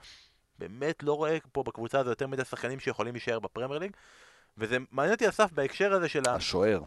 באמת 0.58 1.02
לא 1.02 1.12
רואה 1.12 1.38
פה 1.52 1.62
בקבוצה 1.62 2.00
הזו 2.00 2.10
יותר 2.10 2.26
מדי 2.26 2.44
שחקנים 2.44 2.80
שיכולים 2.80 3.14
להישאר 3.14 3.38
בפרמייר 3.38 3.78
ליג. 3.78 3.92
וזה 4.58 4.78
מעניין 4.90 5.14
אותי 5.14 5.28
אסף 5.28 5.52
בהקשר 5.52 5.92
הזה 5.92 6.08
של 6.08 6.22
ה... 6.28 6.34
השוער. 6.34 6.80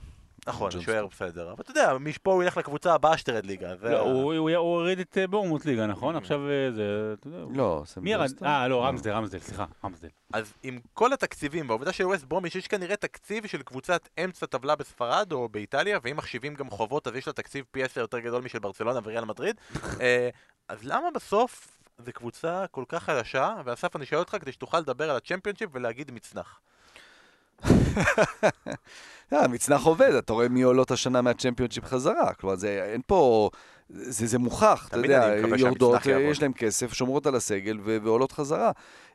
נכון, 0.47 0.71
שוער 0.71 1.07
בסדר. 1.07 1.51
אבל 1.51 1.61
אתה 1.61 1.71
יודע, 1.71 1.97
מפה 1.99 2.33
הוא 2.33 2.43
ילך 2.43 2.57
לקבוצה 2.57 2.93
הבאה 2.93 3.17
שתרד 3.17 3.45
ליגה. 3.45 3.75
זה 3.75 3.89
לא, 3.89 3.99
הוא 3.99 4.49
הוריד 4.51 4.99
את 4.99 5.17
אה, 5.17 5.27
בורנמות' 5.27 5.65
ליגה, 5.65 5.87
נכון? 5.87 6.15
עכשיו 6.15 6.49
אה, 6.49 6.71
זה, 6.71 7.13
אתה 7.19 7.27
יודע. 7.27 7.37
לא, 7.53 7.83
מי 7.97 8.11
ירד? 8.11 8.27
סם 8.27 8.31
ג'ונסטון? 8.31 8.47
אה, 8.47 8.67
לא, 8.67 8.85
רמסדל, 8.85 9.11
רמסדל, 9.11 9.39
סליחה, 9.39 9.65
רמסדל. 9.83 10.09
אז 10.33 10.53
עם 10.63 10.79
כל 10.93 11.13
התקציבים, 11.13 11.69
והעובדה 11.69 11.93
של 11.93 12.05
ווסט 12.05 12.23
ברומיץ' 12.23 12.55
יש 12.55 12.67
כנראה 12.67 12.95
תקציב 12.95 13.47
של 13.47 13.61
קבוצת 13.61 14.09
אמצע 14.23 14.45
טבלה 14.45 14.75
בספרד 14.75 15.31
או 15.31 15.49
באיטליה, 15.49 15.99
ואם 16.03 16.17
מחשיבים 16.17 16.53
גם 16.53 16.69
חובות 16.69 17.07
אז 17.07 17.15
יש 17.15 17.27
לה 17.27 17.33
תקציב 17.33 17.65
פי 17.71 17.83
עשר 17.83 18.01
יותר 18.01 18.19
גדול 18.19 18.43
משל 18.43 18.59
ברצלונה 18.59 18.99
וריאל 19.03 19.25
מדריד, 19.25 19.55
אה, 20.01 20.29
אז 20.67 20.83
למה 20.83 21.07
בסוף 21.15 21.77
זו 21.97 22.13
קבוצה 22.13 22.65
כל 22.71 22.83
כך 22.87 23.03
חלשה, 23.03 23.55
ואסף 23.65 23.95
אני 23.95 24.05
שואל 24.05 24.19
אותך 24.19 24.37
כדי 24.41 24.51
שתוכל 24.51 24.79
לדבר 24.79 25.09
על 25.09 25.17
הצ'מפיונשיפ 25.17 25.69
ולהגיד 25.73 26.11
מצנח. 26.11 26.59
אה, 29.33 29.43
המצנח 29.43 29.83
עובד, 29.83 30.13
אתה 30.13 30.33
רואה 30.33 30.47
מי 30.47 30.61
עולות 30.61 30.91
השנה 30.91 31.21
מהצ'מפיונשיפ 31.21 31.85
חזרה. 31.85 32.33
כלומר, 32.33 32.55
זה, 32.55 32.89
אין 32.93 33.01
פה... 33.07 33.49
זה, 33.89 34.27
זה 34.27 34.39
מוכח, 34.39 34.87
אתה 34.87 34.97
יודע, 34.97 35.33
יורדות, 35.57 36.05
יעבוד. 36.05 36.31
יש 36.31 36.41
להם 36.41 36.53
כסף, 36.53 36.93
שומרות 36.93 37.25
על 37.25 37.35
הסגל 37.35 37.79
ו- 37.83 37.97
ועולות 38.03 38.31
חזרה. 38.31 38.71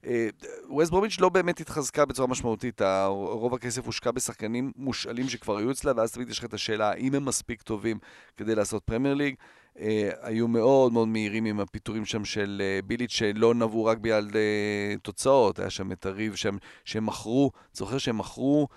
אה, 0.07 0.29
ווסט 0.69 0.91
ברומיץ' 0.91 1.21
לא 1.21 1.29
באמת 1.29 1.61
התחזקה 1.61 2.05
בצורה 2.05 2.29
משמעותית, 2.29 2.83
רוב 3.09 3.55
הכסף 3.55 3.87
הושקע 3.87 4.11
בשחקנים 4.11 4.73
מושאלים 4.77 5.29
שכבר 5.29 5.57
היו 5.57 5.71
אצלה, 5.71 5.93
ואז 5.97 6.13
תמיד 6.13 6.31
יש 6.31 6.39
לך 6.39 6.45
את 6.45 6.55
השאלה 6.55 6.91
האם 6.91 7.15
הם 7.15 7.25
מספיק 7.25 7.63
טובים 7.63 7.99
כדי 8.37 8.55
לעשות 8.55 8.83
פרמייר 8.85 9.15
ליג. 9.15 9.35
אה, 9.81 10.11
היו 10.23 10.49
מאוד 10.49 10.93
מאוד 10.93 11.09
מהירים 11.09 11.45
עם 11.45 11.61
הפיטורים 11.61 12.05
שם 12.05 12.25
של 12.25 12.63
אה, 12.65 12.81
ביליץ' 12.87 13.11
שלא 13.13 13.55
נבעו 13.55 13.85
רק 13.85 13.99
בגלל 13.99 14.29
אה, 14.35 14.95
תוצאות, 15.03 15.59
היה 15.59 15.71
שם 15.71 15.93
את 15.93 16.07
הריב 16.07 16.35
שם 16.35 16.57
שהם 16.85 17.07
מכרו, 17.07 17.51
זוכר 17.73 17.99
שהם 17.99 18.19
מכרו, 18.19 18.69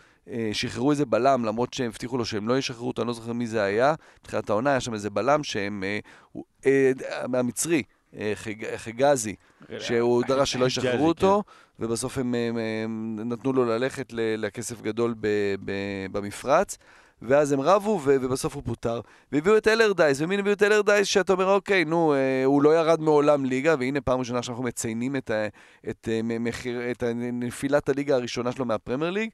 שחררו 0.54 0.92
איזה 0.92 1.06
בלם, 1.06 1.46
למרות 1.46 1.74
שהם 1.74 1.88
הבטיחו 1.88 2.18
לו 2.18 2.26
שהם 2.26 2.48
לא 2.48 2.58
ישחררו 2.58 2.88
אותו, 2.88 3.02
אני 3.02 3.08
לא 3.08 3.14
זוכר 3.14 3.34
מי 3.34 3.48
זה 3.48 3.64
היה, 3.64 3.94
בתחילת 4.22 4.50
העונה 4.50 4.70
היה 4.70 4.80
שם 4.80 4.94
איזה 4.94 5.10
בלם 5.10 5.44
שהם, 5.44 5.84
הוא- 6.32 6.44
אה, 6.66 6.92
המצרי, 7.34 7.84
אה, 8.18 8.32
חג- 8.36 8.76
חגזי, 8.78 9.36
שהוא 9.80 10.24
דרש 10.28 10.52
שלא 10.52 10.66
ישחררו 10.66 11.08
אותו, 11.08 11.44
ובסוף 11.80 12.18
הם, 12.18 12.36
הם, 12.36 12.58
הם 12.84 13.20
נתנו 13.30 13.54
לו 13.54 13.66
ללכת 13.66 14.06
לכסף 14.14 14.82
גדול 14.82 15.16
ב, 15.20 15.28
ב, 15.66 15.72
במפרץ, 16.12 16.78
ואז 17.22 17.52
הם 17.52 17.62
רבו, 17.62 18.00
ו, 18.04 18.16
ובסוף 18.22 18.56
הוא 18.56 18.64
פוטר. 18.66 19.02
והביאו 19.32 19.58
את 19.58 19.68
אלרדייס, 19.68 20.22
ומין 20.22 20.40
הביאו 20.40 20.54
את 20.54 20.64
אלרדייס 20.64 21.08
שאתה 21.08 21.34
אומר, 21.34 21.50
אוקיי, 21.50 21.86
נו, 21.86 22.14
אה, 22.14 22.46
הוא 22.46 22.64
לא 22.64 22.78
ירד 22.78 23.02
מעולם 23.02 23.46
ליגה, 23.46 23.76
והנה 23.80 24.02
פעם 24.02 24.20
ראשונה 24.20 24.44
שאנחנו 24.44 24.64
מציינים 24.64 25.16
את, 25.16 25.30
ה, 25.30 25.48
את, 25.90 26.10
אה, 26.12 26.40
מחיר, 26.40 26.92
את 26.92 27.04
נפילת 27.34 27.90
הליגה 27.90 28.16
הראשונה 28.16 28.52
שלו 28.52 28.66
מהפרמייר 28.66 29.12
ליג. 29.12 29.30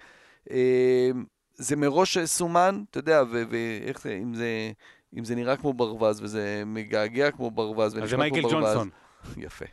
אה, 0.52 1.10
זה 1.56 1.76
מראש 1.76 2.18
סומן, 2.18 2.84
אתה 2.90 3.00
יודע, 3.00 3.24
ואיך 3.30 4.02
זה, 4.02 4.20
אם 4.22 4.34
זה... 4.34 4.72
אם 5.18 5.26
זה 5.26 5.36
נראה 5.36 5.58
כמו 5.58 5.74
ברווז 5.74 6.22
וזה 6.22 6.64
מגעגע 6.66 7.32
כמו 7.32 7.52
ברווז 7.52 7.86
אז 7.88 7.92
זה 7.94 8.02
ונשמע 8.02 8.30
כמו 8.30 8.36
מייקל 8.36 8.42
ברווז, 8.42 8.66
ג'ונסון. 8.66 8.90
יפה. 9.46 9.66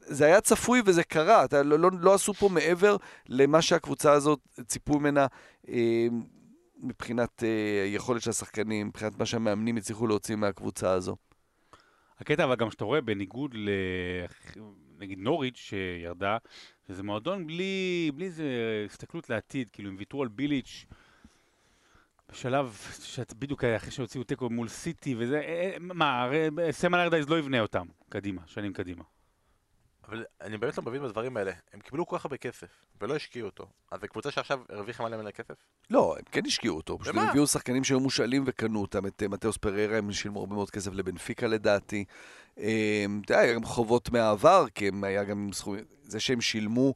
זה 0.00 0.24
היה 0.24 0.40
צפוי 0.40 0.82
וזה 0.84 1.02
קרה, 1.02 1.44
אתה, 1.44 1.62
לא, 1.62 1.78
לא, 1.78 1.90
לא 2.00 2.14
עשו 2.14 2.34
פה 2.34 2.48
מעבר 2.48 2.96
למה 3.28 3.62
שהקבוצה 3.62 4.12
הזאת 4.12 4.38
ציפו 4.66 4.98
ממנה 4.98 5.26
אה, 5.68 6.06
מבחינת 6.84 7.42
אה, 7.44 7.82
היכולת 7.84 8.22
של 8.22 8.30
השחקנים, 8.30 8.86
מבחינת 8.86 9.18
מה 9.18 9.26
שהמאמנים 9.26 9.76
הצליחו 9.76 10.06
להוציא 10.06 10.36
מהקבוצה 10.36 10.90
הזו. 10.90 11.16
הקטע 12.18 12.44
אבל 12.44 12.56
גם 12.56 12.70
שאתה 12.70 12.84
רואה 12.84 13.00
בניגוד 13.00 13.54
ל... 13.54 13.68
נגיד 14.98 15.18
נוריץ' 15.18 15.56
שירדה, 15.56 16.38
שזה 16.88 17.02
מועדון 17.02 17.46
בלי, 17.46 18.10
בלי 18.14 18.24
איזה 18.24 18.44
הסתכלות 18.86 19.30
לעתיד, 19.30 19.68
כאילו 19.72 19.88
הם 19.88 19.96
ויתרו 19.98 20.22
על 20.22 20.28
ביליץ' 20.28 20.86
בשלב 22.30 22.78
שאת 23.02 23.34
בדיוק 23.34 23.64
אחרי 23.64 23.90
שהוציאו 23.90 24.24
תיקו 24.24 24.50
מול 24.50 24.68
סיטי 24.68 25.14
וזה, 25.18 25.40
אה, 25.40 25.70
אה, 25.72 25.76
מה, 25.80 26.22
הרי 26.22 26.48
סמל 26.70 26.98
ארדייז 26.98 27.28
לא 27.28 27.38
יבנה 27.38 27.60
אותם 27.60 27.86
קדימה, 28.08 28.42
שנים 28.46 28.72
קדימה. 28.72 29.04
אבל 30.08 30.24
אני 30.40 30.58
באמת 30.58 30.78
לא 30.78 30.82
מבין 30.82 31.02
בדברים 31.02 31.36
האלה. 31.36 31.52
הם 31.72 31.80
קיבלו 31.80 32.06
כל 32.06 32.18
כך 32.18 32.24
הרבה 32.24 32.36
כסף, 32.36 32.66
ולא 33.00 33.16
השקיעו 33.16 33.46
אותו. 33.46 33.66
אז 33.90 34.00
זו 34.00 34.06
קבוצה 34.08 34.30
שעכשיו 34.30 34.60
הרוויחה 34.68 35.04
מלא 35.04 35.16
מלא 35.16 35.30
כסף? 35.30 35.54
לא, 35.90 36.14
הם 36.18 36.22
כן 36.32 36.40
השקיעו 36.46 36.76
אותו, 36.76 36.98
פשוט 36.98 37.14
הם? 37.16 37.28
הביאו 37.28 37.46
שחקנים 37.46 37.84
שהיו 37.84 38.00
מושאלים 38.00 38.42
וקנו 38.46 38.80
אותם, 38.80 39.06
את 39.06 39.22
אה, 39.22 39.28
מתאוס 39.28 39.56
פררה, 39.56 39.98
הם 39.98 40.12
שילמו 40.12 40.40
הרבה 40.40 40.54
מאוד 40.54 40.70
כסף 40.70 40.92
לבנפיקה 40.92 41.46
לדעתי. 41.46 42.04
אה, 42.58 43.04
אתה 43.24 43.34
יודע, 43.34 43.54
גם 43.54 43.64
חובות 43.64 44.10
מהעבר, 44.10 44.64
כי 44.74 44.88
הם 44.88 45.04
היה 45.04 45.24
גם 45.24 45.48
סכומים, 45.52 45.84
זה 46.02 46.20
שהם 46.20 46.40
שילמו, 46.40 46.94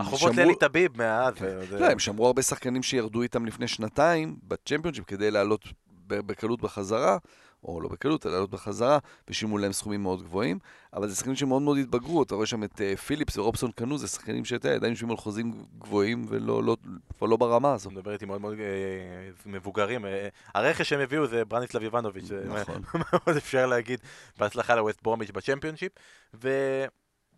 החובות 0.00 0.34
לאלי 0.36 0.54
טביב 0.56 0.98
מאז. 0.98 1.34
כן. 1.34 1.66
זה- 1.70 1.78
לא, 1.78 1.86
הם 1.86 1.98
שמרו 1.98 2.26
הרבה 2.26 2.42
שחקנים 2.42 2.82
שירדו 2.82 3.22
איתם 3.22 3.46
לפני 3.46 3.68
שנתיים 3.68 4.36
בצ'מפיונשיפ 4.42 5.04
כדי 5.04 5.30
לעלות 5.30 5.64
בקלות 6.06 6.60
בחזרה, 6.62 7.18
או 7.64 7.80
לא 7.80 7.88
בקלות, 7.88 8.26
אלא 8.26 8.34
לעלות 8.34 8.50
בחזרה, 8.50 8.98
ושילמו 9.28 9.58
להם 9.58 9.72
סכומים 9.72 10.02
מאוד 10.02 10.22
גבוהים, 10.22 10.58
אבל 10.92 11.08
זה 11.08 11.14
שחקנים 11.16 11.36
שמאוד 11.36 11.62
מאוד 11.62 11.78
התבגרו, 11.78 12.22
אתה 12.22 12.34
רואה 12.34 12.46
שם 12.46 12.64
את 12.64 12.80
אה, 12.80 12.96
פיליפס 12.96 13.36
ורובסון 13.38 13.72
קנו, 13.72 13.98
זה 13.98 14.08
שחקנים 14.08 14.44
שאתה 14.44 14.68
עדיין 14.68 14.92
יושבים 14.92 15.10
על 15.10 15.16
חוזים 15.16 15.64
גבוהים 15.78 16.24
ולא 16.28 16.64
לא, 16.64 16.76
כבר 17.18 17.26
לא 17.26 17.36
ברמה 17.36 17.72
הזו. 17.74 17.90
מדבר 17.90 18.12
איתי 18.12 18.24
מאוד 18.26 18.40
מאוד 18.40 18.54
אה, 18.60 19.30
מבוגרים. 19.46 20.06
אה, 20.06 20.28
הרכש 20.54 20.88
שהם 20.88 21.00
הביאו 21.00 21.26
זה 21.26 21.44
ברניסלב 21.44 21.82
איבנוביץ', 21.82 22.24
זה 22.24 22.44
נכון. 22.60 22.82
מאוד 23.12 23.36
אפשר 23.36 23.66
להגיד 23.66 24.00
בהצלחה 24.38 24.74
לווסט 24.74 25.02
ברומיץ' 25.02 25.30
בצ'מפיונשיפ. 25.30 25.92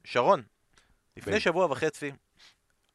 ושרון, 0.05 0.43
לפני 1.17 1.33
בן. 1.33 1.41
שבוע 1.41 1.67
וחצי, 1.71 2.13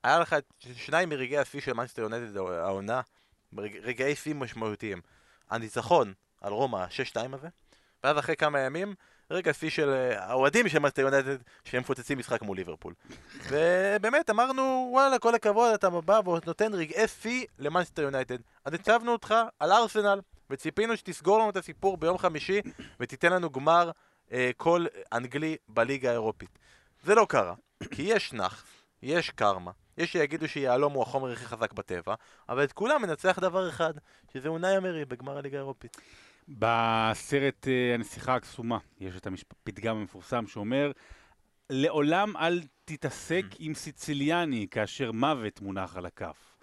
היה 0.04 0.20
לך 0.20 0.36
שניים 0.76 1.10
מרגעי 1.10 1.38
השיא 1.38 1.62
של 1.62 1.74
מנצ'סטר 1.74 2.02
יונייטד 2.02 2.38
העונה, 2.38 3.02
רג- 3.58 3.78
רגעי 3.84 4.16
שיא 4.16 4.36
משמעותיים. 4.36 5.02
הניצחון 5.50 6.14
על 6.46 6.54
רומא, 6.54 6.78
ה-6-2 6.78 7.20
הזה, 7.34 7.48
ואז 8.04 8.20
אחרי 8.20 8.36
כמה 8.36 8.60
ימים, 8.60 8.94
רגע 9.32 9.54
שיא 9.54 9.70
של 9.70 9.90
אה, 9.90 10.24
האוהדים 10.24 10.70
של 10.70 10.80
מנצ'סטר 10.80 11.02
יונייטד, 11.02 11.38
שהם 11.64 11.82
מפוצצים 11.82 12.18
משחק 12.18 12.42
מול 12.42 12.58
ליברפול. 12.58 12.94
ובאמת 13.50 14.30
אמרנו, 14.30 14.90
וואלה, 14.92 15.20
כל 15.20 15.36
הכבוד, 15.36 15.74
אתה 15.74 15.90
בא 15.90 16.22
ונותן 16.26 16.74
רגעי 16.74 17.08
שיא 17.08 17.46
למנצ'סטר 17.60 18.02
יונייטד. 18.02 18.38
אז 18.66 18.74
הצבנו 18.74 19.12
אותך 19.12 19.36
על 19.60 19.72
ארסנל, 19.72 20.22
וציפינו 20.50 20.98
שתסגור 20.98 21.40
לנו 21.40 21.50
את 21.50 21.58
הסיפור 21.58 21.98
ביום 21.98 22.18
חמישי, 22.18 22.62
ותיתן 23.00 23.34
לנו 23.34 23.50
גמר 23.50 23.92
אה, 24.32 24.52
קול 24.58 24.88
אנגלי 25.14 25.58
בליגה 25.68 26.10
האירופית. 26.10 26.60
זה 27.04 27.16
לא 27.16 27.26
קרה, 27.30 27.54
כי 27.92 28.02
יש 28.02 28.34
נח, 28.34 28.66
יש 29.02 29.30
קרמה, 29.30 29.72
יש 29.98 30.12
שיגידו 30.12 30.48
שיהלום 30.48 30.94
הוא 30.94 31.04
החומר 31.04 31.32
הכי 31.32 31.46
חזק 31.46 31.74
בטבע, 31.74 32.16
אבל 32.50 32.64
את 32.64 32.74
כולם 32.74 33.02
מנצח 33.02 33.40
דבר 33.40 33.70
אחד, 33.70 33.94
שזה 34.34 34.50
אונאי 34.50 34.78
אמרי 34.78 35.06
בגמר 35.06 35.38
הליגה 35.38 35.58
האירופית. 35.58 35.98
בסרט 36.48 37.68
אה, 37.68 37.94
הנסיכה 37.94 38.36
הקסומה 38.36 38.78
יש 39.00 39.16
את 39.16 39.28
הפתגם 39.28 39.98
המפורסם 39.98 40.48
שאומר 40.48 40.92
לעולם 41.70 42.38
אל 42.38 42.62
תתעסק 42.86 43.46
עם 43.60 43.74
סיציליאני 43.74 44.68
כאשר 44.72 45.12
מוות 45.12 45.62
מונח 45.62 45.98
על 45.98 46.06
הכף. 46.06 46.56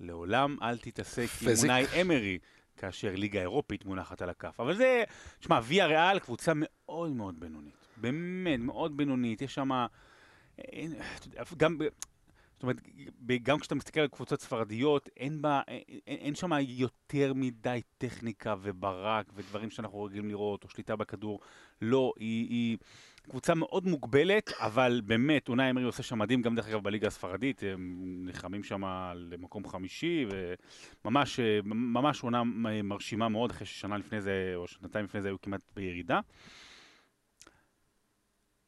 לעולם 0.00 0.56
אל 0.62 0.78
תתעסק 0.78 1.28
עם. 1.42 1.48
אונאי 1.62 1.84
אמרי 2.00 2.38
כאשר 2.76 3.14
ליגה 3.14 3.40
אירופית 3.40 3.84
מונחת 3.84 4.22
על 4.22 4.30
הכף. 4.30 4.60
אבל 4.60 4.74
זה, 4.74 5.04
תשמע, 5.38 5.60
ויה 5.62 5.86
ריאל 5.86 6.18
קבוצה 6.18 6.52
מאוד 6.54 7.12
מאוד 7.12 7.40
בינונית. 7.40 7.74
באמת, 7.96 8.60
מאוד 8.60 8.96
בינונית. 8.96 9.42
יש 9.42 9.54
שם... 9.54 9.86
גם... 11.56 11.78
אומרת, 12.64 12.80
גם 13.42 13.58
כשאתה 13.58 13.74
מסתכל 13.74 14.00
על 14.00 14.08
קבוצות 14.08 14.40
ספרדיות, 14.40 15.08
אין, 15.16 15.42
בה, 15.42 15.60
אין, 15.68 15.82
אין 16.06 16.34
שם 16.34 16.50
יותר 16.60 17.32
מדי 17.34 17.80
טכניקה 17.98 18.54
וברק 18.62 19.26
ודברים 19.34 19.70
שאנחנו 19.70 20.02
רגילים 20.02 20.28
לראות, 20.28 20.64
או 20.64 20.68
שליטה 20.68 20.96
בכדור. 20.96 21.40
לא, 21.82 22.12
היא, 22.18 22.48
היא 22.48 22.78
קבוצה 23.30 23.54
מאוד 23.54 23.86
מוגבלת, 23.86 24.52
אבל 24.58 25.00
באמת, 25.04 25.48
אונאי 25.48 25.70
אמרי 25.70 25.84
עושה 25.84 26.02
שם 26.02 26.18
מדהים, 26.18 26.42
גם 26.42 26.54
דרך 26.54 26.68
אגב 26.68 26.82
בליגה 26.82 27.06
הספרדית, 27.06 27.62
הם 27.62 27.96
נלחמים 28.26 28.62
שם 28.62 28.82
למקום 29.14 29.68
חמישי, 29.68 30.26
וממש 31.04 31.40
ממש 31.64 32.22
עונה 32.22 32.42
מרשימה 32.84 33.28
מאוד, 33.28 33.50
אחרי 33.50 33.66
ששנה 33.66 33.98
לפני 33.98 34.20
זה, 34.20 34.52
או 34.56 34.66
שנתיים 34.66 35.04
לפני 35.04 35.22
זה, 35.22 35.28
היו 35.28 35.40
כמעט 35.40 35.60
בירידה. 35.76 36.20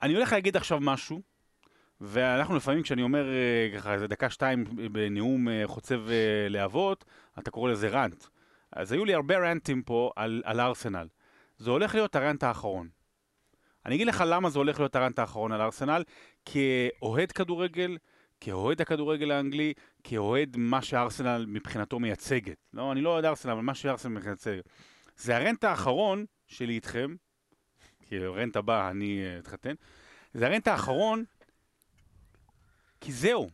אני 0.03 0.15
הולך 0.15 0.33
להגיד 0.33 0.57
עכשיו 0.57 0.79
משהו, 0.81 1.23
ואנחנו 2.01 2.57
לפעמים, 2.57 2.83
כשאני 2.83 3.03
אומר 3.03 3.29
אה, 3.29 3.79
ככה 3.79 3.95
איזה 3.95 4.07
דקה 4.07 4.31
שתיים 4.31 4.65
בנאום 4.93 5.49
אה, 5.49 5.63
חוצב 5.67 6.09
אה, 6.09 6.49
להבות, 6.49 7.05
אתה 7.39 7.51
קורא 7.51 7.71
לזה 7.71 7.89
רנט. 7.89 8.25
אז 8.73 8.93
היו 8.93 9.05
לי 9.05 9.15
הרבה 9.15 9.39
רנטים 9.39 9.83
פה 9.83 10.11
על, 10.17 10.43
על 10.45 10.61
ארסנל. 10.61 11.09
זה 11.59 11.71
הולך 11.71 11.95
להיות 11.95 12.17
הרנט 12.17 12.43
האחרון. 12.43 12.89
אני 13.87 13.95
אגיד 13.95 14.07
לך 14.07 14.25
למה 14.27 14.51
זה 14.51 14.59
הולך 14.59 14.79
להיות 14.79 14.97
הרנט 14.97 15.19
האחרון 15.19 15.53
על 15.53 15.61
ארסנל, 15.61 16.05
כאוהד 16.45 17.33
כדורגל, 17.33 17.99
כאוהד 18.41 18.81
הכדורגל 18.81 19.31
האנגלי, 19.31 19.73
כאוהד 20.05 20.57
מה 20.57 20.83
שארסנל 20.83 21.45
מבחינתו 21.49 21.99
מייצגת. 21.99 22.57
לא, 22.75 22.93
אני 22.93 23.01
לא 23.01 23.11
אוהד 23.11 23.25
ארסנל, 23.25 23.53
אבל 23.53 23.61
מה 23.61 23.75
שארסנל 23.75 24.21
מייצגת. 24.21 24.69
זה 25.17 25.37
הרנט 25.37 25.65
האחרון 25.65 26.25
שלי 26.47 26.75
איתכם, 26.75 27.15
כי 28.03 28.17
הרנט 28.17 28.57
הבא 28.57 28.91
אני 28.91 29.25
אתחתן, 29.39 29.75
זה 30.35 30.47
הרנט 30.47 30.69
האחרון 30.69 31.25
כי 33.01 33.13
זהו. 33.13 33.49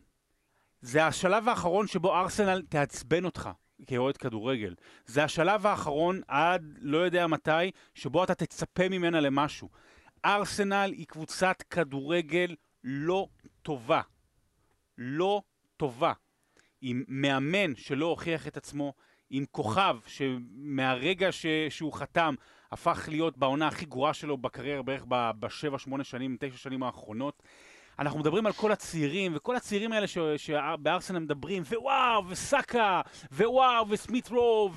זה 0.80 1.07
השלב 1.07 1.49
האחרון 1.49 1.86
שבו 1.86 2.14
ארסנל 2.14 2.62
תעצבן 2.68 3.24
אותך 3.24 3.51
כאוהד 3.86 4.16
כדורגל. 4.16 4.74
זה 5.07 5.24
השלב 5.24 5.66
האחרון 5.66 6.20
עד 6.28 6.78
לא 6.80 6.99
יודע 6.99 7.26
מתי, 7.26 7.70
שבו 7.95 8.24
אתה 8.24 8.34
תצפה 8.34 8.88
ממנה 8.88 9.20
למשהו. 9.20 9.68
ארסנל 10.24 10.93
היא 10.97 11.07
קבוצת 11.07 11.62
כדורגל 11.70 12.55
לא 12.84 13.28
טובה. 13.62 14.01
לא 14.99 15.43
טובה. 15.76 16.12
עם 16.80 17.05
מאמן 17.09 17.76
שלא 17.76 18.07
הוכיח 18.07 18.47
את 18.47 18.57
עצמו, 18.57 18.93
עם 19.30 19.45
כוכב 19.51 19.97
שמהרגע 20.07 21.32
ש... 21.32 21.47
שהוא 21.68 21.93
חתם 21.93 22.34
הפך 22.72 23.09
להיות 23.09 23.38
בעונה 23.38 23.68
הכי 23.68 23.86
גרועה 23.86 24.14
שלו 24.14 24.36
בקריירה 24.36 24.82
בערך 24.82 25.05
בשבע, 25.09 25.78
שמונה 25.78 26.05
שנים, 26.05 26.36
תשע 26.40 26.57
שנים 26.57 26.82
האחרונות. 26.82 27.43
אנחנו 28.03 28.18
מדברים 28.18 28.46
על 28.46 28.53
כל 28.53 28.72
הצעירים, 28.72 29.32
וכל 29.36 29.57
הצעירים 29.57 29.92
האלה 29.92 30.07
שבארסנל 30.36 31.18
מדברים, 31.18 31.62
ווואו, 31.62 32.28
וסאקה, 32.28 33.00
ווואו, 33.32 33.88
וסמית 33.88 34.28
רו, 34.28 34.70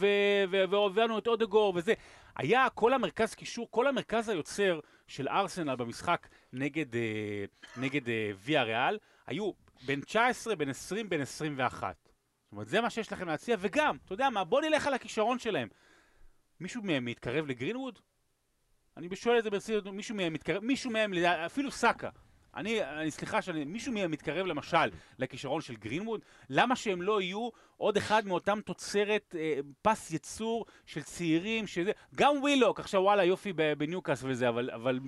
והבאנו 0.49 1.17
את 1.17 1.27
אודגור, 1.27 1.73
וזה. 1.75 1.93
היה 2.35 2.67
כל 2.69 2.93
המרכז 2.93 3.33
קישור, 3.33 3.67
כל 3.71 3.87
המרכז 3.87 4.29
היוצר 4.29 4.79
של 5.07 5.27
ארסנל 5.27 5.75
במשחק 5.75 6.27
נגד, 6.53 6.95
אה, 6.95 7.45
נגד 7.77 8.09
אה, 8.09 8.31
ויה 8.37 8.63
ריאל, 8.63 8.97
היו 9.27 9.51
בין 9.85 10.01
19, 10.01 10.55
בין 10.55 10.69
20, 10.69 11.09
בין 11.09 11.21
21. 11.21 11.95
זאת 12.43 12.51
אומרת, 12.51 12.67
זה 12.67 12.81
מה 12.81 12.89
שיש 12.89 13.11
לכם 13.11 13.27
להציע, 13.27 13.55
וגם, 13.59 13.97
אתה 14.05 14.13
יודע 14.13 14.29
מה, 14.29 14.43
בוא 14.43 14.61
נלך 14.61 14.87
על 14.87 14.93
הכישרון 14.93 15.39
שלהם. 15.39 15.67
מישהו 16.59 16.81
מהם 16.83 17.05
מתקרב 17.05 17.45
לגרינווד? 17.47 17.99
אני 18.97 19.15
שואל 19.15 19.37
את 19.37 19.43
זה 19.43 19.49
ברצינות, 19.49 19.85
מישהו 19.85 20.15
מהם 20.15 20.33
מתקרב, 20.33 20.63
מישהו 20.63 20.91
מהם, 20.91 21.13
אפילו 21.45 21.71
סאקה. 21.71 22.09
אני, 22.55 22.83
אני 22.83 23.11
סליחה 23.11 23.41
שאני, 23.41 23.65
מישהו 23.65 23.93
מהם 23.93 24.11
מתקרב 24.11 24.45
למשל 24.45 24.89
לכישרון 25.19 25.61
של 25.61 25.75
גרינווד, 25.75 26.21
למה 26.49 26.75
שהם 26.75 27.01
לא 27.01 27.21
יהיו 27.21 27.49
עוד 27.77 27.97
אחד 27.97 28.27
מאותם 28.27 28.59
תוצרת 28.65 29.35
אה, 29.39 29.59
פס 29.81 30.11
יצור 30.11 30.65
של 30.85 31.03
צעירים, 31.03 31.67
שזה, 31.67 31.91
גם 32.15 32.35
ווילוק, 32.41 32.79
עכשיו 32.79 33.01
וואלה 33.01 33.23
יופי 33.23 33.53
בניוקאס 33.77 34.23
וזה, 34.23 34.49
אבל, 34.49 34.69
אבל 34.73 34.99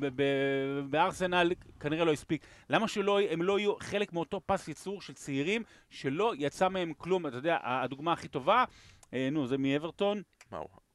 בארסנל 0.89 1.51
כנראה 1.79 2.05
לא 2.05 2.13
הספיק, 2.13 2.45
למה 2.69 2.87
שהם 2.87 3.41
לא 3.41 3.59
יהיו 3.59 3.75
חלק 3.79 4.13
מאותו 4.13 4.41
פס 4.45 4.67
יצור 4.67 5.01
של 5.01 5.13
צעירים 5.13 5.63
שלא 5.89 6.33
יצא 6.37 6.69
מהם 6.69 6.93
כלום, 6.97 7.27
אתה 7.27 7.35
יודע, 7.35 7.57
הדוגמה 7.63 8.13
הכי 8.13 8.27
טובה, 8.27 8.65
אה, 9.13 9.29
נו, 9.31 9.47
זה 9.47 9.57
מאברטון. 9.57 10.21
מה 10.51 10.57
הוא? 10.57 10.86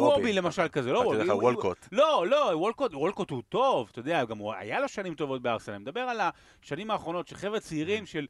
וורבי 0.00 0.32
למשל 0.32 0.68
כזה, 0.68 0.92
לא 0.92 0.98
וורבי. 0.98 1.30
וולקוט. 1.30 1.78
לא, 1.92 2.26
לא, 2.28 2.50
וולקוט 2.92 3.30
הוא 3.30 3.42
טוב, 3.48 3.88
אתה 3.92 3.98
יודע, 3.98 4.24
גם 4.24 4.38
היה 4.58 4.80
לו 4.80 4.88
שנים 4.88 5.14
טובות 5.14 5.42
בארסנל. 5.42 5.74
אני 5.74 5.82
מדבר 5.82 6.00
על 6.00 6.20
השנים 6.62 6.90
האחרונות 6.90 7.28
של 7.28 7.36
חבר'ה 7.36 7.60
צעירים 7.60 8.06
של... 8.06 8.26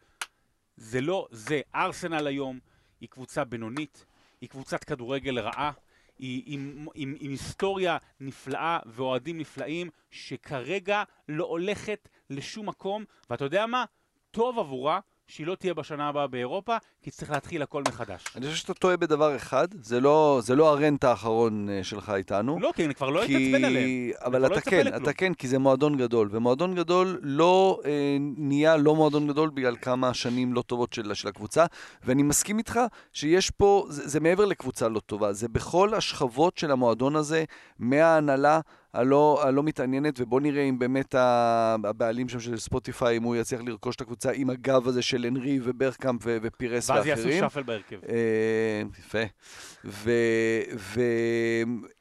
זה 0.77 1.01
לא 1.01 1.27
זה. 1.31 1.61
ארסנל 1.75 2.27
היום 2.27 2.59
היא 3.01 3.09
קבוצה 3.09 3.45
בינונית, 3.45 4.05
היא 4.41 4.49
קבוצת 4.49 4.85
כדורגל 4.85 5.39
רעה, 5.39 5.73
היא 6.19 6.43
עם, 6.47 6.87
עם, 6.95 7.15
עם 7.21 7.31
היסטוריה 7.31 7.97
נפלאה 8.21 8.79
ואוהדים 8.87 9.39
נפלאים, 9.39 9.91
שכרגע 10.11 11.03
לא 11.29 11.45
הולכת 11.45 12.09
לשום 12.31 12.69
מקום, 12.69 13.05
ואתה 13.31 13.45
יודע 13.45 13.67
מה? 13.67 13.85
טוב 14.31 14.59
עבורה 14.59 15.01
שהיא 15.33 15.47
לא 15.47 15.55
תהיה 15.55 15.75
בשנה 15.75 16.09
הבאה 16.09 16.27
באירופה, 16.27 16.77
כי 17.03 17.11
צריך 17.11 17.31
להתחיל 17.31 17.63
הכל 17.63 17.83
מחדש. 17.89 18.25
אני 18.37 18.47
חושב 18.47 18.59
שאתה 18.59 18.75
טועה 18.75 18.97
בדבר 18.97 19.37
אחד, 19.37 19.69
זה 19.83 20.01
לא, 20.01 20.41
זה 20.43 20.55
לא 20.55 20.69
הרנט 20.69 21.05
האחרון 21.05 21.69
אה, 21.71 21.85
שלך 21.85 22.13
איתנו. 22.17 22.59
לא, 22.61 22.73
כי 22.77 22.85
אני 22.85 22.95
כבר 22.95 23.11
לא 23.11 23.27
כי... 23.27 23.37
אתעצבן 23.37 23.65
עליהם. 23.65 24.11
אבל 24.25 24.41
לא 24.41 24.47
אתה 24.47 24.55
לא 24.55 24.61
כן, 24.61 24.87
לכלום. 24.87 25.03
אתה 25.03 25.13
כן, 25.13 25.35
כי 25.35 25.49
זה 25.49 25.59
מועדון 25.59 25.97
גדול, 25.97 26.29
ומועדון 26.33 26.75
גדול 26.75 27.21
לא 27.23 27.81
אה, 27.85 28.17
נהיה 28.21 28.77
לא 28.77 28.97
מועדון 28.97 29.29
גדול 29.29 29.51
בגלל 29.51 29.77
כמה 29.77 30.15
שנים 30.15 30.53
לא 30.53 30.63
טובות 30.63 30.93
של, 30.93 31.15
של 31.15 31.29
הקבוצה, 31.29 31.67
ואני 32.05 32.23
מסכים 32.23 32.59
איתך 32.59 32.81
שיש 33.13 33.51
פה, 33.51 33.87
זה, 33.89 34.09
זה 34.09 34.21
מעבר 34.21 34.45
לקבוצה 34.45 34.89
לא 34.89 35.01
טובה, 35.01 35.33
זה 35.33 35.49
בכל 35.49 35.95
השכבות 35.95 36.59
של 36.59 36.71
המועדון 36.71 37.17
הזה, 37.17 37.45
מההנהלה 37.79 38.61
הלא, 38.95 39.41
הלא 39.43 39.63
מתעניינת, 39.63 40.21
ובוא 40.21 40.41
נראה 40.41 40.63
אם 40.63 40.79
באמת 40.79 41.15
הבעלים 41.19 42.29
שם 42.29 42.41
של 42.41 42.59
ספוטיפיי, 42.59 43.17
אם 43.17 43.23
הוא 43.23 43.37
יצליח 43.37 43.61
לרכוש 43.67 43.97
את 43.97 44.01
הקבוצה 44.01 44.31
עם 44.33 44.51
הגב 44.51 44.89
הזה 44.89 45.03
של 45.03 45.25
הנרי 45.25 45.59
וברקאמפ 45.63 46.23
ופירס 46.27 46.91
ואחרים. 46.91 47.15
ואז 47.17 47.27
יעשו 47.27 47.51
שפל 47.51 47.63
בהרכב. 47.63 47.97
אה, 48.09 48.83
יפה. 48.99 49.23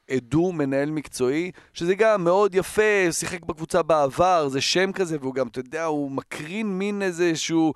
ועדו, 0.10 0.52
מנהל 0.52 0.92
מקצועי, 0.92 1.52
שזה 1.74 1.96
גם 1.96 2.24
מאוד 2.24 2.56
יפה, 2.56 3.12
שיחק 3.12 3.46
בקבוצה 3.46 3.84
בעבר, 3.84 4.48
זה 4.48 4.62
שם 4.62 4.92
כזה, 4.92 5.18
והוא 5.22 5.36
גם, 5.36 5.48
אתה 5.48 5.60
יודע, 5.60 5.86
הוא 5.86 6.12
מקרין 6.12 6.78
מין 6.78 7.02
איזה 7.02 7.36
שהוא... 7.36 7.74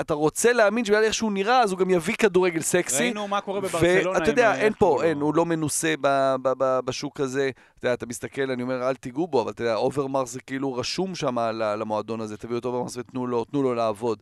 אתה 0.00 0.14
רוצה 0.14 0.52
להאמין 0.52 0.84
שבגלל 0.84 1.04
איך 1.04 1.14
שהוא 1.14 1.32
נראה, 1.32 1.62
אז 1.62 1.72
הוא 1.72 1.78
גם 1.78 1.90
יביא 1.90 2.14
כדורגל 2.14 2.60
סקסי. 2.60 3.02
ראינו 3.02 3.28
מה 3.28 3.40
קורה 3.40 3.60
בברצלונה. 3.60 4.18
ואתה 4.18 4.30
יודע, 4.30 4.54
אין 4.54 4.72
פה, 4.78 5.04
אין, 5.04 5.20
הוא 5.20 5.34
לא 5.34 5.46
מנוסה 5.46 5.94
ב, 6.00 6.34
ב, 6.42 6.52
ב, 6.58 6.80
בשוק 6.84 7.20
הזה. 7.20 7.50
אתה 7.78 7.86
יודע, 7.86 7.94
אתה 7.94 8.06
מסתכל, 8.06 8.50
אני 8.50 8.62
אומר, 8.62 8.88
אל 8.88 8.94
תיגעו 8.94 9.26
בו, 9.26 9.42
אבל 9.42 9.50
אתה 9.50 9.62
יודע, 9.62 9.74
אוברמרס 9.74 10.32
זה 10.32 10.40
כאילו 10.40 10.74
רשום 10.74 11.14
שם 11.14 11.38
למועדון 11.52 12.20
הזה, 12.20 12.36
תביאו 12.36 12.58
את 12.58 12.64
אוברמרס 12.64 12.96
ותנו 12.96 13.26
לו, 13.26 13.44
לו 13.52 13.74
לעבוד. 13.74 14.18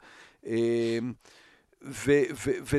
אמ, 0.47 1.13
ואתה 1.83 2.77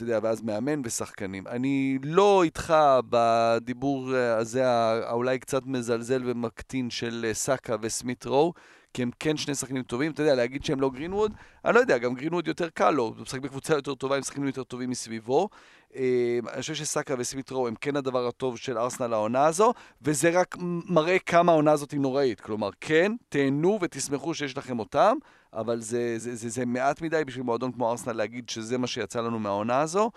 יודע, 0.00 0.18
ואז 0.22 0.42
מאמן 0.42 0.82
ושחקנים. 0.84 1.46
אני 1.46 1.98
לא 2.02 2.42
איתך 2.42 2.74
בדיבור 3.10 4.14
הזה, 4.14 4.68
האולי 4.68 5.38
קצת 5.38 5.62
מזלזל 5.66 6.22
ומקטין 6.24 6.90
של 6.90 7.30
סאקה 7.32 7.76
וסמית 7.80 8.26
רו. 8.26 8.52
כי 8.96 9.02
הם 9.02 9.10
כן 9.20 9.36
שני 9.36 9.54
שחקנים 9.54 9.82
טובים. 9.82 10.12
אתה 10.12 10.22
יודע, 10.22 10.34
להגיד 10.34 10.64
שהם 10.64 10.80
לא 10.80 10.90
גרינווד, 10.90 11.32
אני 11.64 11.74
לא 11.74 11.80
יודע, 11.80 11.98
גם 11.98 12.14
גרינווד 12.14 12.48
יותר 12.48 12.68
קל 12.68 12.90
לו, 12.90 13.02
הוא 13.02 13.22
משחק 13.22 13.40
בקבוצה 13.40 13.74
יותר 13.74 13.94
טובה 13.94 14.16
עם 14.16 14.22
שחקנים 14.22 14.46
יותר 14.46 14.64
טובים 14.64 14.90
מסביבו. 14.90 15.48
אה, 15.96 16.38
אני 16.52 16.60
חושב 16.60 16.74
שסאקה 16.74 17.14
וסמיטרו 17.18 17.68
הם 17.68 17.74
כן 17.80 17.96
הדבר 17.96 18.26
הטוב 18.26 18.58
של 18.58 18.78
ארסנל 18.78 19.12
העונה 19.12 19.46
הזו, 19.46 19.72
וזה 20.02 20.40
רק 20.40 20.56
מראה 20.88 21.18
כמה 21.18 21.52
העונה 21.52 21.72
הזאת 21.72 21.90
היא 21.90 22.00
נוראית. 22.00 22.40
כלומר, 22.40 22.70
כן, 22.80 23.12
תהנו 23.28 23.78
ותשמחו 23.82 24.34
שיש 24.34 24.58
לכם 24.58 24.78
אותם, 24.78 25.16
אבל 25.52 25.80
זה, 25.80 26.18
זה, 26.18 26.36
זה, 26.36 26.48
זה 26.48 26.66
מעט 26.66 27.02
מדי 27.02 27.22
בשביל 27.26 27.44
מועדון 27.44 27.72
כמו 27.72 27.90
ארסנל 27.90 28.12
להגיד 28.12 28.48
שזה 28.48 28.78
מה 28.78 28.86
שיצא 28.86 29.20
לנו 29.20 29.38
מהעונה 29.38 29.80
הזו. 29.80 30.10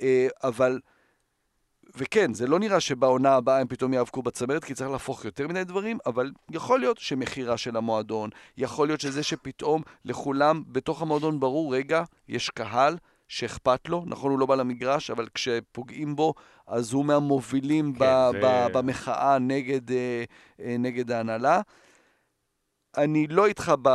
אה, 0.00 0.28
אבל... 0.44 0.80
וכן, 1.96 2.34
זה 2.34 2.46
לא 2.46 2.58
נראה 2.58 2.80
שבעונה 2.80 3.34
הבאה 3.34 3.60
הם 3.60 3.66
פתאום 3.66 3.94
יאבקו 3.94 4.22
בצמרת, 4.22 4.64
כי 4.64 4.74
צריך 4.74 4.90
להפוך 4.90 5.24
יותר 5.24 5.48
מדי 5.48 5.64
דברים, 5.64 5.98
אבל 6.06 6.30
יכול 6.50 6.80
להיות 6.80 6.98
שמכירה 6.98 7.56
של 7.56 7.76
המועדון, 7.76 8.30
יכול 8.56 8.88
להיות 8.88 9.00
שזה 9.00 9.22
שפתאום 9.22 9.82
לכולם 10.04 10.62
בתוך 10.68 11.02
המועדון 11.02 11.40
ברור, 11.40 11.74
רגע, 11.76 12.02
יש 12.28 12.50
קהל 12.50 12.96
שאכפת 13.28 13.88
לו, 13.88 14.04
נכון, 14.06 14.30
הוא 14.30 14.38
לא 14.38 14.46
בא 14.46 14.54
למגרש, 14.54 15.10
אבל 15.10 15.28
כשפוגעים 15.34 16.16
בו, 16.16 16.34
אז 16.66 16.92
הוא 16.92 17.04
מהמובילים 17.04 17.92
כן, 17.92 17.98
ב- 17.98 18.28
זה... 18.32 18.40
ב- 18.42 18.78
במחאה 18.78 19.38
נגד, 19.38 19.90
אה, 19.90 20.24
אה, 20.60 20.76
נגד 20.78 21.10
ההנהלה. 21.10 21.60
אני 22.96 23.26
לא 23.26 23.46
איתך 23.46 23.72
ב... 23.82 23.88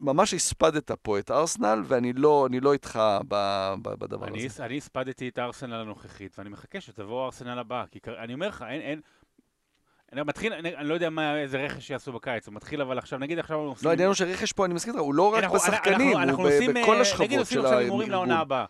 ממש 0.00 0.34
הספדת 0.34 0.90
פה 0.90 1.18
את 1.18 1.30
ארסנל, 1.30 1.82
ואני 1.86 2.12
לא, 2.12 2.48
לא 2.62 2.72
איתך 2.72 3.00
ב, 3.28 3.34
ב, 3.82 3.88
בדבר 3.88 4.26
אני, 4.26 4.46
הזה. 4.46 4.64
אני 4.64 4.76
הספדתי 4.76 5.28
את 5.28 5.38
ארסנל 5.38 5.74
הנוכחית, 5.74 6.38
ואני 6.38 6.50
מחכה 6.50 6.80
שתבוא 6.80 7.24
ארסנל 7.24 7.58
הבא. 7.58 7.84
כי 7.90 7.98
אני 8.18 8.34
אומר 8.34 8.48
לך, 8.48 8.64
אין... 8.68 8.80
אין 8.80 9.00
אני 10.12 10.22
מתחיל, 10.22 10.52
אני, 10.52 10.76
אני 10.76 10.88
לא 10.88 10.94
יודע 10.94 11.10
מה, 11.10 11.38
איזה 11.38 11.58
רכש 11.58 11.90
יעשו 11.90 12.12
בקיץ, 12.12 12.46
הוא 12.46 12.54
מתחיל 12.54 12.82
אבל 12.82 12.98
עכשיו, 12.98 13.18
נגיד 13.18 13.38
עכשיו... 13.38 13.58
עושים... 13.58 13.84
לא, 13.86 13.90
העניין 13.90 14.06
הוא 14.06 14.14
שרכש 14.14 14.52
פה, 14.52 14.64
אני 14.64 14.74
מסכים 14.74 14.92
איתך, 14.92 15.04
הוא 15.04 15.14
לא 15.14 15.32
רק 15.32 15.44
אנחנו, 15.44 15.56
בשחקנים, 15.56 16.16
אנחנו, 16.16 16.22
אנחנו 16.22 16.42
הוא 16.42 16.52
עושים, 16.52 16.70
בכל 16.74 16.96
אה, 16.96 17.00
השכבות 17.00 17.06
של 17.06 17.16
הארגון. 17.16 17.24
נגיד 17.24 17.38
עושים 17.38 17.64
עכשיו 17.64 17.78
הימורים 17.78 18.10
לעונה 18.10 18.38
הבאה. 18.40 18.64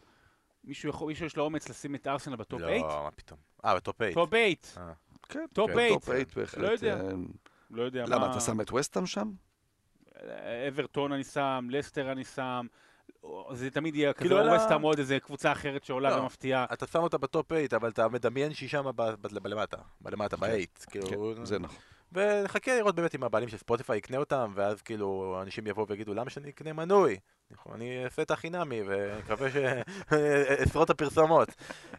מישהו, 0.64 1.06
מישהו 1.06 1.26
יש 1.26 1.36
לו 1.36 1.44
אומץ 1.44 1.68
לשים 1.68 1.94
את 1.94 2.06
ארסנל 2.06 2.36
בטופ 2.36 2.60
8? 2.60 2.78
לא, 2.78 3.02
מה 3.04 3.10
פתאום. 3.10 3.38
אה, 3.64 3.74
בטופ 3.74 3.96
8. 3.96 4.14
טופ 4.14 4.30
8. 4.74 4.92
כן, 5.28 5.46
טופ 5.52 5.70
8. 5.70 5.88
טופ 5.88 6.04
8 6.04 6.18
בהחלט. 6.36 6.62
לא 6.62 6.68
יודע. 6.68 7.00
אה, 7.00 7.10
לא 7.70 7.82
יודע 7.82 8.04
מה... 8.08 8.16
למה, 8.16 8.30
אתה 8.30 8.40
שם 8.40 8.60
את 8.60 8.72
ווסטהאם 8.72 9.06
שם? 9.06 9.30
אברטון 10.68 11.12
אני 11.12 11.24
שם, 11.24 11.68
לסטר 11.70 12.12
אני 12.12 12.24
שם, 12.24 12.66
זה 13.52 13.70
תמיד 13.70 13.96
יהיה 13.96 14.12
כזה, 14.12 14.28
כאילו 14.28 14.40
עוד 14.82 14.98
איזה 14.98 15.20
קבוצה 15.20 15.52
אחרת 15.52 15.84
שעולה 15.84 16.16
לא, 16.16 16.20
ומפתיעה. 16.22 16.66
אתה 16.72 16.86
שם 16.86 16.98
אותה 16.98 17.18
בטופ 17.18 17.46
8, 17.48 17.62
אבל 17.76 17.88
אתה 17.88 18.08
מדמיין 18.08 18.54
שהיא 18.54 18.68
שם 18.68 18.90
בלמטה, 19.42 19.76
בלמטה, 20.00 20.36
ב-8. 20.36 20.46
כן, 20.90 21.00
כאילו, 21.06 21.46
זה 21.46 21.58
נכון. 21.58 21.76
ונחכה 22.12 22.76
לראות 22.76 22.94
באמת 22.94 23.14
אם 23.14 23.24
הבעלים 23.24 23.48
של 23.48 23.56
ספוטיפיי 23.56 23.98
יקנה 23.98 24.16
אותם, 24.16 24.52
ואז 24.54 24.82
כאילו 24.82 25.38
אנשים 25.42 25.66
יבואו 25.66 25.88
ויגידו, 25.88 26.14
למה 26.14 26.30
שאני 26.30 26.50
אקנה 26.50 26.72
מנוי? 26.72 27.18
אני 27.74 28.04
אעשה 28.04 28.22
את 28.22 28.30
החינמי, 28.30 28.82
ומקווה 28.86 29.48
שאסרות 29.50 30.86
את 30.90 30.90
הפרסומות. 30.90 31.48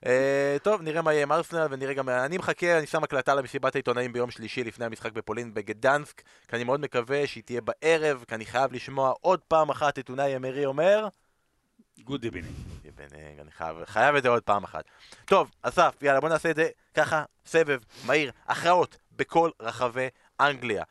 אה, 0.05 0.57
טוב, 0.63 0.81
נראה 0.81 1.01
מה 1.01 1.13
יהיה 1.13 1.23
עם 1.23 1.31
ארסנל, 1.31 1.67
ונראה 1.69 1.93
גם... 1.93 2.09
אני 2.09 2.37
מחכה, 2.37 2.77
אני 2.77 2.87
שם 2.87 3.03
הקלטה 3.03 3.35
למסיבת 3.35 3.75
העיתונאים 3.75 4.13
ביום 4.13 4.31
שלישי 4.31 4.63
לפני 4.63 4.85
המשחק 4.85 5.11
בפולין 5.11 5.53
בגדנסק, 5.53 6.21
כי 6.47 6.55
אני 6.55 6.63
מאוד 6.63 6.79
מקווה 6.79 7.27
שהיא 7.27 7.43
תהיה 7.43 7.61
בערב, 7.61 8.23
כי 8.27 8.35
אני 8.35 8.45
חייב 8.45 8.73
לשמוע 8.73 9.13
עוד 9.21 9.39
פעם 9.39 9.69
אחת 9.69 9.99
את 9.99 10.09
אונאי 10.09 10.35
אמרי 10.35 10.65
אומר... 10.65 11.07
good 12.03 12.23
evening. 12.23 12.55
אני 13.41 13.51
חייב, 13.51 13.85
חייב 13.85 14.15
את 14.15 14.23
זה 14.23 14.29
עוד 14.29 14.43
פעם 14.43 14.63
אחת. 14.63 14.85
טוב, 15.25 15.51
אסף, 15.61 15.95
יאללה 16.01 16.19
בוא 16.19 16.29
נעשה 16.29 16.51
את 16.51 16.55
זה 16.55 16.69
ככה, 16.93 17.23
סבב, 17.45 17.79
מהיר, 18.05 18.31
הכרעות, 18.47 18.97
בכל 19.11 19.49
רחבי 19.59 20.07
אנגליה. 20.39 20.83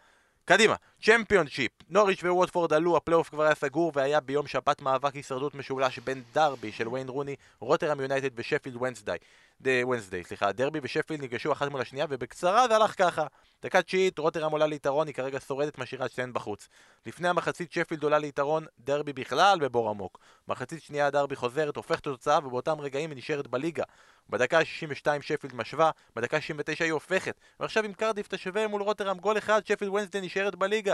קדימה, 0.44 0.74
צ'מפיונשיפ, 1.02 1.72
נוריץ' 1.88 2.22
וווטפורד 2.22 2.72
עלו, 2.72 2.96
הפלייאוף 2.96 3.28
כבר 3.28 3.42
היה 3.42 3.54
סגור 3.54 3.92
והיה 3.94 4.20
ביום 4.20 4.46
שבת 4.46 4.82
מאבק 4.82 5.14
הישרדות 5.14 5.54
משולש 5.54 5.98
בין 5.98 6.22
דרבי 6.32 6.72
של 6.72 6.88
ויין 6.88 7.08
רוני, 7.08 7.36
רוטרם 7.58 8.00
יונייטד 8.00 8.30
ושפילד 8.34 8.76
ונסדי. 8.82 9.16
וונסדיי, 9.64 10.24
סליחה, 10.24 10.52
דרבי 10.52 10.78
ושפילד 10.82 11.20
ניגשו 11.20 11.52
אחת 11.52 11.70
מול 11.70 11.80
השנייה 11.80 12.06
ובקצרה 12.08 12.68
זה 12.68 12.76
הלך 12.76 12.94
ככה. 12.98 13.26
דקה 13.62 13.82
תשיעית, 13.82 14.18
רוטרם 14.18 14.52
עולה 14.52 14.66
ליתרון, 14.66 15.06
היא 15.06 15.14
כרגע 15.14 15.40
שורדת, 15.40 15.78
משאירה 15.78 16.06
את 16.06 16.10
שתיהן 16.10 16.32
בחוץ. 16.32 16.68
לפני 17.06 17.28
המחצית 17.28 17.72
שפילד 17.72 18.02
עולה 18.02 18.18
ליתרון, 18.18 18.66
דרבי 18.78 19.12
בכלל 19.12 19.58
בבור 19.60 19.90
עמוק. 19.90 20.18
מחצית 20.48 20.82
שנייה 20.82 21.10
דרבי 21.10 21.36
חוזרת, 21.36 21.76
הופכת 21.76 22.06
לתוצאה 22.06 22.38
ובאותם 22.38 22.80
רגעים 22.80 23.10
היא 23.10 23.18
נשארת 23.18 23.46
בליגה. 23.46 23.84
בדקה 24.30 24.58
ה-62 24.58 25.22
שפילד 25.22 25.54
משווה, 25.54 25.90
בדקה 26.16 26.36
ה-69 26.36 26.84
היא 26.84 26.92
הופכת. 26.92 27.40
ועכשיו 27.60 27.84
אם 27.84 27.92
קרדיף 27.92 28.28
תשווה 28.28 28.68
מול 28.68 28.82
רוטרם 28.82 29.18
גול 29.18 29.38
אחד, 29.38 29.66
שפילד 29.66 29.92
ונסדיי 29.92 30.20
נשארת 30.20 30.54
בליגה. 30.54 30.89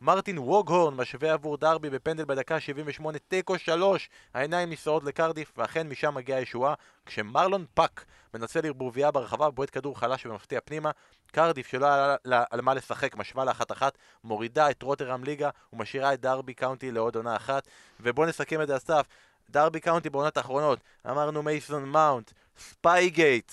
מרטין 0.00 0.38
ווגהורן 0.38 0.94
משווה 0.94 1.32
עבור 1.32 1.56
דרבי 1.56 1.90
בפנדל 1.90 2.24
בדקה 2.24 2.60
78, 2.60 3.18
תיקו 3.18 3.58
3, 3.58 4.08
העיניים 4.34 4.68
נישאות 4.68 5.04
לקרדיף, 5.04 5.52
ואכן 5.56 5.88
משם 5.88 6.14
מגיעה 6.14 6.38
הישועה, 6.38 6.74
כשמרלון 7.06 7.64
פאק 7.74 8.04
מנצל 8.34 8.66
ערבוביה 8.66 9.10
ברחבה, 9.10 9.50
בועט 9.50 9.70
כדור 9.72 9.98
חלש 9.98 10.26
ומפתיע 10.26 10.60
פנימה, 10.64 10.90
קרדיף 11.32 11.66
שלא 11.66 11.86
היה 11.86 12.44
על 12.50 12.60
מה 12.60 12.74
לשחק, 12.74 13.16
משווה 13.16 13.44
לאחת 13.44 13.72
אחת, 13.72 13.98
מורידה 14.24 14.70
את 14.70 14.82
רוטרם 14.82 15.24
ליגה 15.24 15.50
ומשאירה 15.72 16.14
את 16.14 16.20
דרבי 16.20 16.54
קאונטי 16.54 16.90
לעוד 16.90 17.16
עונה 17.16 17.36
אחת, 17.36 17.68
ובואו 18.00 18.26
נסכם 18.26 18.62
את 18.62 18.68
זה 18.68 18.76
אסף, 18.76 19.06
דרבי 19.50 19.80
קאונטי 19.80 20.10
בעונות 20.10 20.36
האחרונות, 20.36 20.78
אמרנו 21.10 21.42
מייסון 21.42 21.84
מאונט, 21.84 22.32
ספייגייט, 22.58 23.52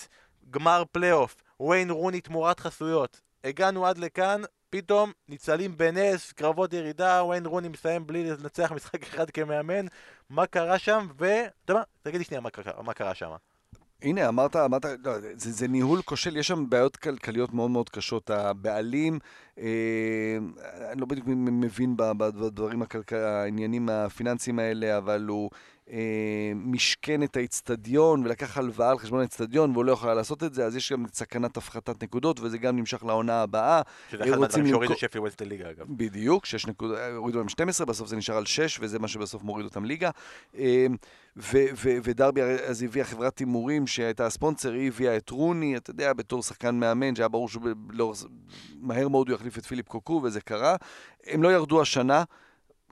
גמר 0.50 0.82
פלייאוף, 0.92 1.36
וויין 1.60 1.90
רוני 1.90 2.20
תמורת 2.20 2.60
חסויות, 2.60 3.20
הגענו 3.44 3.86
עד 3.86 3.98
לכאן, 3.98 4.42
פתאום 4.70 5.12
ניצלים 5.28 5.76
בנס, 5.76 6.32
קרבות 6.32 6.72
ירידה, 6.72 7.22
וויין 7.24 7.46
רוני 7.46 7.68
מסיים 7.68 8.06
בלי 8.06 8.30
לנצח 8.30 8.72
משחק 8.72 9.02
אחד 9.08 9.30
כמאמן, 9.30 9.86
מה 10.30 10.46
קרה 10.46 10.78
שם, 10.78 11.06
ו... 11.20 11.24
אתה 11.64 11.72
יודע 11.72 11.80
מה? 11.80 11.82
תגיד 12.02 12.18
לי 12.18 12.24
שנייה 12.24 12.40
מה 12.40 12.48
מה 12.82 12.94
קרה 12.94 13.14
שם. 13.14 13.30
הנה, 14.02 14.28
אמרת, 14.28 14.56
אמרת, 14.56 14.84
לא, 15.04 15.12
זה, 15.20 15.52
זה 15.52 15.68
ניהול 15.68 16.02
כושל, 16.02 16.36
יש 16.36 16.46
שם 16.48 16.70
בעיות 16.70 16.96
כלכליות 16.96 17.54
מאוד 17.54 17.70
מאוד 17.70 17.88
קשות. 17.88 18.30
הבעלים, 18.30 19.18
אה, 19.58 20.38
אני 20.92 21.00
לא 21.00 21.06
בדיוק 21.06 21.26
מבין 21.36 21.96
בדברים, 21.96 22.82
הכלכל, 22.82 23.16
העניינים 23.16 23.88
הפיננסיים 23.88 24.58
האלה, 24.58 24.98
אבל 24.98 25.26
הוא 25.28 25.50
משכן 26.54 27.22
את 27.22 27.36
האיצטדיון 27.36 28.24
ולקח 28.24 28.58
הלוואה 28.58 28.90
על 28.90 28.98
חשבון 28.98 29.20
האיצטדיון 29.20 29.70
והוא 29.70 29.84
לא 29.84 29.92
יכול 29.92 30.14
לעשות 30.14 30.42
את 30.42 30.54
זה, 30.54 30.64
אז 30.64 30.76
יש 30.76 30.92
גם 30.92 31.04
סכנת 31.12 31.56
הפחתת 31.56 32.02
נקודות 32.02 32.40
וזה 32.40 32.58
גם 32.58 32.76
נמשך 32.76 33.04
לעונה 33.04 33.42
הבאה. 33.42 33.82
שזה 34.10 34.24
אחד 34.24 34.38
מהדברים 34.38 34.66
שהורידו 34.68 34.94
שפי 34.96 35.18
ווסט 35.18 35.42
לליגה 35.42 35.70
אגב. 35.70 35.86
בדיוק, 35.88 36.46
6 36.46 36.66
נקודות, 36.66 36.98
הורידו 37.16 37.38
להם 37.38 37.48
12, 37.48 37.86
בסוף 37.86 38.08
זה 38.08 38.16
נשאר 38.16 38.36
על 38.36 38.46
6 38.46 38.78
וזה 38.80 38.98
מה 38.98 39.08
שבסוף 39.08 39.42
מוריד 39.42 39.66
אותם 39.66 39.84
ליגה. 39.84 40.10
אה, 40.58 40.86
ודרבי 42.02 42.42
אז 42.42 42.82
הביאה 42.82 43.04
חברת 43.04 43.38
הימורים 43.38 43.86
שהייתה 43.86 44.26
הספונסר, 44.26 44.72
היא 44.72 44.88
הביאה 44.88 45.16
את 45.16 45.30
רוני, 45.30 45.76
אתה 45.76 45.90
יודע, 45.90 46.12
בתור 46.12 46.42
שחקן 46.42 46.74
מאמן, 46.74 47.14
שהיה 47.14 47.28
ברור 47.28 47.48
שמהר 47.48 49.08
מאוד 49.08 49.28
הוא 49.28 49.34
יחליף 49.34 49.58
את 49.58 49.66
פיליפ 49.66 49.88
קוקו 49.88 50.20
וזה 50.24 50.40
קרה. 50.40 50.76
הם 51.26 51.42
לא 51.42 51.52
ירדו 51.52 51.80
השנה. 51.80 52.24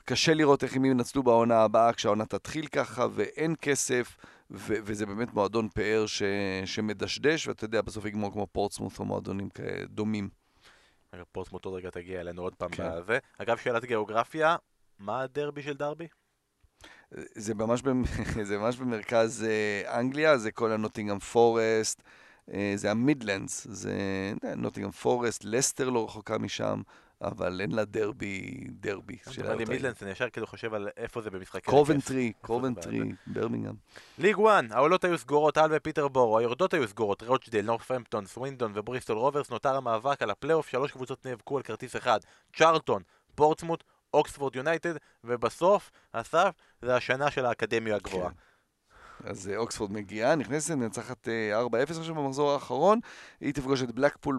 קשה 0.04 0.34
לראות 0.34 0.64
איך 0.64 0.76
הם 0.76 0.84
ינצלו 0.84 1.22
בעונה 1.22 1.62
הבאה 1.62 1.92
כשהעונה 1.92 2.26
תתחיל 2.26 2.66
ככה 2.66 3.06
ואין 3.14 3.54
כסף, 3.60 4.16
ו- 4.50 4.74
וזה 4.84 5.06
באמת 5.06 5.34
מועדון 5.34 5.68
פאר 5.68 6.06
ש- 6.06 6.22
שמדשדש, 6.64 7.48
ואתה 7.48 7.64
יודע, 7.64 7.82
בסוף 7.82 8.04
יגמור 8.04 8.32
כמו 8.32 8.46
פורטסמוט 8.46 8.98
או 8.98 9.04
מועדונים 9.04 9.48
דומים. 9.88 10.28
אגב, 11.10 11.24
פורטסמוט 11.32 11.64
עוד 11.64 11.74
רגע 11.74 11.90
תגיע 11.90 12.20
אלינו 12.20 12.42
עוד 12.42 12.54
פעם 12.54 12.70
כן. 12.70 12.90
בזה. 12.90 13.18
אגב, 13.38 13.56
שאלת 13.56 13.84
גיאוגרפיה, 13.84 14.56
מה 14.98 15.20
הדרבי 15.20 15.62
של 15.62 15.76
דרבי? 15.76 16.06
זה 17.34 17.54
ממש, 17.54 17.82
במ... 17.82 18.02
זה 18.48 18.58
ממש 18.58 18.76
במרכז 18.76 19.44
אה, 19.48 20.00
אנגליה, 20.00 20.38
זה 20.38 20.52
כל 20.52 20.72
הנוטינגאם 20.72 21.18
פורסט, 21.18 22.02
אה, 22.52 22.72
זה 22.76 22.90
המידלנדס, 22.90 23.66
זה 23.70 23.94
נוטינגאם 24.56 24.90
פורסט, 24.90 25.44
לסטר 25.44 25.90
לא 25.90 26.04
רחוקה 26.04 26.38
משם. 26.38 26.82
אבל 27.24 27.60
אין 27.60 27.72
לה 27.72 27.84
דרבי, 27.84 28.64
דרבי. 28.70 29.16
של 29.30 29.52
לי 29.54 29.64
מידלנדס, 29.64 30.02
אני 30.02 30.10
ישר 30.10 30.30
כאילו 30.30 30.46
חושב 30.46 30.74
על 30.74 30.88
איפה 30.96 31.20
זה 31.20 31.30
במשחקי... 31.30 31.70
קובנטרי, 31.70 32.32
קובנטרי, 32.40 33.00
ברמינגהם. 33.26 33.74
ליג 34.18 34.36
1, 34.48 34.64
העולות 34.70 35.04
היו 35.04 35.18
סגורות, 35.18 35.56
האל 35.56 35.70
ופיטרבורו, 35.72 36.38
היורדות 36.38 36.74
היו 36.74 36.88
סגורות, 36.88 37.22
רוצ'דל, 37.22 37.62
נורת'המפטון, 37.64 38.26
סווינדון 38.26 38.72
ובריסטול 38.74 39.16
רוברס, 39.16 39.50
נותר 39.50 39.76
המאבק 39.76 40.22
על 40.22 40.30
הפלייאוף, 40.30 40.68
שלוש 40.68 40.92
קבוצות 40.92 41.26
נאבקו 41.26 41.56
על 41.56 41.62
כרטיס 41.62 41.96
אחד, 41.96 42.18
צ'ארלטון, 42.56 43.02
פורטסמוט, 43.34 43.84
אוקספורד 44.14 44.56
יונייטד, 44.56 44.94
ובסוף, 45.24 45.90
אסף, 46.12 46.50
זה 46.82 46.96
השנה 46.96 47.30
של 47.30 47.46
האקדמיה 47.46 47.96
הגבוהה. 47.96 48.30
כן. 48.30 48.36
אז 49.24 49.48
אה, 49.48 49.56
אוקספורד 49.56 49.92
מגיעה, 49.92 50.34
נכנסת, 50.34 50.74
מנצחת 50.74 51.28
4-0 51.28 51.30
אה, 51.74 51.82
עכשיו 51.82 52.14
במחזור 52.14 52.52
האחרון, 52.52 53.00
היא 53.40 53.54
תפגוש 53.54 53.82
את 53.82 53.92
בלקפול 53.92 54.38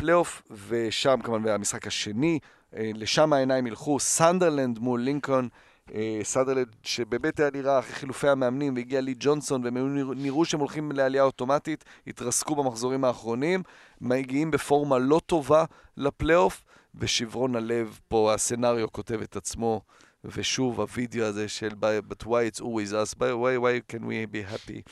הפלייאוף, 0.00 0.42
ושם 0.68 1.20
כמובן 1.24 1.48
המשחק 1.48 1.86
השני, 1.86 2.38
אה, 2.76 2.90
לשם 2.94 3.32
העיניים 3.32 3.66
ילכו, 3.66 4.00
סנדרלנד 4.00 4.78
מול 4.78 5.00
לינקון. 5.00 5.48
אה, 5.94 6.20
סנדרלנד 6.22 6.66
שבאמת 6.82 7.40
היה 7.40 7.50
נראה 7.54 7.78
אחרי 7.78 7.92
חילופי 7.94 8.28
המאמנים 8.28 8.74
והגיע 8.74 9.00
לי 9.00 9.14
ג'ונסון 9.18 9.64
והם 9.64 9.96
נראו 10.16 10.44
שהם 10.44 10.60
הולכים 10.60 10.92
לעלייה 10.92 11.22
אוטומטית, 11.22 11.84
התרסקו 12.06 12.54
במחזורים 12.54 13.04
האחרונים, 13.04 13.62
מגיעים 14.00 14.50
בפורמה 14.50 14.98
לא 14.98 15.20
טובה 15.26 15.64
לפלייאוף, 15.96 16.62
ושברון 16.94 17.56
הלב 17.56 17.98
פה, 18.08 18.34
הסצנריו 18.34 18.92
כותב 18.92 19.22
את 19.22 19.36
עצמו, 19.36 19.80
ושוב 20.24 20.80
הווידאו 20.80 21.24
הזה 21.24 21.48
של 21.48 21.70
But 22.10 22.26
why 22.26 22.44
it's 22.50 22.60
always 22.60 22.92
us, 22.92 23.14
why, 23.18 23.56
why 23.58 23.80
can 23.92 24.06
we 24.06 24.26
be 24.26 24.42
happy? 24.42 24.82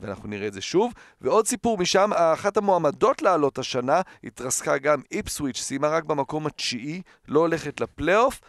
ואנחנו 0.00 0.28
נראה 0.28 0.46
את 0.46 0.52
זה 0.52 0.60
שוב. 0.60 0.92
ועוד 1.20 1.46
סיפור 1.46 1.78
משם, 1.78 2.10
אחת 2.12 2.56
המועמדות 2.56 3.22
לעלות 3.22 3.58
השנה, 3.58 4.00
התרסקה 4.24 4.78
גם 4.78 5.00
איפסוויץ', 5.12 5.58
סיימה 5.60 5.88
רק 5.88 6.04
במקום 6.04 6.46
התשיעי, 6.46 7.02
לא 7.28 7.40
הולכת 7.40 7.80
לפלייאוף. 7.80 8.40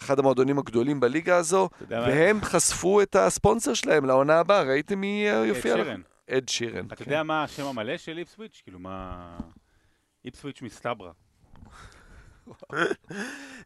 אחד 0.00 0.18
המועדונים 0.18 0.58
הגדולים 0.58 1.00
בליגה 1.00 1.36
הזו, 1.36 1.68
והם 1.88 2.36
מה... 2.36 2.44
חשפו 2.44 3.02
את 3.02 3.16
הספונסר 3.16 3.74
שלהם 3.74 4.04
לעונה 4.04 4.38
הבאה, 4.38 4.62
ראיתם 4.62 4.98
מי 5.00 5.26
יופיע 5.44 5.76
לך? 5.76 5.88
אד 6.30 6.48
שירן. 6.48 6.86
אתה 6.86 6.96
כן. 6.96 7.04
יודע 7.04 7.22
מה 7.22 7.44
השם 7.44 7.66
המלא 7.66 7.96
של 7.96 8.18
איפסוויץ'? 8.18 8.60
כאילו 8.64 8.78
מה... 8.78 9.26
איפסוויץ' 10.24 10.62
מסתברא. 10.62 11.10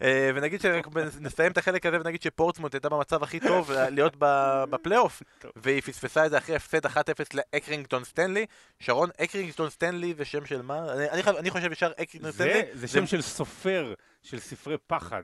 אה, 0.03 0.31
ונגיד 0.35 0.61
שנסיים 0.61 1.53
את 1.53 1.59
החלק 1.59 1.87
הזה 1.87 2.01
ונגיד 2.01 2.23
שפורטסמוט 2.23 2.75
הייתה 2.75 2.89
במצב 2.89 3.23
הכי 3.23 3.41
טוב 3.41 3.71
להיות 3.73 4.17
בפלייאוף 4.71 5.23
והיא 5.57 5.83
פספסה 5.83 6.27
את 6.27 6.31
זה 6.31 6.39
אחרי 6.39 6.57
הפסד 6.57 6.87
1-0 6.87 6.91
לאקרינגטון 7.35 8.05
סטנלי. 8.05 8.47
שרון, 8.81 9.11
אקרינגטון 9.21 9.71
סטנלי 9.71 10.15
זה 10.15 10.25
שם 10.25 10.47
של 10.47 10.63
מה? 10.63 10.87
אני 11.39 11.51
חושב 11.51 11.73
ישר 11.73 11.93
אקרינגטון 11.97 12.33
סטנלי 12.33 12.63
זה 12.75 12.89
שם 12.89 13.07
של 13.07 13.23
סופר 13.23 13.95
של 14.23 14.41
ספרי 14.41 14.77
פחד. 14.87 15.23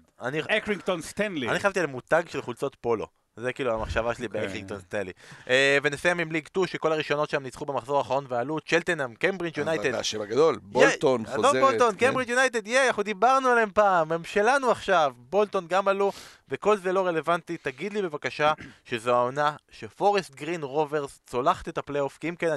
אקרינגטון 0.57 1.03
סטנלי. 1.03 1.49
אני 1.49 1.59
חשבתי 1.59 1.81
על 1.81 1.87
מותג 1.87 2.23
של 2.29 2.43
חולצות 2.43 2.77
פולו 2.81 3.20
זה 3.41 3.53
כאילו 3.53 3.75
המחשבה 3.75 4.15
שלי 4.15 4.27
אוקיי. 4.27 4.41
באקרינגטון 4.41 4.81
סטנלי. 4.81 5.13
אה, 5.49 5.79
ונסיים 5.83 6.19
עם 6.19 6.33
ליג 6.33 6.47
2, 6.47 6.67
שכל 6.67 6.93
הראשונות 6.93 7.31
שם 7.31 7.43
ניצחו 7.43 7.65
במחזור 7.65 7.99
האחרון 7.99 8.25
ועלו, 8.29 8.61
צ'לטנאם, 8.61 9.15
קמברידג' 9.15 9.59
יונייטד. 9.59 9.95
השם 9.95 10.21
הגדול, 10.21 10.59
בולטון 10.63 11.27
חוזרת. 11.27 11.55
לא 11.55 11.61
בולטון, 11.61 11.95
כן. 11.99 12.07
קמברידג' 12.07 12.31
יונייטד, 12.31 12.67
ייי, 12.67 12.87
אנחנו 12.87 13.03
דיברנו 13.03 13.49
עליהם 13.49 13.71
פעם, 13.75 14.13
הם 14.13 14.25
שלנו 14.25 14.71
עכשיו. 14.71 15.13
בולטון 15.17 15.67
גם 15.69 15.89
עלו, 15.89 16.13
וכל 16.49 16.77
זה 16.77 16.93
לא 16.93 17.07
רלוונטי. 17.07 17.57
תגיד 17.57 17.93
לי 17.93 18.03
בבקשה 18.03 18.53
שזו 18.89 19.15
העונה 19.15 19.57
שפורסט 19.71 20.35
גרין 20.35 20.63
רוברס 20.63 21.21
צולחת 21.27 21.69
את 21.69 21.79
הפלייאוף, 21.79 22.19
כי 22.19 22.29
אם 22.29 22.37
כן 22.37 22.51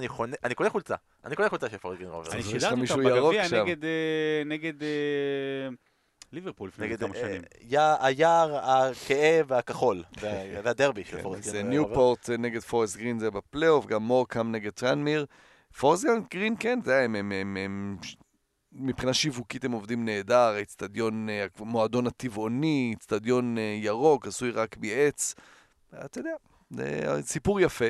אני 0.44 0.56
קונה 0.56 0.70
חולצה. 0.70 0.96
אני 1.26 1.36
קונה 1.36 1.50
חולצה 1.50 1.70
של 1.70 1.78
פורסט 1.78 2.00
גרין 2.00 2.12
רוברס. 2.12 2.34
אני 2.34 2.44
שידרתי 2.44 2.82
אותה 2.82 2.96
בגביע 2.98 3.44
נגד... 4.46 4.76
אה, 6.34 6.36
ליברפול 6.36 6.68
לפני 6.68 6.98
כמה 6.98 7.16
שנים. 7.16 7.42
היער 8.00 8.58
הכהה 8.58 9.42
והכחול, 9.48 10.04
זה 10.22 10.62
הדרבי 10.66 11.04
של 11.04 11.22
פורסט 11.22 11.42
גרין. 11.44 11.54
זה 11.54 11.64
ניופורט 11.64 12.30
נגד 12.30 12.62
פורסט 12.62 12.98
גרין 12.98 13.20
זה 13.20 13.32
בפלייאוף, 13.32 13.86
גם 13.86 14.04
מורקאם 14.04 14.52
נגד 14.52 14.72
טרנמיר. 14.72 15.26
פורסט 15.78 16.08
גרין 16.32 16.56
כן, 16.60 16.80
זה 16.84 17.00
הם 17.00 18.00
מבחינה 18.72 19.14
שיווקית 19.14 19.66
הם 19.66 19.72
עובדים 19.72 20.06
נהדר, 20.06 20.62
אצטדיון, 20.62 21.28
מועדון 21.60 22.08
הטבעוני, 22.08 22.94
אצטדיון 22.98 23.58
ירוק, 23.58 24.28
עשוי 24.28 24.52
רק 24.52 24.78
מעץ. 24.78 25.36
אתה 26.06 26.20
יודע, 26.20 27.22
סיפור 27.22 27.62
יפה. 27.62 27.86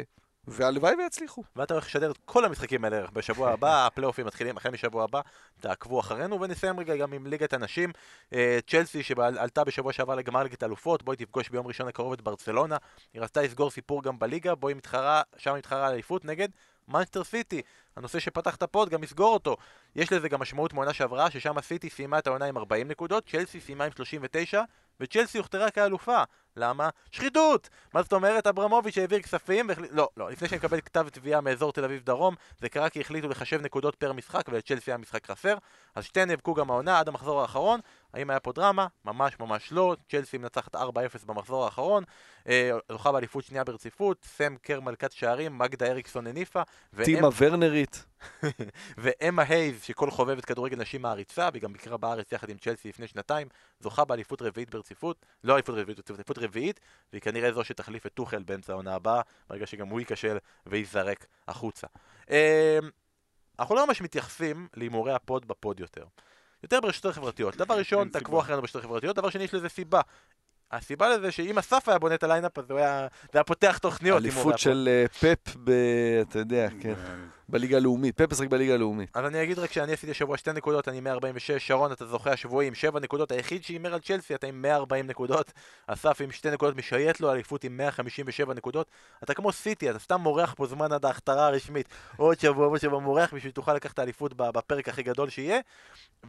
והלוואי 0.47 0.95
ויצליחו. 0.95 1.43
ואתה 1.55 1.73
הולך 1.73 1.85
לשדר 1.85 2.11
את 2.11 2.17
כל 2.25 2.45
המשחקים 2.45 2.85
האלה 2.85 3.05
בשבוע 3.13 3.51
הבא, 3.51 3.85
הפלייאופים 3.87 4.25
מתחילים 4.25 4.57
החל 4.57 4.69
משבוע 4.69 5.03
הבא, 5.03 5.21
תעקבו 5.59 5.99
אחרינו, 5.99 6.41
ונסיים 6.41 6.79
רגע 6.79 6.95
גם 6.95 7.13
עם 7.13 7.27
ליגת 7.27 7.53
הנשים. 7.53 7.91
אה, 8.33 8.59
צ'לסי 8.67 9.03
שעלתה 9.03 9.63
בשבוע 9.63 9.93
שעבר 9.93 10.15
לגמר 10.15 10.43
ליגת 10.43 10.63
אלופות, 10.63 11.03
בואי 11.03 11.17
תפגוש 11.17 11.49
ביום 11.49 11.67
ראשון 11.67 11.87
הקרוב 11.87 12.13
את 12.13 12.21
ברצלונה. 12.21 12.77
היא 13.13 13.21
רצתה 13.21 13.41
לסגור 13.41 13.71
סיפור 13.71 14.03
גם 14.03 14.19
בליגה, 14.19 14.55
בואי 14.55 14.73
מתחרה, 14.73 15.21
שם 15.37 15.55
מתחרה 15.55 15.87
על 15.87 15.93
אליפות 15.93 16.25
נגד 16.25 16.49
מנצ'סטר 16.87 17.23
סיטי, 17.23 17.61
הנושא 17.95 18.19
שפתח 18.19 18.55
את 18.55 18.63
הפוד, 18.63 18.89
גם 18.89 19.03
יסגור 19.03 19.33
אותו. 19.33 19.57
יש 19.95 20.11
לזה 20.11 20.29
גם 20.29 20.39
משמעות 20.39 20.73
מעונה 20.73 20.93
שעברה, 20.93 21.31
ששם 21.31 21.57
הסיטי 21.57 21.89
סיימה 21.89 22.19
את 22.19 22.27
העונה 22.27 22.45
עם 22.45 22.57
40 22.57 22.87
נקודות, 22.87 23.29
צ'לסי 23.29 23.61
סיימה 23.61 23.85
עם 23.85 23.91
39, 23.91 24.61
וצ'לסי 24.99 25.37
הוכתרה 25.37 25.71
כאלופה. 25.71 26.23
למה? 26.57 26.89
שחיתות! 27.11 27.69
מה 27.93 28.03
זאת 28.03 28.13
אומרת? 28.13 28.47
אברמוביץ' 28.47 28.97
העביר 28.97 29.21
כספים 29.21 29.69
והחליט... 29.69 29.91
לא, 29.93 30.09
לא, 30.17 30.31
לפני 30.31 30.47
שנקבל 30.47 30.81
כתב 30.81 31.09
תביעה 31.09 31.41
מאזור 31.41 31.71
תל 31.71 31.85
אביב 31.85 32.03
דרום, 32.03 32.35
זה 32.59 32.69
קרה 32.69 32.89
כי 32.89 33.01
החליטו 33.01 33.27
לחשב 33.27 33.61
נקודות 33.61 33.95
פר 33.95 34.13
משחק, 34.13 34.43
ולצ'לסי 34.49 34.91
היה 34.91 34.97
משחק 34.97 35.27
חסר. 35.27 35.57
אז 35.95 36.03
שתיהן 36.03 36.29
נאבקו 36.29 36.53
גם 36.53 36.71
העונה 36.71 36.99
עד 36.99 37.07
המחזור 37.07 37.41
האחרון. 37.41 37.79
האם 38.13 38.29
היה 38.29 38.39
פה 38.39 38.51
דרמה? 38.51 38.87
ממש 39.05 39.39
ממש 39.39 39.71
לא. 39.71 39.95
צ'לסי 40.09 40.37
מנצחת 40.37 40.75
4-0 40.75 40.79
במחזור 41.25 41.65
האחרון. 41.65 42.03
אה, 42.47 42.71
זוכה 42.91 43.11
באליפות 43.11 43.43
שנייה 43.43 43.63
ברציפות. 43.63 44.25
סם 44.25 44.55
קר 44.61 44.79
מלכת 44.79 45.11
שערים, 45.11 45.57
מגדה 45.57 45.87
אריקסון 45.87 46.27
הניפה. 46.27 46.61
טימה 47.03 47.29
ורנרית. 47.37 48.05
ואמה 49.03 49.43
הייז, 49.43 49.83
שכל 49.83 50.11
חובבת 50.11 50.45
כדורגל 50.45 50.77
נשים 50.77 51.01
מעריצה, 51.01 51.49
והיא 51.51 51.61
גם 51.63 51.73
ביקרה 51.73 51.97
בארץ 51.97 52.31
יחד 52.31 52.49
עם 52.49 52.57
צ'לסי 52.57 52.89
לפני 52.89 53.07
שנתיים, 53.07 53.47
זוכה 53.79 54.05
באליפות 54.05 54.41
רביעית 54.41 54.69
ברציפות, 54.69 55.25
לא 55.43 55.53
אליפות 55.53 55.75
רביעית 55.75 55.97
ברציפות, 55.97 56.17
אליפות 56.17 56.37
רביעית, 56.43 56.79
והיא 57.11 57.21
כנראה 57.21 57.51
זו 57.51 57.63
שתחליף 57.63 58.05
את 58.05 58.13
טוחל 58.13 58.43
באמצע 58.43 58.73
העונה 58.73 58.95
הבאה, 58.95 59.21
ברגע 59.49 59.67
שגם 59.67 59.87
הוא 59.87 59.99
ייכשל 59.99 60.37
וייזרק 60.65 61.25
החוצה. 61.47 61.87
אמ, 62.29 62.35
אנחנו 63.59 63.75
לא 63.75 63.87
ממש 63.87 64.01
מתייחסים 64.01 64.67
להימורי 64.73 65.13
הפוד 65.13 65.47
בפוד 65.47 65.79
יותר. 65.79 66.05
יותר 66.63 66.79
ברשתות 66.79 67.11
החברתיות. 67.11 67.57
דבר 67.57 67.77
ראשון. 67.77 68.09
תעקבו 68.09 68.39
אחרינו 68.41 68.61
ברשתות 68.61 68.83
החברתיות, 68.83 69.15
דבר 69.15 69.29
שני, 69.29 69.43
יש 69.43 69.53
לזה 69.53 69.69
סיבה. 69.69 70.01
הסיבה 70.77 71.09
לזה 71.09 71.31
שאם 71.31 71.57
אסף 71.57 71.89
היה 71.89 71.99
בונה 71.99 72.15
את 72.15 72.23
ה 72.23 72.27
lineup, 72.27 72.57
אז 72.57 72.65
הוא 72.69 72.79
היה, 72.79 73.07
זה 73.23 73.29
היה 73.39 73.43
פותח 73.43 73.77
תוכניות. 73.77 74.17
אליפות. 74.17 74.59
של 74.59 74.89
אה, 74.91 75.07
פפ, 75.07 75.55
ב... 75.63 75.71
אתה 76.21 76.39
יודע, 76.39 76.67
כן. 76.81 76.93
בליגה 77.49 77.77
הלאומית. 77.77 78.17
פפ 78.17 78.31
משחק 78.31 78.47
בליגה 78.47 78.73
הלאומית. 78.73 79.09
אז 79.13 79.25
אני 79.25 79.43
אגיד 79.43 79.59
רק 79.59 79.71
שאני 79.71 79.93
עשיתי 79.93 80.11
השבוע 80.11 80.37
שתי 80.37 80.51
נקודות, 80.51 80.87
אני 80.87 80.99
146, 81.01 81.67
שרון 81.67 81.91
אתה 81.91 82.05
זוכה 82.05 82.31
השבועי 82.31 82.67
עם 82.67 82.75
7 82.75 82.99
נקודות, 82.99 83.31
היחיד 83.31 83.63
שהימר 83.63 83.93
על 83.93 83.99
צ'לסי 83.99 84.35
אתה 84.35 84.47
עם 84.47 84.61
140 84.61 85.07
נקודות, 85.07 85.53
אסף 85.87 86.21
עם 86.21 86.31
שתי 86.31 86.51
נקודות 86.51 86.75
משייט 86.75 87.19
לו 87.19 87.31
אליפות 87.31 87.63
עם 87.63 87.77
157 87.77 88.53
נקודות, 88.53 88.87
אתה 89.23 89.33
כמו 89.33 89.51
סיטי, 89.51 89.89
אתה 89.89 89.99
סתם 89.99 90.21
מורח 90.21 90.53
פה 90.57 90.67
זמן 90.67 90.91
עד 90.91 91.05
ההכתרה 91.05 91.47
הרשמית, 91.47 91.87
עוד 92.17 92.39
שבוע 92.39 92.67
עוד 92.67 92.79
שבוע 92.79 92.99
מורח 92.99 93.33
בשביל 93.33 93.51
שתוכל 93.51 93.73
לקחת 93.73 93.93
את 93.93 93.99
האליפות 93.99 94.33
בפרק 94.33 94.89
הכי 94.89 95.03
גדול 95.03 95.29
שיהיה, 95.29 95.59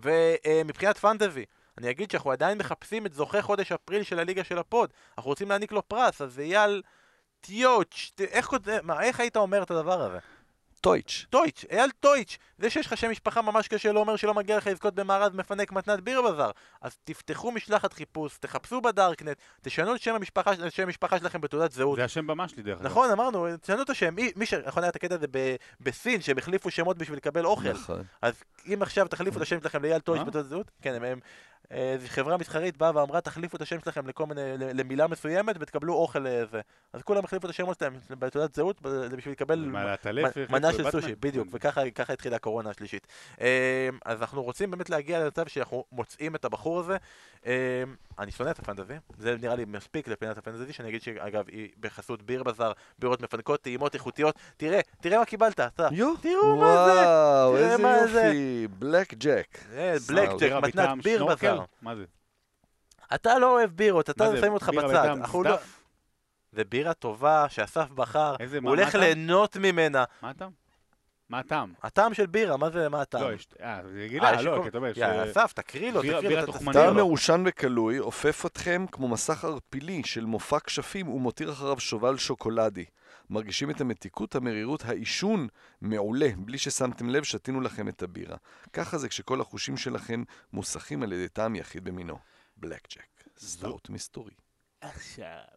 ומבחינת 0.02 0.98
fantasy, 0.98 1.44
אני 1.78 1.90
אגיד 1.90 2.10
שאנחנו 2.10 2.30
עדיין 2.30 2.58
מחפשים 2.58 3.06
את 3.06 3.12
זוכה 3.12 3.42
חודש 3.42 3.72
אפריל 3.72 4.02
של 4.02 4.18
הליגה 4.18 4.44
של 4.44 4.58
הפוד, 4.58 4.90
אנחנו 5.18 5.28
רוצים 5.28 5.48
להעניק 5.48 5.72
לו 5.72 5.88
פרס, 5.88 6.22
אז 6.22 6.38
אייל 6.38 6.82
טיוץ', 7.40 8.12
איך, 8.20 8.50
מה, 8.82 9.02
איך 9.02 9.20
היית 9.20 9.36
אומר 9.36 9.62
את 9.62 9.70
הדבר 9.70 10.02
הזה? 10.02 10.18
טויץ'. 10.84 11.26
טויץ', 11.30 11.64
אייל 11.70 11.90
טויץ', 12.00 12.38
זה 12.58 12.70
שיש 12.70 12.86
לך 12.86 12.96
שם 12.96 13.10
משפחה 13.10 13.42
ממש 13.42 13.68
קשה 13.68 13.92
לא 13.92 14.00
אומר 14.00 14.16
שלא 14.16 14.34
מגיע 14.34 14.56
לך 14.56 14.66
לזכות 14.66 14.94
במארז 14.94 15.34
מפנק 15.34 15.72
מתנת 15.72 16.00
ביר 16.00 16.22
בזאר. 16.22 16.50
אז 16.80 16.96
תפתחו 17.04 17.50
משלחת 17.50 17.92
חיפוש, 17.92 18.38
תחפשו 18.40 18.80
בדארקנט, 18.80 19.36
תשנו 19.62 19.94
את 19.94 20.00
שם 20.00 20.14
המשפחה, 20.14 20.52
שם 20.70 20.82
המשפחה 20.82 21.18
שלכם 21.18 21.40
בתעודת 21.40 21.72
זהות. 21.72 21.96
זה 21.96 22.04
השם 22.04 22.26
במה 22.26 22.48
שלי 22.48 22.62
דרך 22.62 22.80
אגב. 22.80 22.86
נכון, 22.86 23.10
אמרנו, 23.10 23.46
תשנו 23.60 23.82
את 23.82 23.90
השם. 23.90 24.14
מי, 24.14 24.32
מי 24.36 24.46
ש... 24.46 24.54
נכון 24.54 24.82
היה 24.82 24.90
את 24.90 24.96
הקטע 24.96 25.14
הזה 25.14 25.26
ב- 25.30 25.56
בסין, 25.80 26.20
שהם 26.20 26.38
החליפו 26.38 26.70
שמות 26.70 26.98
בשביל 26.98 27.16
לקבל 27.16 27.44
אוכל. 27.44 27.72
נכון. 27.72 28.02
אז 28.22 28.42
אם 28.74 28.82
עכשיו 28.82 29.08
תחליפו 29.08 29.36
את 29.36 29.42
השם 29.42 29.60
שלכם 29.60 29.82
לאייל 29.82 30.00
טויץ'? 30.00 30.22
בתעודת 30.22 30.48
זהות, 30.48 30.70
כן, 30.82 30.94
הם... 30.94 31.04
הם 31.04 31.18
איזו 31.70 32.06
חברה 32.08 32.36
מסחרית 32.36 32.76
באה 32.76 32.90
ואמרה 32.94 33.20
תחליפו 33.20 33.56
את 33.56 33.62
השם 33.62 33.80
שלכם 33.80 34.06
לכל 34.06 34.26
מיני, 34.26 34.40
למילה 34.58 35.06
מסוימת 35.06 35.56
ותקבלו 35.60 35.94
אוכל 35.94 36.18
לזה. 36.18 36.60
אז 36.92 37.02
כולם 37.02 37.24
החליפו 37.24 37.46
את 37.46 37.50
השמות 37.50 37.78
שלהם 37.78 37.96
בתעודת 38.10 38.54
זהות 38.54 38.82
בשביל 38.82 39.32
לקבל 39.32 39.58
מנה 40.50 40.72
של? 40.72 40.90
סושי, 40.90 41.14
בדיוק, 41.20 41.48
כן. 41.48 41.56
וככה 41.56 41.90
ככה 41.90 42.12
התחילה 42.12 42.36
הקורונה 42.36 42.70
השלישית. 42.70 43.06
אה, 43.40 43.88
אז 44.04 44.20
אנחנו 44.20 44.42
רוצים 44.42 44.70
באמת 44.70 44.90
להגיע 44.90 45.24
למצב 45.24 45.46
שאנחנו 45.46 45.84
מוצאים 45.92 46.34
את 46.34 46.44
הבחור 46.44 46.80
הזה. 46.80 46.96
אה, 47.46 47.82
אני 48.18 48.30
שונא 48.30 48.50
את 48.50 48.58
הפנטזי, 48.58 48.94
זה 49.18 49.36
נראה 49.42 49.54
לי 49.54 49.64
מספיק 49.64 50.08
לפינת 50.08 50.38
הפנטזי, 50.38 50.72
שאני 50.72 50.88
אגיד 50.88 51.02
שאגב 51.02 51.44
היא 51.48 51.68
בחסות 51.80 52.22
ביר 52.22 52.42
בזאר, 52.42 52.72
בירות 52.98 53.20
מפנקות, 53.22 53.62
טעימות 53.62 53.94
איכותיות. 53.94 54.38
תראה, 54.56 54.80
תראה 55.00 55.18
מה 55.18 55.24
קיבלת, 55.24 55.60
אתה. 55.60 55.88
תראו 56.22 56.56
מה 56.56 56.84
זה. 56.86 56.92
וואו, 56.92 57.56
איזה 57.56 57.82
מה 57.82 58.06
זה. 58.06 58.22
יופי. 58.22 58.68
בלק 58.68 59.14
ג'ק. 59.14 59.58
בלק 60.08 60.28
ג'ק, 60.40 60.52
מתנת 60.62 61.02
ביר? 61.02 61.24
בזאר. 61.26 61.64
מה 61.82 61.96
זה? 61.96 62.04
אתה 63.14 63.38
לא 63.38 63.52
אוהב 63.52 63.70
בירות, 63.70 64.10
אתה 64.10 64.24
שמים 64.40 64.52
אותך 64.52 64.68
בירה 64.68 64.88
בצד. 64.88 65.16
לא-? 65.44 65.56
זה 66.52 66.64
בירה 66.64 66.94
טובה 66.94 67.46
שאסף 67.48 67.90
בחר, 67.90 68.36
הוא 68.62 68.68
הולך? 68.68 68.94
ליהנות 68.94 69.56
ממנה. 69.56 70.04
מה 70.22 70.30
הטעם? 70.30 70.63
מה 71.28 71.38
הטעם? 71.38 71.72
הטעם 71.82 72.14
של 72.14 72.26
בירה, 72.26 72.56
מה 72.56 72.70
זה, 72.70 72.88
מה 72.88 73.02
הטעם? 73.02 73.22
לא, 73.22 73.32
יש... 73.32 73.46
אה, 73.60 73.80
זה 73.82 73.98
אה, 73.98 74.04
רגילה, 74.04 74.32
יש 74.34 74.44
לא, 74.44 74.60
כי 74.62 74.68
אתה 74.68 74.78
אומר 74.78 74.94
ש... 74.94 74.96
יא, 74.96 75.06
אסף, 75.24 75.52
תקריא 75.52 75.92
לו, 75.92 76.02
תקריא 76.02 76.20
בירה 76.20 76.44
לו, 76.44 76.52
טעם. 76.72 76.96
מעושן 76.96 77.44
וכלוי, 77.46 77.96
עוטף 77.96 78.46
אתכם 78.46 78.84
כמו 78.92 79.08
מסך 79.08 79.44
ערפילי 79.44 80.02
של 80.04 80.24
מופע 80.24 80.58
כשפים 80.64 81.08
ומותיר 81.08 81.52
אחריו 81.52 81.80
שובל 81.80 82.16
שוקולדי. 82.16 82.84
מרגישים 83.30 83.70
את 83.70 83.80
המתיקות, 83.80 84.34
המרירות, 84.34 84.84
העישון 84.84 85.48
מעולה, 85.80 86.28
בלי 86.36 86.58
ששמתם 86.58 87.08
לב, 87.08 87.22
שתינו 87.22 87.60
לכם 87.60 87.88
את 87.88 88.02
הבירה. 88.02 88.36
ככה 88.72 88.98
זה 88.98 89.08
כשכל 89.08 89.40
החושים 89.40 89.76
שלכם 89.76 90.22
ממוסכים 90.52 91.02
על 91.02 91.12
ידי 91.12 91.28
טעם 91.28 91.54
יחיד 91.56 91.84
במינו. 91.84 92.18
בלק 92.56 92.88
ג'ק, 92.92 93.28
סטאוט 93.38 93.88
מסתורי. 93.88 94.43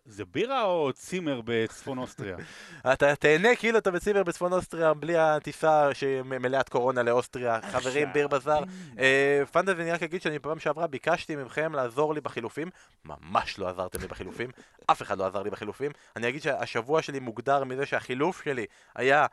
זה 0.05 0.25
בירה 0.25 0.63
או 0.63 0.93
צימר 0.93 1.41
בצפון 1.45 1.97
אוסטריה? 1.97 2.37
אתה 2.93 3.15
תהנה 3.15 3.55
כאילו 3.55 3.77
אתה 3.77 3.91
בצימר 3.91 4.23
בצפון 4.23 4.53
אוסטריה 4.53 4.93
בלי 4.93 5.17
הטיסה 5.17 5.93
שמלאת 5.93 6.69
קורונה 6.69 7.03
לאוסטריה. 7.03 7.59
חברים, 7.61 8.13
ביר 8.13 8.27
בזאר. 8.27 8.63
אה, 8.99 9.43
פנטזי, 9.51 9.81
אני 9.81 9.91
רק 9.91 10.03
אגיד 10.03 10.21
שאני 10.21 10.39
פעם 10.39 10.59
שעברה 10.59 10.87
ביקשתי 10.87 11.35
מכם 11.35 11.73
לעזור 11.73 12.13
לי 12.13 12.21
בחילופים. 12.21 12.69
ממש 13.05 13.59
לא 13.59 13.69
עזרתם 13.69 14.01
לי 14.01 14.07
בחילופים. 14.07 14.49
אף 14.91 15.01
אחד 15.01 15.17
לא 15.17 15.25
עזר 15.25 15.43
לי 15.43 15.49
בחילופים. 15.49 15.91
אני 16.15 16.29
אגיד 16.29 16.41
שהשבוע 16.41 17.01
שלי 17.01 17.19
מוגדר 17.19 17.63
מזה 17.63 17.85
שהחילוף 17.85 18.43
שלי 18.43 18.65
היה 18.95 19.25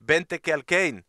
בנטק 0.00 0.48
על 0.48 0.62
קיין. 0.62 1.00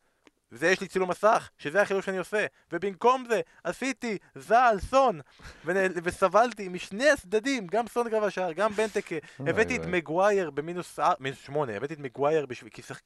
וזה 0.52 0.68
יש 0.68 0.82
לי 0.82 0.88
צילום 0.88 1.10
מסך, 1.10 1.50
שזה 1.58 1.82
החילוף 1.82 2.06
שאני 2.06 2.18
עושה. 2.18 2.46
ובמקום 2.72 3.24
זה 3.30 3.42
עשיתי 3.64 4.18
זעל 4.36 4.80
סון. 4.80 5.20
וסבלתי 6.04 6.68
משני 6.68 7.10
הצדדים, 7.10 7.68
גם 7.68 7.88
סון 7.88 8.10
גרב 8.10 8.24
השער, 8.24 8.52
גם 8.52 8.74
בנטק. 8.74 9.10
הבאתי 9.40 9.76
את. 9.76 9.86
מגווייר 9.86 10.50
במינוס 10.50 11.00
אה, 11.00 11.14
מינוס 11.20 11.40
שמונה, 11.40 11.76
הבאתי 11.76 11.94
את 11.94 12.00
מגווייר 12.00 12.46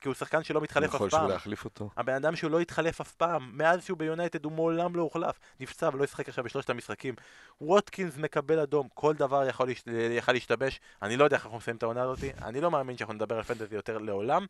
כי 0.02 0.08
הוא 0.08 0.14
שחקן 0.14 0.44
שלא 0.44 0.62
מתחלף 0.62 0.94
יכול 0.94 1.08
אף 1.08 1.12
פעם. 1.12 1.22
שוב 1.22 1.30
להחליף 1.30 1.66
אותו. 1.66 1.90
הבן 1.98 2.14
אדם 2.14 2.36
שהוא 2.36 2.52
לא 2.52 2.60
התחלף 2.60 3.02
אף 3.02 3.12
פעם, 3.12 3.50
מאז 3.54 3.86
שהוא 3.86 3.98
ביונייטד 3.98 4.46
הוא 4.46 4.52
מעולם 4.52 4.96
לא 4.96 5.02
הוחלף. 5.02 5.40
נפצע 5.60 5.90
ולא 5.94 6.04
ישחק 6.04 6.30
עכשיו 6.30 6.44
בשלושת 6.44 6.70
המשחקים. 6.70 7.16
ווטקינס 7.62 8.18
מקבל 8.18 8.60
אדום, 8.60 8.88
כל 8.94 9.14
דבר 9.14 9.48
יכול, 9.50 9.68
להשת... 9.68 9.88
יכול 10.18 10.34
להשתבש. 10.34 10.80
אני 11.02 11.18
לא 11.18 11.24
יודע 11.24 11.38
איך 11.38 11.46
אנחנו 11.46 11.58
נסיים 11.58 11.78
את 11.78 11.84
העונה 11.84 12.02
הזאת, 12.02 12.20
אני 12.42 12.62
לא 12.62 12.72
מאמין 12.72 12.98
שאנחנו 12.98 13.14
נדבר 13.14 13.38
על 13.38 13.44
פנטזי 13.44 13.76
יותר 13.76 13.98
לעולם, 13.98 14.46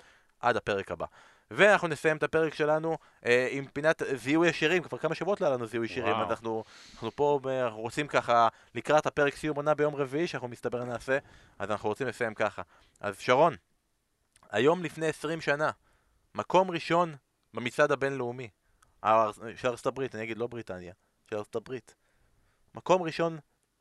עד 0.46 0.58
הפרק 0.58 0.92
הבא. 0.92 1.06
ואנחנו 1.52 1.88
נסיים 1.88 2.18
את 2.18 2.24
הפרק 2.24 2.54
שלנו 2.54 2.98
אה, 3.26 3.48
עם 3.52 3.66
פינת 3.66 4.02
זיהוי 4.16 4.50
השירים, 4.50 4.84
כבר 4.84 4.98
כמה 4.98 5.16
שבועות 5.16 5.42
לא 5.42 5.46
היה 5.46 5.56
לנו 5.56 5.66
זיהוי 5.66 5.88
שירים, 5.88 6.14
וואו. 6.14 6.26
אז 6.26 6.32
אנחנו, 6.32 6.64
אנחנו 6.94 7.12
פה 7.12 7.40
ב- 7.44 7.48
אנחנו 7.48 7.80
רוצים 7.80 8.08
ככה, 8.08 8.48
לקראת 8.76 9.06
הפרק 9.06 9.36
סיום 9.36 9.56
עונה 9.56 9.74
ביום 9.74 9.96
רביעי, 9.96 10.28
שאנחנו 10.28 10.48
מסתבר 10.48 10.84
נעשה, 10.84 11.18
אז 11.60 11.72
אנחנו 11.72 11.90
רוצים 11.90 12.08
לסיים 12.08 12.34
ככה. 12.34 12.62
אז 13.02 13.20
שרון, 13.20 13.56
היום 14.52 14.84
לפני 14.84 15.08
20 15.08 15.42
שנה, 15.42 15.72
מקום 16.36 16.72
ראשון 16.72 17.16
במצעד 17.54 17.92
הבינלאומי 17.92 18.50
של 19.56 19.68
ארצות 19.68 19.86
הברית, 19.86 20.16
אני 20.16 20.24
אגיד 20.24 20.38
לא 20.38 20.48
בריטניה, 20.48 20.94
של 21.30 21.38
ארצות 21.38 21.56
הברית. 21.56 21.96
מקום 22.76 23.04
ראשון 23.04 23.40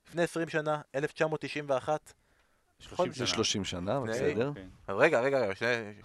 לפני 0.09 0.23
20 0.23 0.49
שנה, 0.49 0.81
1991. 0.95 2.13
30 2.79 3.13
זה 3.13 3.17
שנה. 3.17 3.27
30 3.27 3.65
שנה, 3.65 4.01
בסדר. 4.01 4.53
כן. 4.55 4.69
אז 4.87 4.97
רגע, 4.99 5.21
רגע, 5.21 5.39
רגע, 5.39 5.53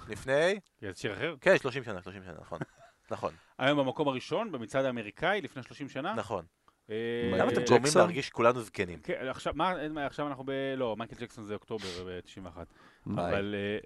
לפני... 0.07 0.59
זה 0.81 0.91
שיר 0.95 1.13
אחר? 1.13 1.35
כן, 1.41 1.57
30 1.57 1.83
שנה, 1.83 2.01
30 2.01 2.23
שנה, 2.23 2.33
נכון. 2.41 2.59
נכון, 3.11 3.33
היום 3.57 3.79
במקום 3.79 4.07
הראשון, 4.07 4.51
במצעד 4.51 4.85
האמרריקאי, 4.85 5.41
לפני 5.41 5.63
30 5.63 5.89
שנה. 5.89 6.13
נכון. 6.13 6.45
אה, 6.89 6.95
למה 7.37 7.51
אתם 7.51 7.61
אה, 7.61 7.65
גורמים? 7.67 7.91
להרגיש 7.95 8.29
כולנו 8.29 8.61
זקנים? 8.61 8.99
כן, 8.99 9.27
עכשיו, 9.29 9.53
מה, 9.55 10.05
עכשיו 10.05 10.27
אנחנו 10.27 10.43
ב... 10.43 10.51
לא, 10.77 10.95
מייקל 10.97 11.15
ג'קסון 11.15 11.43
זה 11.43 11.53
אוקטובר 11.53 11.87
ב-91. 12.05 12.57
מאי. 13.05 13.29
אבל... 13.29 13.55
אה, 13.57 13.79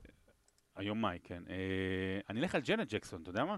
היום 0.75 1.01
מאי, 1.01 1.19
כן. 1.23 1.43
אה, 1.49 2.19
אני 2.29 2.39
אלך 2.39 2.55
על 2.55 2.61
ג'נט 2.61 2.93
ג'קסון, 2.93 3.21
אתה 3.21 3.29
יודע 3.29 3.45
מה? 3.45 3.55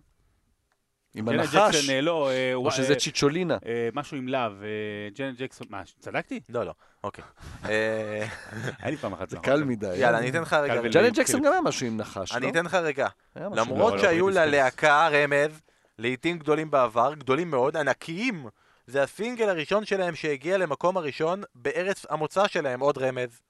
עם 1.16 1.30
ג'נט 1.30 1.40
הנחש, 1.40 1.56
ג'קסון, 1.56 1.90
אה, 1.90 2.02
לא, 2.02 2.30
אה, 2.30 2.54
או 2.54 2.72
שזה 2.72 2.94
אה, 2.94 3.00
צ'יצ'ולינה. 3.00 3.58
אה, 3.66 3.90
משהו 3.94 4.18
עם 4.18 4.28
להב, 4.28 4.52
אה, 4.64 4.68
ג'נט 5.16 5.38
ג'קסון, 5.38 5.68
מה, 5.70 5.84
צדקתי? 6.00 6.40
לא, 6.50 6.64
לא, 6.64 6.74
אוקיי. 7.04 7.24
היה 7.64 8.92
לי 8.92 8.98
פעם 8.98 9.14
אחת 9.14 9.30
זה 9.30 9.38
נכון. 9.38 9.46
קל 9.46 9.64
מדי. 9.64 9.98
יאללה, 9.98 10.18
אני 10.18 10.30
אתן 10.30 10.42
לך 10.42 10.54
רגע... 10.54 10.82
ול- 10.82 11.10
ג'קסון 11.10 11.42
גם 11.42 11.52
היה 11.52 11.62
משהו 11.62 11.88
עם 11.88 11.98
נחש, 11.98 12.32
לא? 12.32 12.38
אני 12.38 12.50
אתן 12.50 12.66
לך 12.66 12.74
רגע. 12.74 13.08
למרות 13.36 13.92
לא, 13.94 13.98
לא, 13.98 14.04
שהיו 14.04 14.30
ללהקה 14.30 15.08
רמז, 15.08 15.62
להיטים 16.00 16.38
גדולים 16.38 16.72
בעבר, 16.72 17.14
גדולים 17.14 17.50
מאוד, 17.52 17.78
ענקיים. 17.78 18.46
זה 18.88 19.04
הסינגל 19.04 19.50
הראשון 19.50 19.86
שלהם 19.86 20.16
שהגיע 20.16 20.58
למקום 20.58 20.98
הראשון 20.98 21.44
בארץ 21.56 22.06
המוצא 22.10 22.48
שלהם, 22.48 22.80
עוד 22.80 22.98
רמז. 22.98 23.42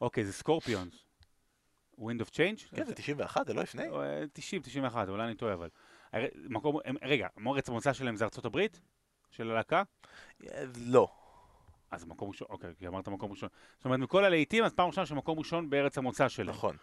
אוקיי, 0.00 0.24
זה 0.24 0.32
סקורפיונס. 0.32 0.94
Wind 1.98 2.20
of 2.20 2.30
Change? 2.30 2.76
כן, 2.76 2.84
זה 2.84 2.94
91, 2.94 3.46
זה 3.46 3.54
לא 3.54 3.62
לפני? 3.62 3.82
אה, 3.82 4.24
90, 4.32 4.62
91, 4.62 5.08
אולי 5.08 5.24
אני 5.24 5.34
טועה 5.34 5.54
אבל. 5.54 5.68
מקום, 6.48 6.76
הם- 6.84 6.96
רגע, 7.02 7.28
ארץ 7.46 7.68
המוצא 7.68 7.92
שלהם 7.92 8.16
זה 8.16 8.24
ארצות 8.24 8.44
הברית? 8.44 8.80
של 9.30 9.50
הלהקה? 9.50 9.82
לא. 10.86 11.08
אז 11.90 12.04
מקום 12.04 12.28
ראשון, 12.28 12.46
אוקיי, 12.50 12.70
כי 12.78 12.88
אמרת 12.88 13.08
מקום 13.08 13.30
ראשון. 13.30 13.48
זאת 13.76 13.84
אומרת, 13.84 14.00
מכל 14.00 14.24
הלהיטים, 14.24 14.64
אז 14.64 14.72
פעם 14.72 14.86
ראשונה 14.86 15.06
שמקום 15.06 15.38
ראשון 15.38 15.70
בארץ 15.70 15.98
המוצא 15.98 16.28
שלהם. 16.28 16.48
נכון. 16.48 16.76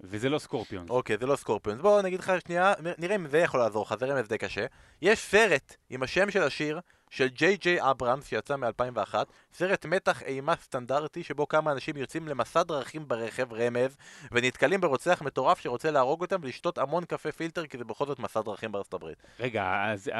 וזה 0.00 0.28
לא 0.28 0.38
סקורפיונס. 0.38 0.90
אוקיי, 0.90 1.16
זה 1.18 1.26
לא 1.26 1.36
סקורפיונס. 1.36 1.80
בוא 1.80 2.02
נגיד 2.02 2.20
לך 2.20 2.32
שנייה, 2.46 2.72
נראה 2.98 3.16
אם 3.16 3.28
זה 3.28 3.38
יכול 3.38 3.60
לעזור 3.60 3.82
לך, 3.82 3.94
זה 3.98 4.06
רמז 4.06 4.28
די 4.28 4.38
קשה. 4.38 4.66
יש 5.02 5.18
סרט 5.18 5.76
עם 5.90 6.02
השם 6.02 6.30
של 6.30 6.42
השיר 6.42 6.80
של 7.10 7.28
ג'יי 7.28 7.56
ג'יי 7.56 7.90
אברהמס 7.90 8.26
שיצא 8.26 8.56
מ-2001, 8.56 9.14
סרט 9.52 9.86
מתח 9.86 10.22
אימה 10.22 10.56
סטנדרטי 10.56 11.22
שבו 11.22 11.48
כמה 11.48 11.72
אנשים 11.72 11.96
יוצאים 11.96 12.28
למסע 12.28 12.62
דרכים 12.62 13.08
ברכב, 13.08 13.52
רמז, 13.52 13.96
ונתקלים 14.32 14.80
ברוצח 14.80 15.22
מטורף 15.22 15.60
שרוצה 15.60 15.90
להרוג 15.90 16.20
אותם 16.20 16.36
ולשתות 16.42 16.78
המון 16.78 17.04
קפה 17.04 17.32
פילטר 17.32 17.66
כי 17.66 17.78
זה 17.78 17.84
בכל 17.84 18.06
זאת 18.06 18.18
מסע 18.18 18.40
דרכים 18.42 18.72
בארצות 18.72 18.94
הברית. 18.94 19.22
רגע, 19.40 19.84
אז 19.84 20.10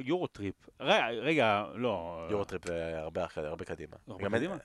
יורו 0.00 0.26
טריפ. 0.26 0.54
רגע, 1.20 1.64
לא. 1.74 2.26
יורוטריפ 2.30 2.66
זה 2.66 2.98
הרבה 2.98 3.64
קדימה. 3.64 3.96
הרבה 4.08 4.30
קדימה? 4.30 4.56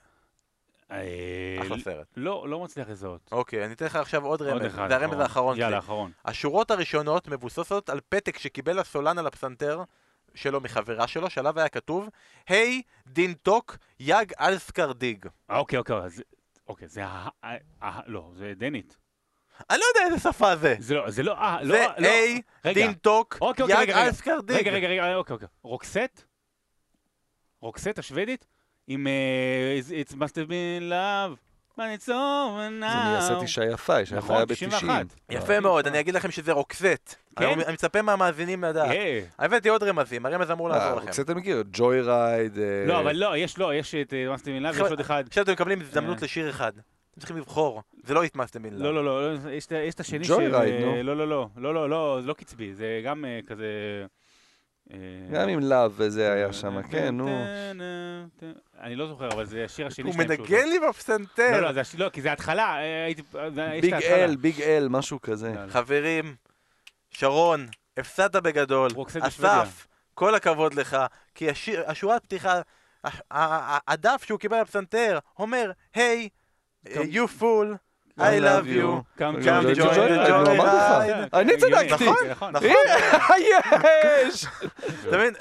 אחלה 0.89 1.77
סרט. 1.83 2.07
לא, 2.15 2.49
לא 2.49 2.59
מצליח 2.59 2.89
לזהות. 2.89 3.29
אוקיי, 3.31 3.65
אני 3.65 3.73
אתן 3.73 3.85
לך 3.85 3.95
עכשיו 3.95 4.25
עוד 4.25 4.41
עוד 4.41 4.49
רמז, 4.49 4.65
אחד. 4.65 4.87
זה 4.89 4.95
הרמז 4.95 5.19
האחרון 5.19 5.57
יאללה. 5.59 5.77
אחרון. 5.77 6.11
השורות 6.25 6.71
הראשונות 6.71 7.27
מבוססות 7.27 7.89
על 7.89 7.99
פתק 8.09 8.37
שקיבל 8.37 8.79
הסולן 8.79 9.17
על 9.17 9.27
הפסנתר 9.27 9.83
שלו 10.35 10.61
מחברה 10.61 11.07
שלו, 11.07 11.29
שעליו 11.29 11.59
היה 11.59 11.69
כתוב, 11.69 12.09
היי, 12.47 12.81
din 13.07 13.33
tok, 13.33 13.77
jag 13.99 14.33
älskar 14.39 14.91
dig. 14.91 15.25
אוקיי, 15.49 15.79
אוקיי. 15.79 15.95
אוקיי, 16.67 16.87
זה 16.87 17.05
ה... 17.05 17.29
לא, 18.05 18.31
זה 18.35 18.53
דנית. 18.57 18.97
אני 19.69 19.79
לא 19.79 19.83
יודע 19.95 20.13
איזה 20.13 20.31
שפה 20.31 20.55
זה. 20.55 20.75
זה 20.79 20.95
לא, 20.95 21.09
זה 21.09 21.23
לא... 21.23 21.33
אה, 21.33 21.63
לא, 21.63 21.75
זה 21.75 21.85
לא. 22.01 22.07
היי, 22.07 22.41
רגע. 22.65 22.81
Din 22.81 22.93
tok, 22.93 23.39
jag. 23.69 23.89
Älskar 23.89 24.39
dig. 24.45 24.55
רגע, 24.57 24.71
רגע, 24.71 24.87
רגע, 24.87 25.15
אוקיי, 25.15 25.33
אוקיי. 25.33 25.47
רוקסט? 25.63 26.23
רוקסט 27.61 27.99
השוודית? 27.99 28.47
עם 28.87 29.07
אה, 29.07 29.79
It's 30.01 30.13
must 30.13 30.33
have 30.35 30.49
been 30.49 30.89
love, 30.91 31.35
but 31.77 31.83
it's 31.97 32.07
over 32.09 32.81
now. 32.81 32.91
זה 32.91 33.11
מהסרט 33.11 33.41
אישה 33.41 33.65
יפה, 33.65 33.97
אישה 33.97 34.15
יפה 34.15 34.25
נכון, 34.25 34.35
היה 34.35 34.45
91. 34.45 35.05
ב-90. 35.05 35.35
יפה 35.35 35.59
מאוד, 35.59 35.87
אני 35.87 35.99
אגיד 35.99 36.13
לכם 36.15 36.31
שזה 36.31 36.51
רוקסט. 36.51 37.15
כן? 37.35 37.45
אני 37.45 37.73
מצפה 37.73 38.01
מהמאזינים 38.01 38.63
לדעת. 38.63 38.91
אה. 38.91 39.21
הבאתי 39.39 39.69
עוד 39.69 39.83
רמזים, 39.83 40.25
הרמז 40.25 40.51
אמור 40.51 40.69
לעזור 40.69 40.97
לכם. 40.99 41.07
קצת 41.07 41.29
אני 41.29 41.39
מכיר, 41.39 41.63
ג'וי 41.73 42.01
רייד. 42.01 42.57
לא, 42.87 42.99
אבל 42.99 43.15
לא, 43.15 43.37
יש 43.37 43.57
לא, 43.57 43.73
יש 43.75 43.95
את 43.95 44.13
אה, 44.13 44.35
must 44.35 44.39
have 44.39 44.43
been 44.43 44.73
love, 44.73 44.75
יש 44.85 44.91
עוד 44.91 44.99
אחד. 44.99 45.23
עכשיו 45.27 45.43
אתם 45.43 45.51
מקבלים 45.51 45.81
הזדמנות 45.81 46.17
אה. 46.17 46.23
לשיר 46.23 46.49
אחד. 46.49 46.71
אתם 47.11 47.19
צריכים 47.19 47.37
לבחור, 47.37 47.81
זה 48.03 48.13
לא 48.13 48.23
התמסתם 48.23 48.63
בין 48.63 48.73
לא, 48.77 48.93
לא, 48.95 49.05
לא, 49.05 49.33
לא, 49.33 49.51
יש 49.51 49.65
את- 49.95 49.99
השני 49.99 50.19
ג'וי 50.27 50.45
של... 50.45 50.55
רייד, 50.55 50.73
אה, 50.73 50.79
נו. 50.85 51.03
לא, 51.03 51.17
לא, 51.17 51.27
לא, 51.27 51.47
לא, 51.57 51.73
לא, 51.73 51.89
לא, 51.89 52.17
זה 52.21 52.27
לא 52.27 52.33
קצבי, 52.33 52.73
זה 52.73 53.01
גם 53.05 53.25
אה, 53.25 53.39
כזה... 53.47 53.65
אה, 54.93 54.97
גם 55.33 55.49
עם 55.49 55.59
לאב 55.59 55.93
וזה 55.95 56.33
היה 56.33 56.53
שם, 56.53 56.81
כן, 56.81 57.17
נו. 57.17 57.27
אני 58.79 58.95
לא 58.95 59.07
זוכר, 59.07 59.27
אבל 59.33 59.45
זה 59.45 59.65
השיר 59.65 59.87
השני 59.87 60.05
הוא 60.05 60.13
שלהם 60.13 60.27
מנגן 60.27 60.67
לי 60.67 60.79
לא, 60.79 60.89
בפסנתר. 60.89 61.61
לא, 61.61 61.73
זה 61.73 61.81
הש- 61.81 61.95
לא, 61.95 62.09
כי 62.09 62.21
זה 62.21 62.31
התחלה, 62.31 62.77
אה, 62.79 63.11
את 63.11 63.81
ביג. 63.81 63.93
אל, 63.93 64.35
ביג 64.35 64.61
אל, 64.61 64.87
משהו 64.89 65.21
כזה. 65.21 65.53
לא, 65.55 65.65
לא. 65.65 65.71
חברים, 65.71 66.35
שרון, 67.11 67.67
הפסדת 67.97 68.35
בגדול. 68.35 68.91
אסף, 69.21 69.87
כל 70.13 70.35
הכבוד 70.35 70.73
לך, 70.73 70.97
כי 71.35 71.49
השיר, 71.49 71.83
השורת 71.87 72.23
פתיחה, 72.23 72.61
הדף 73.87 74.23
שהוא 74.25 74.39
קיבל 74.39 74.61
בפסנתר 74.61 75.19
אומר, 75.39 75.71
היי, 75.95 76.29
you 76.87 77.41
fool, 77.41 77.67
I 78.17 78.21
love 78.21 78.65
you. 78.67 79.19
Come 79.19 79.45
גם 79.45 79.63
join 79.63 79.75
the 79.75 79.79
joy 79.79 79.95
ride. 80.59 81.29
אני 81.33 81.57
צדקתי. 81.57 82.05
נכון, 82.31 82.51
נכון. 82.53 82.69
יש! 84.27 84.45
אתה 85.07 85.17
מבין, 85.17 85.33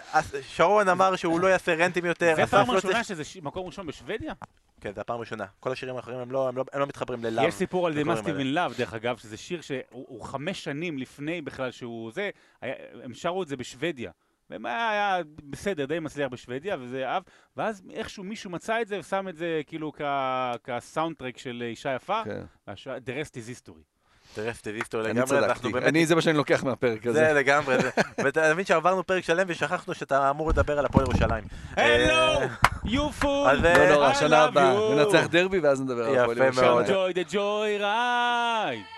שרון 0.49 0.89
אמר 0.89 1.17
שהוא 1.17 1.41
לא 1.41 1.47
יעשה 1.47 1.75
רנטים 1.75 2.05
יותר, 2.05 2.33
זה 2.37 2.47
פעם 2.47 2.71
ראשונה. 2.71 3.05
שזה 3.05 3.23
מקום 3.43 3.67
ראשון 3.67 3.87
בשוודיה? 3.87 4.33
כן, 4.81 4.93
זה 4.95 5.01
הפעם 5.01 5.17
הראשונה. 5.17 5.45
כל 5.61 5.73
השירים 5.73 5.97
האחרים 5.97 6.19
הם 6.19 6.31
לא- 6.33 6.49
הם 6.49 6.57
לא- 6.57 6.65
הם 6.73 6.81
לא 6.81 6.87
מתחברים 6.87 7.25
ללאו. 7.25 7.45
יש 7.45 7.55
סיפור 7.55 7.87
על 7.87 7.93
The. 7.93 8.07
Been 8.27 8.57
Love, 8.57 8.79
דרך 8.79 8.95
אגב, 8.95 9.17
שזה 9.17 9.37
שיר 9.37 9.61
שהוא 9.61 9.79
הוא 9.91 10.23
חמש 10.23 10.65
שנים 10.65 10.99
לפני 10.99 11.43
בכלל 11.43 11.71
שהוא 11.71 12.13
זה, 12.13 12.31
הם 13.03 13.15
שרו 13.15 13.43
את 13.43 13.49
זה 13.49 13.57
בשוודיה. 13.57 14.11
והם 14.51 14.67
היה, 14.67 15.19
בסדר, 15.51 15.85
די 15.85 15.99
מצליח 15.99 16.29
בשוודיה, 16.31 16.77
וזה 16.81 17.09
אהב, 17.09 17.23
ואז 17.57 17.83
איכשהו 17.95 18.25
מישהו 18.25 18.51
מצא 18.51 18.81
את 18.83 18.89
זה 18.89 18.99
ושם 18.99 19.29
את 19.29 19.37
זה 19.37 19.61
כאילו 19.67 19.93
כסאונד 20.65 21.17
טרק 21.17 21.39
של 21.39 21.63
אישה 21.67 21.95
יפה, 21.95 22.23
כן. 22.25 22.43
The 22.77 22.81
rest 23.25 23.35
is 23.35 23.69
history. 23.69 23.83
סטוויסטו 24.53 25.01
אני 25.01 25.09
לגמרי, 25.09 25.39
אנחנו. 25.39 25.73
באמת... 25.73 25.85
אני, 25.85 26.07
זה 26.07 26.15
מה 26.15 26.21
שאני 26.21 26.37
לוקח 26.37 26.65
מהפרק 26.65 27.07
הזה. 27.07 27.19
זה 27.19 27.33
לגמרי, 27.33 27.83
זה- 27.83 27.91
ואתה 28.25 28.53
מבין 28.55 28.65
שעברנו 28.65 29.07
פרק 29.07 29.25
שלם 29.25 29.45
ושכחנו 29.49 29.95
שאתה 29.95 30.31
אמור 30.31 30.49
לדבר 30.51 30.79
על 30.79 30.87
הפועל 30.87 31.05
ירושלים. 31.07 31.45
הלו, 31.77 32.13
אה, 32.13 32.47
you 32.85 33.23
fool, 33.23 33.27
אז, 33.51 33.59
לא 33.63 33.95
נורא, 33.95 34.13
I 34.13 34.15
שנה 34.15 34.45
love 34.45 34.49
הבאה. 34.49 34.75
you. 34.75 34.95
ננצח 34.95 35.27
דרבי 35.27 35.59
ואז 35.59 35.81
נדבר 35.81 36.05
על 36.09 36.15
יפה 36.15 36.23
הפועל 36.23 36.39
מאוד. 36.67 36.87
ירושלים. 36.87 36.87
Come 36.87 37.13
joy 37.13 37.29
the 37.29 37.33
joy 37.33 37.83
ride. 37.83 38.97